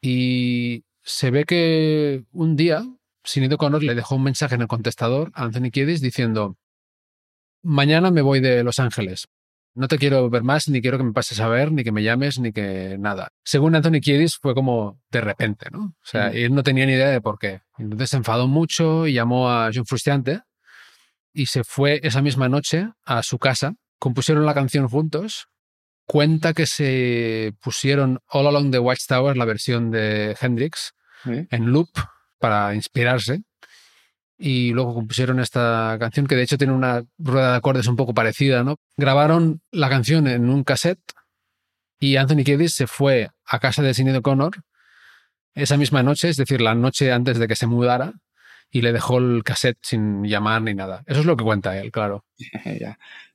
y 0.00 0.84
se 1.02 1.30
ve 1.30 1.44
que 1.44 2.24
un 2.32 2.56
día 2.56 2.82
Sinead 3.22 3.52
O'Connor 3.52 3.82
le 3.82 3.94
dejó 3.94 4.14
un 4.14 4.22
mensaje 4.22 4.54
en 4.54 4.62
el 4.62 4.68
contestador 4.68 5.30
a 5.34 5.44
Anthony 5.44 5.70
Kiedis 5.70 6.00
diciendo, 6.00 6.56
mañana 7.64 8.10
me 8.10 8.22
voy 8.22 8.40
de 8.40 8.62
Los 8.62 8.78
Ángeles. 8.78 9.26
No 9.76 9.88
te 9.88 9.98
quiero 9.98 10.30
ver 10.30 10.44
más, 10.44 10.68
ni 10.68 10.80
quiero 10.80 10.98
que 10.98 11.04
me 11.04 11.12
pases 11.12 11.40
a 11.40 11.48
ver, 11.48 11.72
ni 11.72 11.82
que 11.82 11.90
me 11.90 12.04
llames, 12.04 12.38
ni 12.38 12.52
que 12.52 12.96
nada. 12.98 13.30
Según 13.42 13.74
Anthony 13.74 14.00
Kiedis 14.00 14.36
fue 14.36 14.54
como 14.54 15.00
de 15.10 15.20
repente, 15.20 15.66
¿no? 15.72 15.80
O 15.86 15.94
sea, 16.04 16.28
Ujú. 16.28 16.36
él 16.36 16.54
no 16.54 16.62
tenía 16.62 16.86
ni 16.86 16.92
idea 16.92 17.08
de 17.08 17.20
por 17.20 17.40
qué. 17.40 17.62
Entonces 17.78 18.10
se 18.10 18.16
enfadó 18.16 18.46
mucho 18.46 19.08
y 19.08 19.14
llamó 19.14 19.50
a 19.50 19.70
John 19.74 19.84
Frusciante 19.84 20.42
y 21.32 21.46
se 21.46 21.64
fue 21.64 21.98
esa 22.04 22.22
misma 22.22 22.48
noche 22.48 22.88
a 23.04 23.24
su 23.24 23.38
casa. 23.40 23.74
Compusieron 23.98 24.46
la 24.46 24.54
canción 24.54 24.86
juntos. 24.88 25.48
Cuenta 26.06 26.52
que 26.52 26.66
se 26.66 27.54
pusieron 27.60 28.20
All 28.28 28.46
Along 28.46 28.70
the 28.70 28.78
Watchtower, 28.78 29.36
la 29.36 29.44
versión 29.46 29.90
de 29.90 30.36
Hendrix, 30.40 30.92
Sí. 31.24 31.48
en 31.50 31.72
loop 31.72 31.88
para 32.38 32.74
inspirarse. 32.76 33.42
Y 34.46 34.74
luego 34.74 34.92
compusieron 34.92 35.40
esta 35.40 35.96
canción 35.98 36.26
que 36.26 36.36
de 36.36 36.42
hecho 36.42 36.58
tiene 36.58 36.74
una 36.74 37.02
rueda 37.16 37.52
de 37.52 37.56
acordes 37.56 37.86
un 37.86 37.96
poco 37.96 38.12
parecida, 38.12 38.62
¿no? 38.62 38.76
Grabaron 38.94 39.62
la 39.70 39.88
canción 39.88 40.26
en 40.26 40.50
un 40.50 40.64
cassette 40.64 41.00
y 41.98 42.16
Anthony 42.16 42.44
Kiedis 42.44 42.74
se 42.74 42.86
fue 42.86 43.30
a 43.46 43.58
casa 43.58 43.80
de 43.80 43.94
Sinead 43.94 44.16
O'Connor 44.16 44.62
esa 45.54 45.78
misma 45.78 46.02
noche, 46.02 46.28
es 46.28 46.36
decir, 46.36 46.60
la 46.60 46.74
noche 46.74 47.10
antes 47.10 47.38
de 47.38 47.48
que 47.48 47.56
se 47.56 47.66
mudara, 47.66 48.12
y 48.70 48.82
le 48.82 48.92
dejó 48.92 49.16
el 49.16 49.42
cassette 49.44 49.78
sin 49.80 50.24
llamar 50.24 50.60
ni 50.60 50.74
nada. 50.74 51.04
Eso 51.06 51.20
es 51.20 51.26
lo 51.26 51.38
que 51.38 51.44
cuenta 51.44 51.78
él, 51.78 51.90
claro. 51.90 52.26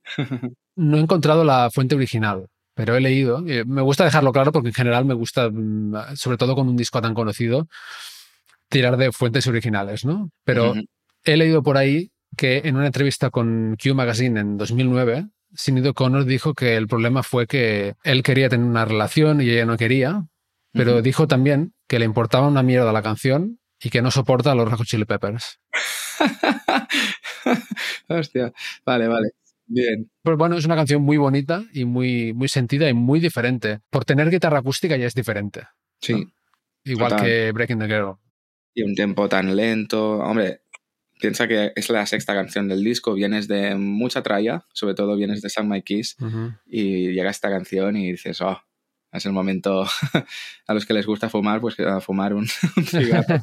No 0.76 0.96
he 0.96 1.00
encontrado 1.00 1.42
la 1.42 1.70
fuente 1.70 1.96
original, 1.96 2.46
pero 2.74 2.94
he 2.94 3.00
leído. 3.00 3.42
Me 3.42 3.82
gusta 3.82 4.04
dejarlo 4.04 4.32
claro 4.32 4.52
porque 4.52 4.68
en 4.68 4.74
general 4.74 5.04
me 5.04 5.14
gusta, 5.14 5.50
mm, 5.50 6.14
sobre 6.14 6.36
todo 6.36 6.54
con 6.54 6.68
un 6.68 6.76
disco 6.76 7.02
tan 7.02 7.14
conocido, 7.14 7.66
tirar 8.68 8.96
de 8.96 9.10
fuentes 9.12 9.46
originales, 9.48 10.04
¿no? 10.04 10.30
Pero 10.44 10.70
Ujú. 10.70 10.84
He 11.24 11.36
leído 11.36 11.62
por 11.62 11.76
ahí 11.76 12.10
que 12.36 12.62
en 12.64 12.76
una 12.76 12.86
entrevista 12.86 13.30
con 13.30 13.76
Q 13.82 13.94
Magazine 13.94 14.40
en 14.40 14.56
2009, 14.56 15.28
Sinead 15.54 15.86
O'Connor 15.88 16.24
dijo 16.24 16.54
que 16.54 16.76
el 16.76 16.86
problema 16.86 17.22
fue 17.22 17.46
que 17.46 17.94
él 18.04 18.22
quería 18.22 18.48
tener 18.48 18.66
una 18.66 18.84
relación 18.84 19.40
y 19.40 19.50
ella 19.50 19.66
no 19.66 19.76
quería, 19.76 20.26
pero 20.72 20.94
Ujú. 20.94 21.02
dijo 21.02 21.26
también 21.26 21.74
que 21.88 21.98
le 21.98 22.04
importaba 22.04 22.46
una 22.46 22.62
mierda 22.62 22.92
la 22.92 23.02
canción 23.02 23.58
y 23.82 23.90
que 23.90 24.02
no 24.02 24.10
soporta 24.10 24.52
a 24.52 24.54
los 24.54 24.72
Hot 24.72 24.86
Chili 24.86 25.04
Peppers. 25.04 25.58
Hostia. 28.08 28.52
Vale, 28.84 29.08
vale. 29.08 29.30
Bien. 29.66 30.10
Pues 30.22 30.36
bueno, 30.36 30.56
es 30.56 30.64
una 30.64 30.76
canción 30.76 31.02
muy 31.02 31.16
bonita 31.16 31.64
y 31.72 31.84
muy, 31.84 32.32
muy 32.32 32.48
sentida 32.48 32.88
y 32.88 32.94
muy 32.94 33.20
diferente. 33.20 33.80
Por 33.90 34.04
tener 34.04 34.28
guitarra 34.30 34.58
acústica 34.58 34.96
ya 34.96 35.06
es 35.06 35.14
diferente. 35.14 35.62
Sí. 36.00 36.26
Igual 36.84 37.10
Total. 37.10 37.26
que 37.26 37.52
Breaking 37.52 37.78
the 37.78 37.86
Girl. 37.86 38.14
Y 38.74 38.82
un 38.82 38.94
tempo 38.94 39.28
tan 39.28 39.54
lento. 39.54 40.18
Hombre, 40.18 40.62
piensa 41.20 41.46
que 41.46 41.72
es 41.76 41.90
la 41.90 42.06
sexta 42.06 42.34
canción 42.34 42.68
del 42.68 42.82
disco. 42.82 43.14
Vienes 43.14 43.48
de 43.48 43.74
mucha 43.74 44.22
tralla, 44.22 44.66
sobre 44.72 44.94
todo 44.94 45.16
vienes 45.16 45.42
de 45.42 45.50
Suck 45.50 45.64
My 45.64 45.82
Kiss. 45.82 46.16
Y 46.66 47.12
llega 47.12 47.30
esta 47.30 47.50
canción 47.50 47.96
y 47.96 48.12
dices, 48.12 48.40
oh, 48.40 48.60
es 49.12 49.26
el 49.26 49.32
momento 49.32 49.84
a 50.66 50.74
los 50.74 50.86
que 50.86 50.94
les 50.94 51.06
gusta 51.06 51.28
fumar, 51.28 51.60
pues 51.60 51.78
a 51.80 52.00
fumar 52.00 52.34
un, 52.34 52.46
un 52.76 52.84
cigarro 52.84 53.40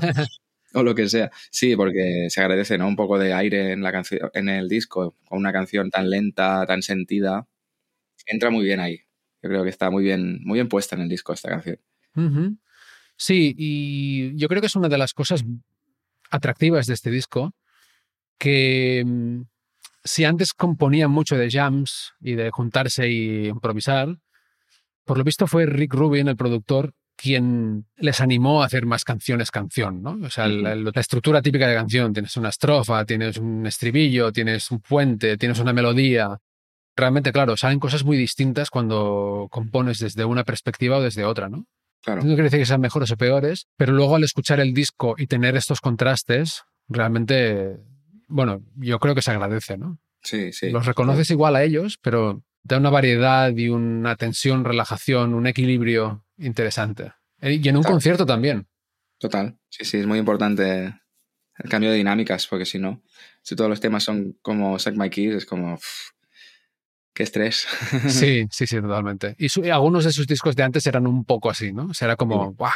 o 0.74 0.84
lo 0.84 0.96
que 0.96 1.10
sea. 1.10 1.32
Sí, 1.50 1.76
porque 1.76 2.28
se 2.30 2.42
agradece, 2.42 2.78
¿no? 2.78 2.88
Un 2.88 2.96
poco 2.96 3.18
de 3.18 3.34
aire 3.34 3.72
en 3.72 3.82
la 3.82 3.92
canción, 3.92 4.30
en 4.34 4.50
el 4.50 4.70
disco, 4.70 5.16
con 5.26 5.40
una 5.40 5.52
canción 5.52 5.90
tan 5.90 6.10
lenta, 6.10 6.66
tan 6.66 6.82
sentida. 6.82 7.48
Entra 8.26 8.50
muy 8.50 8.64
bien 8.66 8.80
ahí. 8.80 9.00
Yo 9.42 9.50
creo 9.50 9.64
que 9.64 9.70
está 9.70 9.90
muy 9.90 10.04
bien, 10.04 10.40
muy 10.44 10.58
bien 10.58 10.68
puesta 10.68 10.96
en 10.96 11.04
el 11.04 11.10
disco 11.10 11.34
esta 11.34 11.50
canción. 11.50 11.80
Sí, 13.16 13.54
y 13.58 14.36
yo 14.36 14.48
creo 14.48 14.62
que 14.62 14.68
es 14.68 14.76
una 14.76 14.90
de 14.90 14.98
las 14.98 15.14
cosas 15.14 15.44
atractivas 16.30 16.88
de 16.88 16.94
este 16.94 17.12
disco, 17.12 17.54
que 18.38 19.04
mm, 19.06 19.42
si 20.04 20.26
antes 20.26 20.54
componían 20.54 21.12
mucho 21.12 21.38
de 21.38 21.50
jams 21.50 22.14
y 22.22 22.36
de 22.36 22.50
juntarse 22.52 23.10
y 23.10 23.48
improvisar, 23.48 24.18
por 25.06 25.18
lo 25.18 25.24
visto 25.24 25.48
fue 25.48 25.66
Rick 25.66 25.94
Rubin, 25.94 26.28
el 26.28 26.36
productor, 26.36 26.94
quien 27.18 27.88
les 27.98 28.22
animó 28.22 28.62
a 28.62 28.68
hacer 28.68 28.86
más 28.86 29.04
canciones 29.04 29.50
canción, 29.50 30.04
¿no? 30.04 30.20
O 30.24 30.30
sea, 30.30 30.48
la 30.48 30.92
estructura 30.96 31.42
típica 31.42 31.68
de 31.68 31.76
canción, 31.76 32.14
tienes 32.14 32.38
una 32.38 32.50
estrofa, 32.50 33.04
tienes 33.06 33.38
un 33.38 33.66
estribillo, 33.66 34.32
tienes 34.32 34.70
un 34.70 34.80
puente, 34.80 35.36
tienes 35.38 35.60
una 35.60 35.74
melodía. 35.74 36.38
Realmente, 36.96 37.32
claro, 37.32 37.58
salen 37.58 37.80
cosas 37.80 38.04
muy 38.04 38.18
distintas 38.18 38.70
cuando 38.70 39.48
compones 39.50 40.00
desde 40.00 40.26
una 40.26 40.44
perspectiva 40.44 40.98
o 40.98 41.02
desde 41.02 41.26
otra, 41.26 41.50
¿no? 41.50 41.66
Claro. 42.04 42.22
No 42.22 42.28
quiere 42.28 42.44
decir 42.44 42.60
que 42.60 42.66
sean 42.66 42.82
mejores 42.82 43.12
o 43.12 43.18
peores, 43.18 43.68
pero 43.78 43.94
luego 43.94 44.16
al 44.16 44.24
escuchar 44.24 44.60
el 44.60 44.74
disco 44.74 45.16
y 45.18 45.26
tener 45.26 45.56
estos 45.56 45.82
contrastes, 45.82 46.64
realmente, 46.88 47.78
bueno, 48.28 48.62
yo 48.76 49.00
creo 49.00 49.16
que 49.16 49.22
se 49.22 49.32
agradece, 49.32 49.78
¿no? 49.78 50.00
Sí, 50.22 50.52
sí. 50.54 50.70
Los 50.70 50.86
reconoces 50.86 51.30
igual 51.30 51.56
a 51.56 51.64
ellos, 51.64 51.98
pero 52.02 52.44
da 52.64 52.78
una 52.78 52.90
variedad 52.90 53.56
y 53.56 53.70
una 53.70 54.16
tensión, 54.16 54.66
relajación, 54.66 55.34
un 55.34 55.48
equilibrio 55.48 56.26
interesante. 56.38 57.14
Eh, 57.42 57.60
Y 57.64 57.68
en 57.70 57.78
un 57.78 57.84
concierto 57.84 58.26
también. 58.26 58.68
Total. 59.20 59.58
Sí, 59.70 59.86
sí, 59.86 59.98
es 59.98 60.06
muy 60.06 60.20
importante 60.20 60.94
el 61.60 61.70
cambio 61.70 61.90
de 61.92 61.98
dinámicas, 61.98 62.46
porque 62.48 62.66
si 62.66 62.78
no, 62.80 63.02
si 63.42 63.56
todos 63.56 63.70
los 63.70 63.80
temas 63.80 64.04
son 64.04 64.38
como 64.42 64.78
Suck 64.80 64.96
My 64.96 65.10
Kiss, 65.10 65.34
es 65.36 65.46
como. 65.46 65.80
qué 67.14 67.24
estrés. 67.24 67.66
Sí, 68.10 68.46
sí, 68.52 68.68
sí, 68.68 68.82
totalmente. 68.82 69.36
Y 69.40 69.50
su- 69.50 69.64
y 69.66 69.70
algunos 69.70 70.04
de 70.06 70.12
sus 70.12 70.28
discos 70.28 70.56
de 70.56 70.64
antes 70.64 70.86
eran 70.86 71.08
un 71.08 71.26
poco 71.26 71.50
así, 71.50 71.72
¿no? 71.74 71.88
O 71.88 71.94
sea, 71.94 72.08
era 72.08 72.16
como, 72.16 72.54
¡guau! 72.54 72.74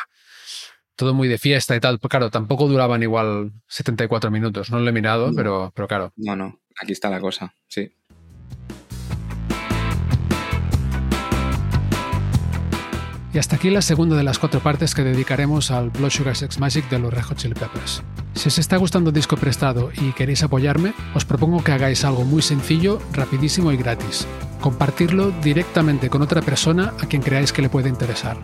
Todo 1.01 1.15
muy 1.15 1.27
de 1.27 1.39
fiesta 1.39 1.75
y 1.75 1.79
tal. 1.79 1.97
Pues 1.97 2.11
claro, 2.11 2.29
tampoco 2.29 2.67
duraban 2.67 3.01
igual 3.01 3.53
74 3.69 4.29
minutos. 4.29 4.69
No 4.69 4.79
lo 4.79 4.87
he 4.87 4.91
mirado, 4.93 5.29
No. 5.31 5.35
pero, 5.35 5.71
pero 5.73 5.87
claro. 5.87 6.13
No, 6.15 6.35
no. 6.35 6.59
Aquí 6.79 6.91
está 6.91 7.09
la 7.09 7.19
cosa. 7.19 7.55
Sí. 7.67 7.91
Y 13.33 13.39
hasta 13.39 13.55
aquí 13.55 13.71
la 13.71 13.81
segunda 13.81 14.15
de 14.15 14.21
las 14.23 14.37
cuatro 14.37 14.59
partes 14.59 14.93
que 14.93 15.03
dedicaremos 15.03 15.71
al 15.71 15.89
Blood 15.89 16.11
Sugar 16.11 16.35
Sex 16.35 16.59
Magic 16.59 16.87
de 16.91 16.99
los 16.99 17.11
Red 17.11 17.23
Hot 17.23 17.37
Chili 17.37 17.55
Peppers. 17.55 18.03
Si 18.35 18.49
os 18.49 18.59
está 18.59 18.77
gustando 18.77 19.09
el 19.09 19.15
disco 19.15 19.37
prestado 19.37 19.89
y 19.99 20.11
queréis 20.11 20.43
apoyarme, 20.43 20.93
os 21.15 21.25
propongo 21.25 21.63
que 21.63 21.71
hagáis 21.71 22.05
algo 22.05 22.25
muy 22.25 22.43
sencillo, 22.43 22.99
rapidísimo 23.13 23.71
y 23.71 23.77
gratis. 23.77 24.27
Compartirlo 24.59 25.31
directamente 25.41 26.11
con 26.11 26.21
otra 26.21 26.43
persona 26.43 26.93
a 27.01 27.07
quien 27.07 27.23
creáis 27.23 27.51
que 27.51 27.63
le 27.63 27.69
puede 27.69 27.89
interesar. 27.89 28.37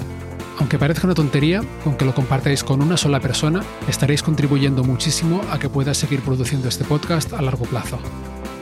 Aunque 0.58 0.80
parezca 0.80 1.06
una 1.06 1.14
tontería, 1.14 1.62
con 1.84 1.96
que 1.96 2.06
lo 2.06 2.16
compartáis 2.16 2.64
con 2.64 2.82
una 2.82 2.98
sola 2.98 3.20
persona, 3.20 3.62
estaréis 3.88 4.24
contribuyendo 4.24 4.84
muchísimo 4.84 5.42
a 5.52 5.60
que 5.60 5.70
pueda 5.70 5.94
seguir 5.94 6.22
produciendo 6.22 6.68
este 6.68 6.84
podcast 6.84 7.34
a 7.34 7.42
largo 7.42 7.66
plazo. 7.66 8.00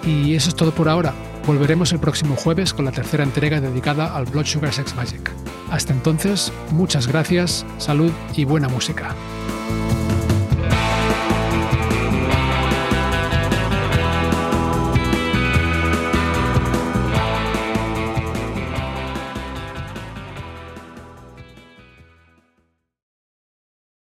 Y 0.06 0.36
eso 0.36 0.50
es 0.50 0.56
todo 0.56 0.72
por 0.72 0.89
ahora. 0.89 1.14
Volveremos 1.48 1.91
el 1.93 2.00
próximo 2.00 2.36
jueves 2.36 2.74
con 2.74 2.86
la 2.86 2.91
tercera 2.91 3.24
entrega 3.24 3.62
dedicada 3.62 4.16
al 4.16 4.26
Blood 4.26 4.46
Sugar 4.46 4.74
Sex 4.74 4.96
Magic. 4.96 5.32
Hasta 5.72 5.93
entonces, 5.93 6.52
muchas 6.72 7.08
gracias, 7.08 7.66
salud 7.78 8.12
y 8.36 8.46
buena 8.46 8.68
música. 8.68 9.16